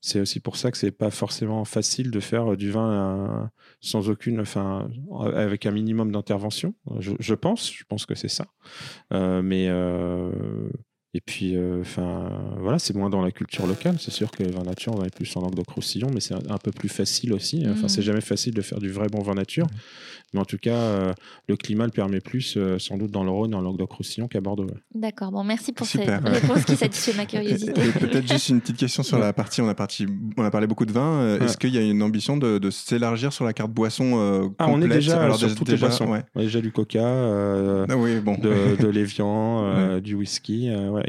c'est 0.00 0.20
aussi 0.20 0.40
pour 0.40 0.56
ça 0.56 0.70
que 0.70 0.78
c'est 0.78 0.92
pas 0.92 1.10
forcément 1.10 1.64
facile 1.64 2.10
de 2.10 2.20
faire 2.20 2.56
du 2.56 2.70
vin 2.70 3.50
sans 3.80 4.08
aucune, 4.08 4.40
enfin 4.40 4.88
avec 5.34 5.66
un 5.66 5.70
minimum 5.70 6.12
d'intervention. 6.12 6.74
Je, 7.00 7.12
je, 7.18 7.34
pense, 7.34 7.72
je 7.72 7.84
pense 7.88 8.06
que 8.06 8.14
c'est 8.14 8.28
ça. 8.28 8.46
mais 9.10 9.68
et 11.16 11.22
puis, 11.22 11.56
euh, 11.56 11.80
enfin, 11.80 12.30
voilà, 12.58 12.78
c'est 12.78 12.94
moins 12.94 13.08
dans 13.08 13.22
la 13.22 13.30
culture 13.30 13.66
locale. 13.66 13.96
C'est 13.98 14.10
sûr 14.10 14.30
que 14.30 14.42
le 14.42 14.50
vin 14.50 14.64
nature, 14.64 14.94
on 14.94 15.02
est 15.02 15.14
plus 15.14 15.34
en 15.34 15.40
Languedoc-Roussillon, 15.40 16.10
mais 16.12 16.20
c'est 16.20 16.34
un, 16.34 16.58
peu 16.58 16.72
plus 16.72 16.90
facile 16.90 17.32
aussi. 17.32 17.64
Enfin, 17.66 17.88
c'est 17.88 18.02
mmh. 18.02 18.04
jamais 18.04 18.20
facile 18.20 18.52
de 18.52 18.60
faire 18.60 18.80
du 18.80 18.90
vrai 18.90 19.08
bon 19.08 19.22
vin 19.22 19.32
nature. 19.32 19.66
Mais 20.34 20.40
en 20.40 20.44
tout 20.44 20.58
cas, 20.58 20.74
euh, 20.74 21.12
le 21.48 21.56
climat 21.56 21.84
le 21.84 21.90
permet 21.90 22.20
plus, 22.20 22.56
euh, 22.56 22.78
sans 22.78 22.96
doute 22.96 23.10
dans 23.10 23.24
le 23.24 23.30
Rhône 23.30 23.52
et 23.52 23.54
en 23.54 23.60
Languedoc-Roussillon 23.60 24.28
qu'à 24.28 24.40
Bordeaux. 24.40 24.66
D'accord. 24.94 25.30
Bon, 25.30 25.44
merci 25.44 25.72
pour 25.72 25.86
cette 25.86 26.08
réponse 26.08 26.64
qui 26.64 26.76
satisfait 26.76 27.14
ma 27.16 27.26
curiosité. 27.26 27.72
Peut-être 27.72 28.28
juste 28.28 28.48
une 28.48 28.60
petite 28.60 28.76
question 28.76 29.02
sur 29.02 29.18
la 29.18 29.32
partie. 29.32 29.60
On 29.62 29.68
a, 29.68 29.74
parti, 29.74 30.06
on 30.36 30.44
a 30.44 30.50
parlé 30.50 30.66
beaucoup 30.66 30.86
de 30.86 30.92
vin. 30.92 31.38
Est-ce 31.40 31.56
qu'il 31.56 31.74
y 31.74 31.78
a 31.78 31.82
une 31.82 32.02
ambition 32.02 32.36
de, 32.36 32.70
s'élargir 32.70 33.32
sur 33.32 33.44
la 33.44 33.52
carte 33.52 33.70
boisson 33.70 34.52
ah, 34.58 34.66
on 34.68 34.82
est 34.82 34.88
déjà 34.88 35.22
Alors, 35.22 35.38
sur 35.38 35.54
toutes 35.54 35.68
les 35.68 35.76
boissons. 35.76 36.06
On 36.34 36.40
a 36.40 36.42
déjà 36.42 36.60
du 36.60 36.72
coca, 36.72 37.04
ah 37.88 37.96
oui, 37.96 38.20
bon. 38.20 38.36
de, 38.36 38.76
de 38.80 38.88
l'évian, 38.96 40.00
du 40.00 40.14
whisky. 40.14 40.70
Ouais 40.70 41.04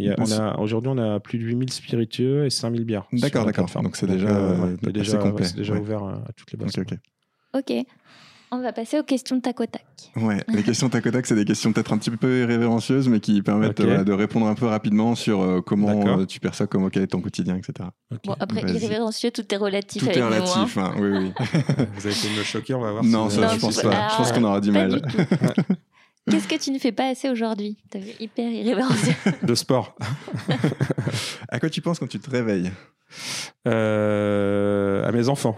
aujourd'hui, 0.58 0.92
on 0.94 0.98
a 0.98 1.20
plus 1.20 1.38
de 1.38 1.44
8000 1.44 1.72
spiritueux 1.72 2.46
et 2.46 2.50
5000 2.50 2.84
bières. 2.86 3.08
D'accord, 3.14 3.46
d'accord. 3.46 3.70
Donc 3.82 3.96
c'est 3.96 4.08
déjà, 4.08 4.28
euh, 4.28 4.78
déjà, 4.82 5.18
complet. 5.18 5.48
déjà 5.56 5.76
ouvert 5.76 6.04
à 6.04 6.32
toutes 6.36 6.52
les 6.52 6.58
boissons. 6.58 6.84
ok. 7.54 7.74
On 8.50 8.62
va 8.62 8.72
passer 8.72 8.98
aux 8.98 9.04
questions 9.04 9.42
tac 9.42 9.60
au 9.60 9.66
tac. 9.66 9.86
Ouais, 10.16 10.38
les 10.48 10.64
questions 10.64 10.88
tac 10.88 11.06
au 11.06 11.12
tac, 11.12 11.26
c'est 11.26 11.36
des 11.36 11.44
questions 11.44 11.74
peut-être 11.74 11.92
un 11.92 11.98
petit 11.98 12.12
peu 12.12 12.40
irrévérencieuses, 12.40 13.10
mais 13.10 13.20
qui 13.20 13.42
permettent 13.42 13.82
de 13.82 14.14
répondre 14.14 14.48
un 14.48 14.56
peu 14.56 14.66
rapidement 14.66 15.16
sur 15.16 15.42
euh, 15.42 15.62
comment 15.62 16.20
euh, 16.20 16.26
tu 16.26 16.40
perçois, 16.40 16.66
comment 16.66 16.90
est 16.90 17.08
ton 17.08 17.20
quotidien, 17.20 17.58
etc. 17.58 17.90
Bon, 18.24 18.36
après, 18.40 18.62
irrévérencieux, 18.62 19.32
tout 19.32 19.54
est 19.54 19.58
relatif. 19.58 20.04
Tout 20.04 20.10
est 20.10 20.22
hein. 20.22 20.28
relatif, 20.28 20.78
hein. 20.78 20.94
oui, 20.98 21.10
oui. 21.10 21.34
Vous 21.96 22.08
avez 22.08 22.10
essayé 22.10 22.34
de 22.34 22.40
me 22.40 22.44
choquer, 22.44 22.74
on 22.74 22.82
va 22.82 22.92
voir. 22.92 23.04
Non, 23.04 23.30
ça, 23.30 23.50
je 23.50 23.60
pense 23.60 23.82
pas. 23.82 24.10
Je 24.12 24.16
pense 24.16 24.32
qu'on 24.32 24.44
aura 24.46 24.62
du 24.62 24.72
mal. 24.72 25.02
Qu'est-ce 26.30 26.48
que 26.48 26.56
tu 26.56 26.72
ne 26.72 26.80
fais 26.80 26.92
pas 26.92 27.08
assez 27.08 27.30
aujourd'hui? 27.30 27.78
Tu 27.92 28.00
hyper 28.20 28.50
irrévérencieux. 28.50 29.14
De 29.44 29.56
sport. 29.56 29.96
à 31.50 31.60
quoi 31.60 31.70
tu 31.70 31.82
penses 31.82 32.00
quand 32.00 32.08
tu 32.08 32.20
te 32.20 32.30
réveilles? 32.30 32.72
Euh, 33.68 35.06
À 35.06 35.12
mes 35.12 35.30
enfants. 35.30 35.58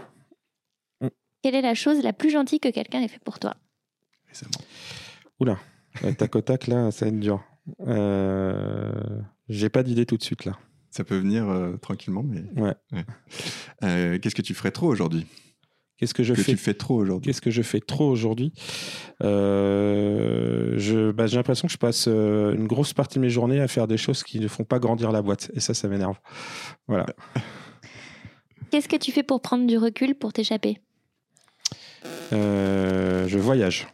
Quelle 1.42 1.54
est 1.54 1.62
la 1.62 1.74
chose 1.74 2.02
la 2.02 2.12
plus 2.12 2.30
gentille 2.30 2.60
que 2.60 2.68
quelqu'un 2.68 3.00
ait 3.02 3.08
fait 3.08 3.22
pour 3.24 3.38
toi? 3.38 3.56
Récemment. 4.28 4.50
Oula, 5.40 5.58
tac 6.18 6.36
au 6.36 6.40
tac, 6.42 6.66
là, 6.66 6.90
ça 6.90 7.06
va 7.06 7.10
être 7.10 7.18
dur. 7.20 7.42
Euh, 7.86 8.92
J'ai 9.48 9.68
pas 9.70 9.82
d'idée 9.82 10.06
tout 10.06 10.16
de 10.16 10.22
suite, 10.22 10.44
là. 10.44 10.58
Ça 10.90 11.04
peut 11.04 11.16
venir 11.18 11.48
euh, 11.48 11.76
tranquillement, 11.76 12.22
mais. 12.22 12.42
Ouais. 12.60 12.74
Euh, 13.84 14.18
qu'est-ce 14.18 14.34
que 14.34 14.42
tu 14.42 14.54
ferais 14.54 14.70
trop 14.72 14.88
aujourd'hui? 14.88 15.26
Qu'est-ce 15.96 16.14
que 16.14 16.22
je 16.22 16.32
que 16.34 16.42
fais 16.42 16.52
tu 16.52 16.56
fais 16.56 16.74
trop 16.74 16.96
aujourd'hui? 16.96 17.26
Qu'est-ce 17.30 17.42
que 17.42 17.50
je 17.50 17.60
fais 17.62 17.80
trop 17.80 18.08
aujourd'hui? 18.08 18.52
Euh, 19.22 21.12
bah, 21.12 21.26
J'ai 21.26 21.36
l'impression 21.36 21.68
que 21.68 21.72
je 21.72 21.78
passe 21.78 22.06
euh, 22.08 22.54
une 22.54 22.66
grosse 22.66 22.94
partie 22.94 23.18
de 23.18 23.22
mes 23.22 23.30
journées 23.30 23.60
à 23.60 23.68
faire 23.68 23.86
des 23.86 23.98
choses 23.98 24.22
qui 24.22 24.40
ne 24.40 24.48
font 24.48 24.64
pas 24.64 24.78
grandir 24.78 25.12
la 25.12 25.20
boîte. 25.22 25.50
Et 25.54 25.60
ça, 25.60 25.74
ça 25.74 25.88
m'énerve. 25.88 26.16
Voilà. 26.88 27.06
Qu'est-ce 28.70 28.88
que 28.88 28.96
tu 28.96 29.12
fais 29.12 29.22
pour 29.22 29.42
prendre 29.42 29.66
du 29.66 29.76
recul, 29.76 30.14
pour 30.14 30.32
t'échapper? 30.32 30.78
euh, 30.78 30.89
Je 32.30 33.38
voyage. 33.38 33.88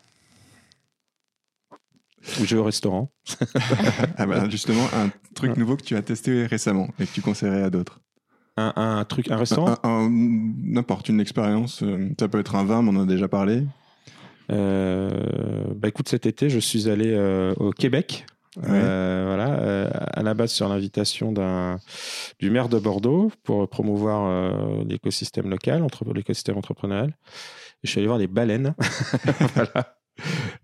Ou 2.40 2.44
je 2.44 2.56
vais 2.56 2.60
au 2.60 2.64
restaurant. 2.64 3.12
ah 4.18 4.26
bah 4.26 4.48
justement, 4.48 4.84
un 4.94 5.10
truc 5.34 5.56
nouveau 5.56 5.76
que 5.76 5.82
tu 5.82 5.96
as 5.96 6.02
testé 6.02 6.46
récemment 6.46 6.88
et 6.98 7.06
que 7.06 7.12
tu 7.12 7.22
conseillerais 7.22 7.62
à 7.62 7.70
d'autres 7.70 8.00
un, 8.56 9.04
truc, 9.04 9.30
un 9.30 9.36
restaurant? 9.36 9.76
N'importe, 10.08 11.08
une 11.08 11.20
expérience. 11.20 11.82
Euh, 11.82 12.08
ça 12.18 12.28
peut 12.28 12.38
être 12.38 12.54
un 12.54 12.64
vin, 12.64 12.82
mais 12.82 12.90
on 12.90 12.96
en 12.96 13.02
a 13.02 13.06
déjà 13.06 13.28
parlé. 13.28 13.64
Euh, 14.50 15.10
bah 15.74 15.88
écoute, 15.88 16.08
cet 16.08 16.26
été, 16.26 16.48
je 16.48 16.58
suis 16.58 16.88
allé 16.88 17.12
euh, 17.12 17.54
au 17.56 17.70
Québec. 17.70 18.26
voilà, 18.56 19.90
à 20.14 20.22
la 20.22 20.32
base 20.32 20.50
sur 20.50 20.68
l'invitation 20.68 21.32
du 22.40 22.50
maire 22.50 22.70
de 22.70 22.78
Bordeaux 22.78 23.30
pour 23.42 23.68
promouvoir 23.68 24.50
l'écosystème 24.84 25.50
local, 25.50 25.82
entre, 25.82 26.10
l'écosystème 26.14 26.56
entrepreneurial. 26.56 27.12
Je 27.82 27.90
suis 27.90 28.00
allé 28.00 28.06
voir 28.06 28.18
les 28.18 28.26
baleines, 28.26 28.74
voilà, 29.54 29.96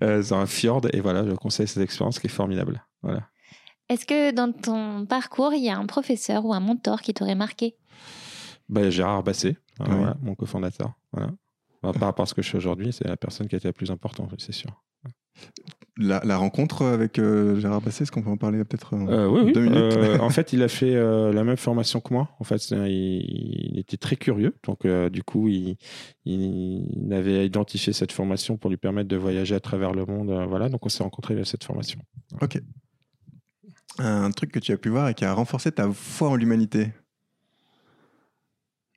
dans 0.01 0.35
un 0.35 0.47
fjord, 0.47 0.83
et 0.93 1.01
voilà, 1.01 1.27
je 1.27 1.33
conseille 1.33 1.69
cette 1.69 1.83
expérience 1.83 2.19
qui 2.19 2.27
est 2.27 2.31
formidable. 2.31 2.85
Voilà. 3.03 3.29
Est-ce 3.89 4.07
que 4.07 4.33
dans 4.33 4.53
ton 4.53 5.07
parcours, 5.07 5.53
il 5.53 5.65
y 5.65 5.71
a 5.71 5.77
un 5.77 5.87
professeur 5.87 6.45
ou 6.45 6.55
un 6.55 6.61
mentor 6.61 7.03
qui 7.03 7.13
t'aurait 7.13 7.35
marqué? 7.35 7.77
Bah, 8.69 8.89
Gérard 8.89 9.23
Basset, 9.23 9.57
hein, 9.81 10.15
mon 10.23 10.35
cofondateur. 10.35 10.93
Voilà. 11.13 11.33
par 11.83 12.03
rapport 12.03 12.23
à 12.23 12.27
ce 12.27 12.33
que 12.33 12.43
je 12.43 12.49
fais 12.49 12.57
aujourd'hui, 12.57 12.93
c'est 12.93 13.07
la 13.07 13.17
personne 13.17 13.49
qui 13.49 13.55
a 13.55 13.59
été 13.59 13.69
la 13.69 13.73
plus 13.73 13.91
importante, 13.91 14.33
c'est 14.39 14.53
sûr. 14.53 14.71
La, 15.99 16.39
rencontre 16.39 16.87
avec 16.87 17.19
euh, 17.19 17.61
Gérard 17.61 17.83
Basset, 17.83 18.05
est-ce 18.05 18.13
qu'on 18.13 18.23
peut 18.23 18.31
en 18.31 18.39
parler 18.39 18.65
peut-être 18.65 18.95
euh, 18.95 19.29
Oui, 19.29 19.43
oui. 19.45 19.53
Deux 19.53 19.61
minutes 19.61 19.77
euh, 19.77 20.19
en 20.21 20.31
fait, 20.31 20.55
il 20.55 20.63
a 20.63 20.69
fait 20.69 20.95
la 20.95 21.45
même 21.45 21.59
formation 21.59 22.01
que 22.01 22.15
moi. 22.15 22.31
En 22.41 22.45
fait, 22.45 22.71
il, 22.71 23.79
était 23.79 23.99
très 23.99 24.17
curieux. 24.17 24.57
Donc, 24.65 24.87
du 24.87 25.23
coup, 25.23 25.49
il, 25.49 25.77
il, 26.25 27.13
avait 27.13 27.45
identifié 27.45 27.93
cette 27.93 28.13
formation 28.13 28.57
pour 28.57 28.71
lui 28.71 28.79
permettre 28.79 29.09
de 29.09 29.17
voyager 29.17 29.55
à 29.55 29.61
travers 29.61 29.93
le 29.93 30.07
monde. 30.07 30.31
voilà, 30.49 30.71
donc 30.71 30.87
on 30.87 30.89
s'est 30.89 31.03
rencontrés 31.03 31.35
via 31.35 31.45
cette 31.45 31.65
formation. 31.65 32.01
Ok. 32.41 32.59
Un 33.99 34.31
truc 34.31 34.51
que 34.51 34.59
tu 34.59 34.73
as 34.73 34.79
pu 34.79 34.89
voir 34.89 35.11
et 35.11 35.15
qui 35.15 35.27
a 35.27 35.35
renforcé 35.35 35.71
ta 35.73 35.93
foi 35.93 36.31
en 36.31 36.37
l'humanité? 36.37 36.89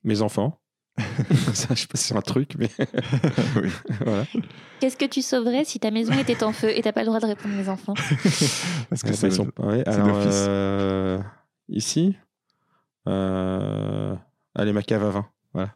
Mes 0.05 0.21
enfants. 0.21 0.61
ça, 1.53 1.73
je 1.73 1.81
sais 1.81 1.87
pas 1.87 1.97
si 1.97 2.05
c'est 2.05 2.15
un 2.15 2.21
truc, 2.21 2.55
mais. 2.57 2.69
Qu'est-ce 4.79 4.97
que 4.97 5.05
tu 5.05 5.21
sauverais 5.21 5.65
si 5.65 5.79
ta 5.79 5.91
maison 5.91 6.13
était 6.13 6.43
en 6.43 6.53
feu 6.53 6.69
et 6.75 6.81
t'as 6.81 6.93
pas 6.93 7.01
le 7.01 7.07
droit 7.07 7.19
de 7.19 7.25
répondre 7.25 7.53
mes 7.55 7.67
enfants? 7.67 7.95
Parce 8.89 9.03
que 9.03 9.13
ça, 9.13 9.29
sont... 9.29 9.51
alors, 9.85 10.21
euh, 10.25 11.19
ici, 11.67 12.15
euh... 13.07 14.15
allez, 14.53 14.73
ma 14.73 14.83
cave 14.83 15.03
à 15.03 15.09
vin. 15.09 15.25
Voilà. 15.53 15.73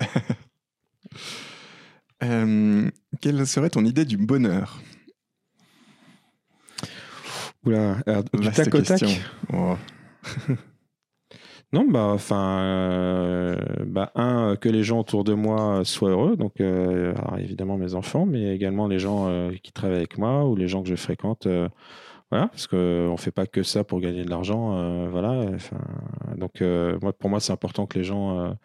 Euh, 2.22 2.90
quelle 3.22 3.48
serait 3.48 3.70
ton 3.70 3.86
idée 3.86 4.04
du 4.04 4.18
bonheur? 4.18 4.82
Oula, 7.66 7.96
du 8.34 8.52
tac 8.52 8.76
au 8.76 8.82
tac? 8.82 9.02
Oh. 9.54 9.78
Non, 11.72 11.86
bah, 11.86 12.06
enfin, 12.06 12.62
euh, 12.62 13.56
bah, 13.86 14.12
un, 14.16 14.56
que 14.56 14.70
les 14.70 14.82
gens 14.82 15.02
autour 15.02 15.24
de 15.24 15.36
moi 15.36 15.86
soient 15.86 16.10
heureux, 16.10 16.36
donc 16.36 16.62
euh, 16.62 17.14
évidemment 17.38 17.78
mes 17.78 17.94
enfants, 17.94 18.26
mais 18.26 18.56
également 18.56 18.88
les 18.88 18.98
gens 18.98 19.28
euh, 19.30 19.52
qui 19.62 19.72
travaillent 19.72 19.98
avec 19.98 20.18
moi 20.18 20.46
ou 20.46 20.56
les 20.56 20.68
gens 20.68 20.82
que 20.82 20.90
je 20.90 20.96
fréquente, 20.96 21.48
voilà, 22.32 22.48
parce 22.48 22.66
qu'on 22.66 23.12
ne 23.12 23.18
fait 23.18 23.32
pas 23.32 23.46
que 23.46 23.62
ça 23.62 23.84
pour 23.84 24.00
gagner 24.00 24.24
de 24.24 24.30
l'argent, 24.32 25.10
voilà. 25.10 25.46
Donc, 26.38 26.62
moi, 27.02 27.14
pour 27.14 27.30
moi, 27.30 27.40
c'est 27.40 27.54
important 27.54 27.86
que 27.88 27.98
les 27.98 28.04
gens 28.04 28.56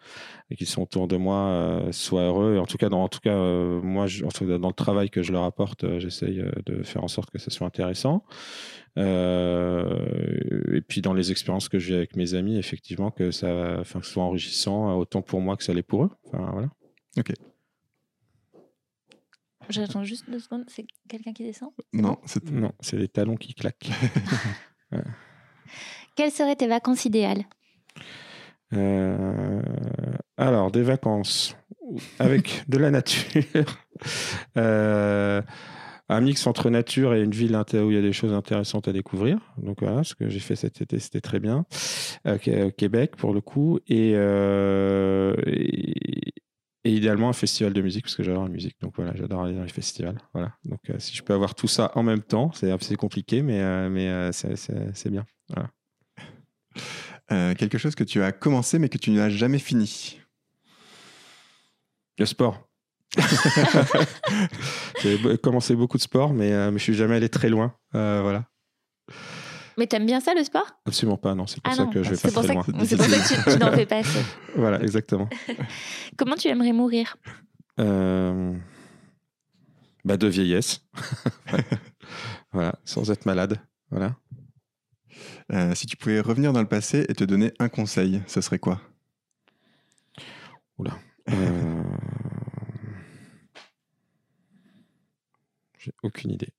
qui 0.55 0.65
sont 0.65 0.83
autour 0.83 1.07
de 1.07 1.17
moi 1.17 1.81
soient 1.91 2.23
heureux, 2.23 2.55
et 2.55 2.59
en 2.59 2.65
tout 2.65 2.77
cas, 2.77 2.89
dans, 2.89 3.03
en 3.03 3.09
tout 3.09 3.21
cas, 3.21 3.35
moi, 3.35 4.05
dans 4.41 4.67
le 4.67 4.73
travail 4.73 5.09
que 5.09 5.23
je 5.23 5.31
leur 5.31 5.43
apporte, 5.43 5.99
j'essaye 5.99 6.43
de 6.65 6.83
faire 6.83 7.03
en 7.03 7.07
sorte 7.07 7.31
que 7.31 7.39
ce 7.39 7.49
soit 7.49 7.65
intéressant. 7.65 8.23
Euh, 8.97 10.73
et 10.73 10.81
puis 10.81 11.01
dans 11.01 11.13
les 11.13 11.31
expériences 11.31 11.67
que 11.69 11.79
j'ai 11.79 11.95
avec 11.95 12.15
mes 12.15 12.33
amis, 12.33 12.57
effectivement, 12.57 13.11
que 13.11 13.31
ça, 13.31 13.79
enfin, 13.79 13.99
que 13.99 14.05
ce 14.05 14.13
soit 14.13 14.23
enrichissant, 14.23 14.95
autant 14.97 15.21
pour 15.21 15.41
moi 15.41 15.57
que 15.57 15.63
ça 15.63 15.73
l'est 15.73 15.83
pour 15.83 16.05
eux. 16.05 16.11
Enfin, 16.27 16.49
voilà. 16.51 16.69
Ok. 17.17 17.33
J'attends 19.69 20.03
juste 20.03 20.29
deux 20.29 20.39
secondes. 20.39 20.65
C'est 20.67 20.85
quelqu'un 21.07 21.33
qui 21.33 21.43
descend? 21.43 21.71
Non, 21.93 22.17
c'est 22.25 22.49
non, 22.51 22.71
c'est 22.79 22.97
les 22.97 23.07
talons 23.07 23.35
qui 23.35 23.53
claquent. 23.53 23.89
Quelles 26.15 26.31
seraient 26.31 26.55
tes 26.55 26.67
vacances 26.67 27.05
idéales? 27.05 27.43
Euh, 28.73 29.61
Alors, 30.37 30.71
des 30.71 30.83
vacances 30.83 31.55
avec 32.19 32.63
de 32.67 32.77
la 32.77 32.91
nature. 32.91 33.43
Euh, 34.57 35.41
un 36.09 36.21
mix 36.21 36.45
entre 36.47 36.69
nature 36.69 37.13
et 37.13 37.21
une 37.21 37.31
ville 37.31 37.55
où 37.55 37.91
il 37.91 37.95
y 37.95 37.97
a 37.97 38.01
des 38.01 38.13
choses 38.13 38.33
intéressantes 38.33 38.87
à 38.87 38.93
découvrir. 38.93 39.39
Donc 39.57 39.81
voilà, 39.81 40.03
ce 40.03 40.15
que 40.15 40.29
j'ai 40.29 40.39
fait 40.39 40.55
cet 40.55 40.81
été, 40.81 40.99
c'était 40.99 41.21
très 41.21 41.39
bien. 41.39 41.65
Euh, 42.27 42.69
Québec, 42.71 43.15
pour 43.15 43.33
le 43.33 43.41
coup. 43.41 43.79
Et, 43.87 44.11
et, 46.83 46.91
idéalement 46.91 47.29
un 47.29 47.33
festival 47.33 47.73
de 47.73 47.81
musique, 47.81 48.03
parce 48.03 48.15
que 48.15 48.23
j'adore 48.23 48.43
la 48.43 48.49
musique. 48.49 48.75
Donc 48.81 48.93
voilà, 48.95 49.13
j'adore 49.15 49.43
aller 49.43 49.55
dans 49.55 49.63
les 49.63 49.69
festivals. 49.69 50.19
Voilà. 50.33 50.53
Donc 50.65 50.81
si 50.99 51.15
je 51.15 51.23
peux 51.23 51.33
avoir 51.33 51.55
tout 51.55 51.67
ça 51.67 51.91
en 51.95 52.03
même 52.03 52.21
temps, 52.21 52.51
c'est 52.53 52.71
assez 52.71 52.95
compliqué, 52.95 53.41
mais, 53.41 53.89
mais 53.89 54.31
c'est 54.31 55.09
bien. 55.09 55.25
Voilà. 55.49 55.69
Euh, 57.31 57.55
quelque 57.55 57.77
chose 57.77 57.95
que 57.95 58.03
tu 58.03 58.21
as 58.21 58.31
commencé 58.31 58.77
mais 58.77 58.89
que 58.89 58.99
tu 58.99 59.09
n'as 59.09 59.29
jamais 59.29 59.57
fini 59.57 60.19
Le 62.19 62.25
sport. 62.25 62.64
J'ai 65.01 65.37
commencé 65.37 65.75
beaucoup 65.75 65.97
de 65.97 66.03
sport, 66.03 66.33
mais, 66.33 66.51
euh, 66.51 66.71
mais 66.71 66.77
je 66.79 66.83
suis 66.83 66.93
jamais 66.93 67.15
allé 67.15 67.29
très 67.29 67.49
loin. 67.49 67.73
Euh, 67.93 68.21
voilà. 68.21 68.45
Mais 69.77 69.87
t'aimes 69.87 70.05
bien 70.05 70.21
ça 70.21 70.33
le 70.33 70.43
sport? 70.43 70.65
Absolument 70.85 71.17
pas, 71.17 71.35
non. 71.35 71.47
C'est 71.47 71.61
pour 71.61 71.73
ah 71.73 71.75
ça 71.75 71.85
que 71.85 72.01
je 72.01 72.11
vais 72.11 72.17
pas 72.17 72.31
très 72.31 72.53
loin. 72.53 72.63
C'est 72.85 72.97
pour 72.97 73.05
ça 73.05 73.17
que 73.17 73.51
tu, 73.51 73.59
n'en 73.59 73.71
fais 73.73 73.85
pas 73.85 73.97
assez. 73.97 74.19
voilà, 74.55 74.81
exactement. 74.81 75.27
Comment 76.17 76.35
tu 76.35 76.47
aimerais 76.47 76.73
mourir? 76.73 77.17
Bah, 77.77 77.83
De 80.17 80.27
vieillesse. 80.27 80.81
voilà, 82.53 82.75
sans 82.85 83.11
être 83.11 83.25
malade. 83.25 83.59
Voilà. 83.89 84.15
Euh, 85.51 85.75
si 85.75 85.85
tu 85.85 85.95
pouvais 85.97 86.19
revenir 86.19 86.53
dans 86.53 86.61
le 86.61 86.67
passé 86.67 87.05
et 87.07 87.13
te 87.13 87.23
donner 87.23 87.51
un 87.59 87.69
conseil, 87.69 88.21
ce 88.27 88.41
serait 88.41 88.59
quoi? 88.59 88.81
Oula. 90.77 90.97
Euh... 91.29 91.74
J'ai 95.85 95.93
aucune 96.01 96.31
idée. 96.31 96.49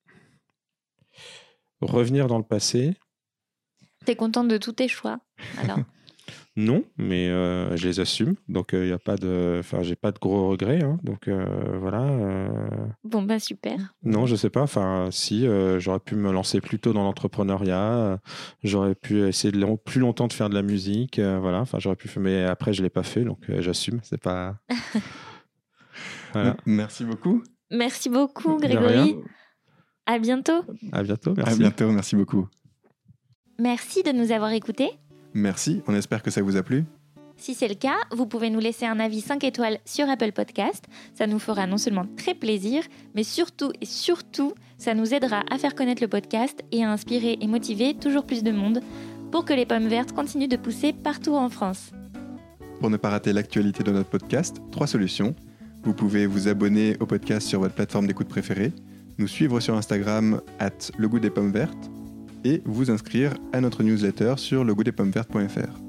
Revenir 1.80 2.28
dans 2.28 2.38
le 2.38 2.44
passé. 2.44 2.94
T'es 4.04 4.14
contente 4.14 4.46
de 4.46 4.56
tous 4.56 4.72
tes 4.72 4.86
choix, 4.86 5.18
alors 5.58 5.78
Non, 6.56 6.84
mais 6.96 7.28
euh, 7.28 7.76
je 7.76 7.88
les 7.88 7.98
assume. 8.00 8.36
Donc, 8.48 8.70
il 8.72 8.78
euh, 8.78 8.86
y 8.86 8.92
a 8.92 8.98
pas 8.98 9.16
de. 9.16 9.56
Enfin, 9.58 9.82
j'ai 9.82 9.96
pas 9.96 10.12
de 10.12 10.18
gros 10.18 10.48
regrets. 10.48 10.82
Hein. 10.82 10.98
donc, 11.02 11.26
euh, 11.26 11.44
voilà. 11.78 12.48
Bon, 13.04 13.22
bah, 13.22 13.40
super. 13.40 13.94
Non, 14.04 14.26
je 14.26 14.36
sais 14.36 14.48
pas. 14.48 14.62
Enfin, 14.62 15.08
si, 15.10 15.46
j'aurais 15.78 16.00
pu 16.00 16.14
me 16.14 16.30
lancer 16.30 16.60
plus 16.60 16.78
tôt 16.78 16.92
dans 16.92 17.02
l'entrepreneuriat. 17.02 18.20
j'aurais 18.62 18.94
pu 18.94 19.26
essayer 19.26 19.52
de 19.52 19.76
plus 19.76 20.00
longtemps 20.00 20.28
de 20.28 20.32
faire 20.32 20.48
de 20.48 20.54
la 20.54 20.62
musique. 20.62 21.18
voilà. 21.18 21.60
Enfin, 21.60 21.78
j'aurais 21.80 21.96
pu. 21.96 22.08
Mais 22.20 22.44
après, 22.44 22.72
je 22.72 22.82
l'ai 22.82 22.90
pas 22.90 23.02
fait. 23.02 23.24
Donc, 23.24 23.40
j'assume. 23.58 23.98
C'est 24.04 24.22
pas. 24.22 24.56
voilà. 26.32 26.56
Merci 26.64 27.04
beaucoup. 27.04 27.42
Merci 27.70 28.08
beaucoup, 28.08 28.56
Grégory. 28.56 29.16
À 30.06 30.18
bientôt. 30.18 30.64
À 30.92 31.02
bientôt. 31.02 31.34
Merci. 31.36 31.52
À 31.52 31.56
bientôt. 31.56 31.90
Merci 31.90 32.16
beaucoup. 32.16 32.48
Merci 33.58 34.02
de 34.02 34.12
nous 34.12 34.32
avoir 34.32 34.52
écoutés. 34.52 34.90
Merci, 35.34 35.82
on 35.86 35.94
espère 35.94 36.22
que 36.22 36.30
ça 36.30 36.42
vous 36.42 36.56
a 36.56 36.62
plu. 36.62 36.84
Si 37.38 37.54
c'est 37.54 37.68
le 37.68 37.74
cas, 37.74 37.96
vous 38.12 38.26
pouvez 38.26 38.48
nous 38.48 38.60
laisser 38.60 38.86
un 38.86 38.98
avis 38.98 39.20
5 39.20 39.44
étoiles 39.44 39.78
sur 39.84 40.08
Apple 40.08 40.32
Podcast. 40.32 40.86
Ça 41.14 41.26
nous 41.26 41.38
fera 41.38 41.66
non 41.66 41.76
seulement 41.76 42.06
très 42.16 42.34
plaisir, 42.34 42.82
mais 43.14 43.24
surtout 43.24 43.72
et 43.80 43.84
surtout, 43.84 44.54
ça 44.78 44.94
nous 44.94 45.12
aidera 45.12 45.42
à 45.50 45.58
faire 45.58 45.74
connaître 45.74 46.02
le 46.02 46.08
podcast 46.08 46.62
et 46.72 46.82
à 46.82 46.90
inspirer 46.90 47.36
et 47.40 47.46
motiver 47.46 47.94
toujours 47.94 48.24
plus 48.24 48.42
de 48.42 48.52
monde 48.52 48.80
pour 49.30 49.44
que 49.44 49.52
les 49.52 49.66
pommes 49.66 49.88
vertes 49.88 50.12
continuent 50.12 50.48
de 50.48 50.56
pousser 50.56 50.92
partout 50.94 51.34
en 51.34 51.50
France. 51.50 51.90
Pour 52.80 52.88
ne 52.90 52.96
pas 52.96 53.10
rater 53.10 53.32
l'actualité 53.32 53.82
de 53.82 53.90
notre 53.90 54.08
podcast, 54.08 54.62
trois 54.70 54.86
solutions. 54.86 55.34
Vous 55.86 55.94
pouvez 55.94 56.26
vous 56.26 56.48
abonner 56.48 56.96
au 56.98 57.06
podcast 57.06 57.46
sur 57.46 57.60
votre 57.60 57.76
plateforme 57.76 58.08
d'écoute 58.08 58.26
préférée, 58.26 58.72
nous 59.18 59.28
suivre 59.28 59.60
sur 59.60 59.76
Instagram 59.76 60.40
at 60.58 60.90
le 60.98 61.08
goût 61.08 61.20
des 61.20 61.30
pommes 61.30 61.52
vertes 61.52 61.90
et 62.44 62.60
vous 62.64 62.90
inscrire 62.90 63.34
à 63.52 63.60
notre 63.60 63.84
newsletter 63.84 64.34
sur 64.36 64.64
legoûtdespommevertes.fr. 64.64 65.80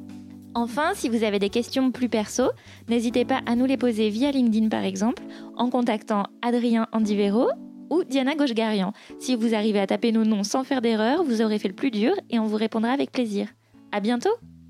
Enfin, 0.54 0.91
si 0.93 1.10
vous 1.10 1.24
avez 1.24 1.39
des 1.39 1.50
questions 1.50 1.91
plus 1.91 2.10
perso, 2.10 2.43
n'hésitez 2.88 3.26
pas 3.26 3.41
à 3.48 3.56
nous 3.56 3.66
les 3.66 3.76
poser 3.76 4.10
via 4.10 4.30
LinkedIn 4.30 4.70
par 4.70 4.84
exemple, 4.84 5.24
en 5.56 5.72
contactant 5.72 6.28
Adrien 6.43 6.86
Andivero 6.91 7.50
ou 7.89 8.04
Diana 8.04 8.36
Gauchegarian. 8.36 8.93
Si 9.18 9.36
vous 9.36 9.56
arrivez 9.56 9.80
à 9.80 9.88
taper 9.88 10.12
nos 10.12 10.26
noms 10.26 10.43
sans 10.43 10.64
faire 10.64 10.84
d'erreur, 10.84 11.24
vous 11.24 11.41
aurez 11.41 11.58
fait 11.58 11.70
le 11.70 11.74
plus 11.74 11.89
dur 11.89 12.14
et 12.30 12.38
on 12.38 12.45
vous 12.45 12.58
répondra 12.58 12.91
avec 12.91 13.12
plaisir. 13.12 13.48
À 13.91 14.00
bientôt 14.00 14.30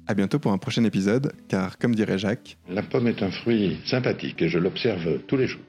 À 0.10 0.14
bientôt 0.14 0.40
pour 0.40 0.54
un 0.54 0.58
prochain 0.58 0.86
épisode, 0.86 1.34
car 1.50 1.78
comme 1.78 1.94
dirait 1.94 2.18
Jacques, 2.18 2.58
la 2.70 2.82
pomme 2.82 3.08
est 3.08 3.22
un 3.22 3.30
fruit 3.30 3.78
sympathique 3.86 4.42
et 4.42 4.48
je 4.48 4.58
l'observe 4.58 5.20
tous 5.28 5.36
les 5.36 5.48
jours. 5.48 5.62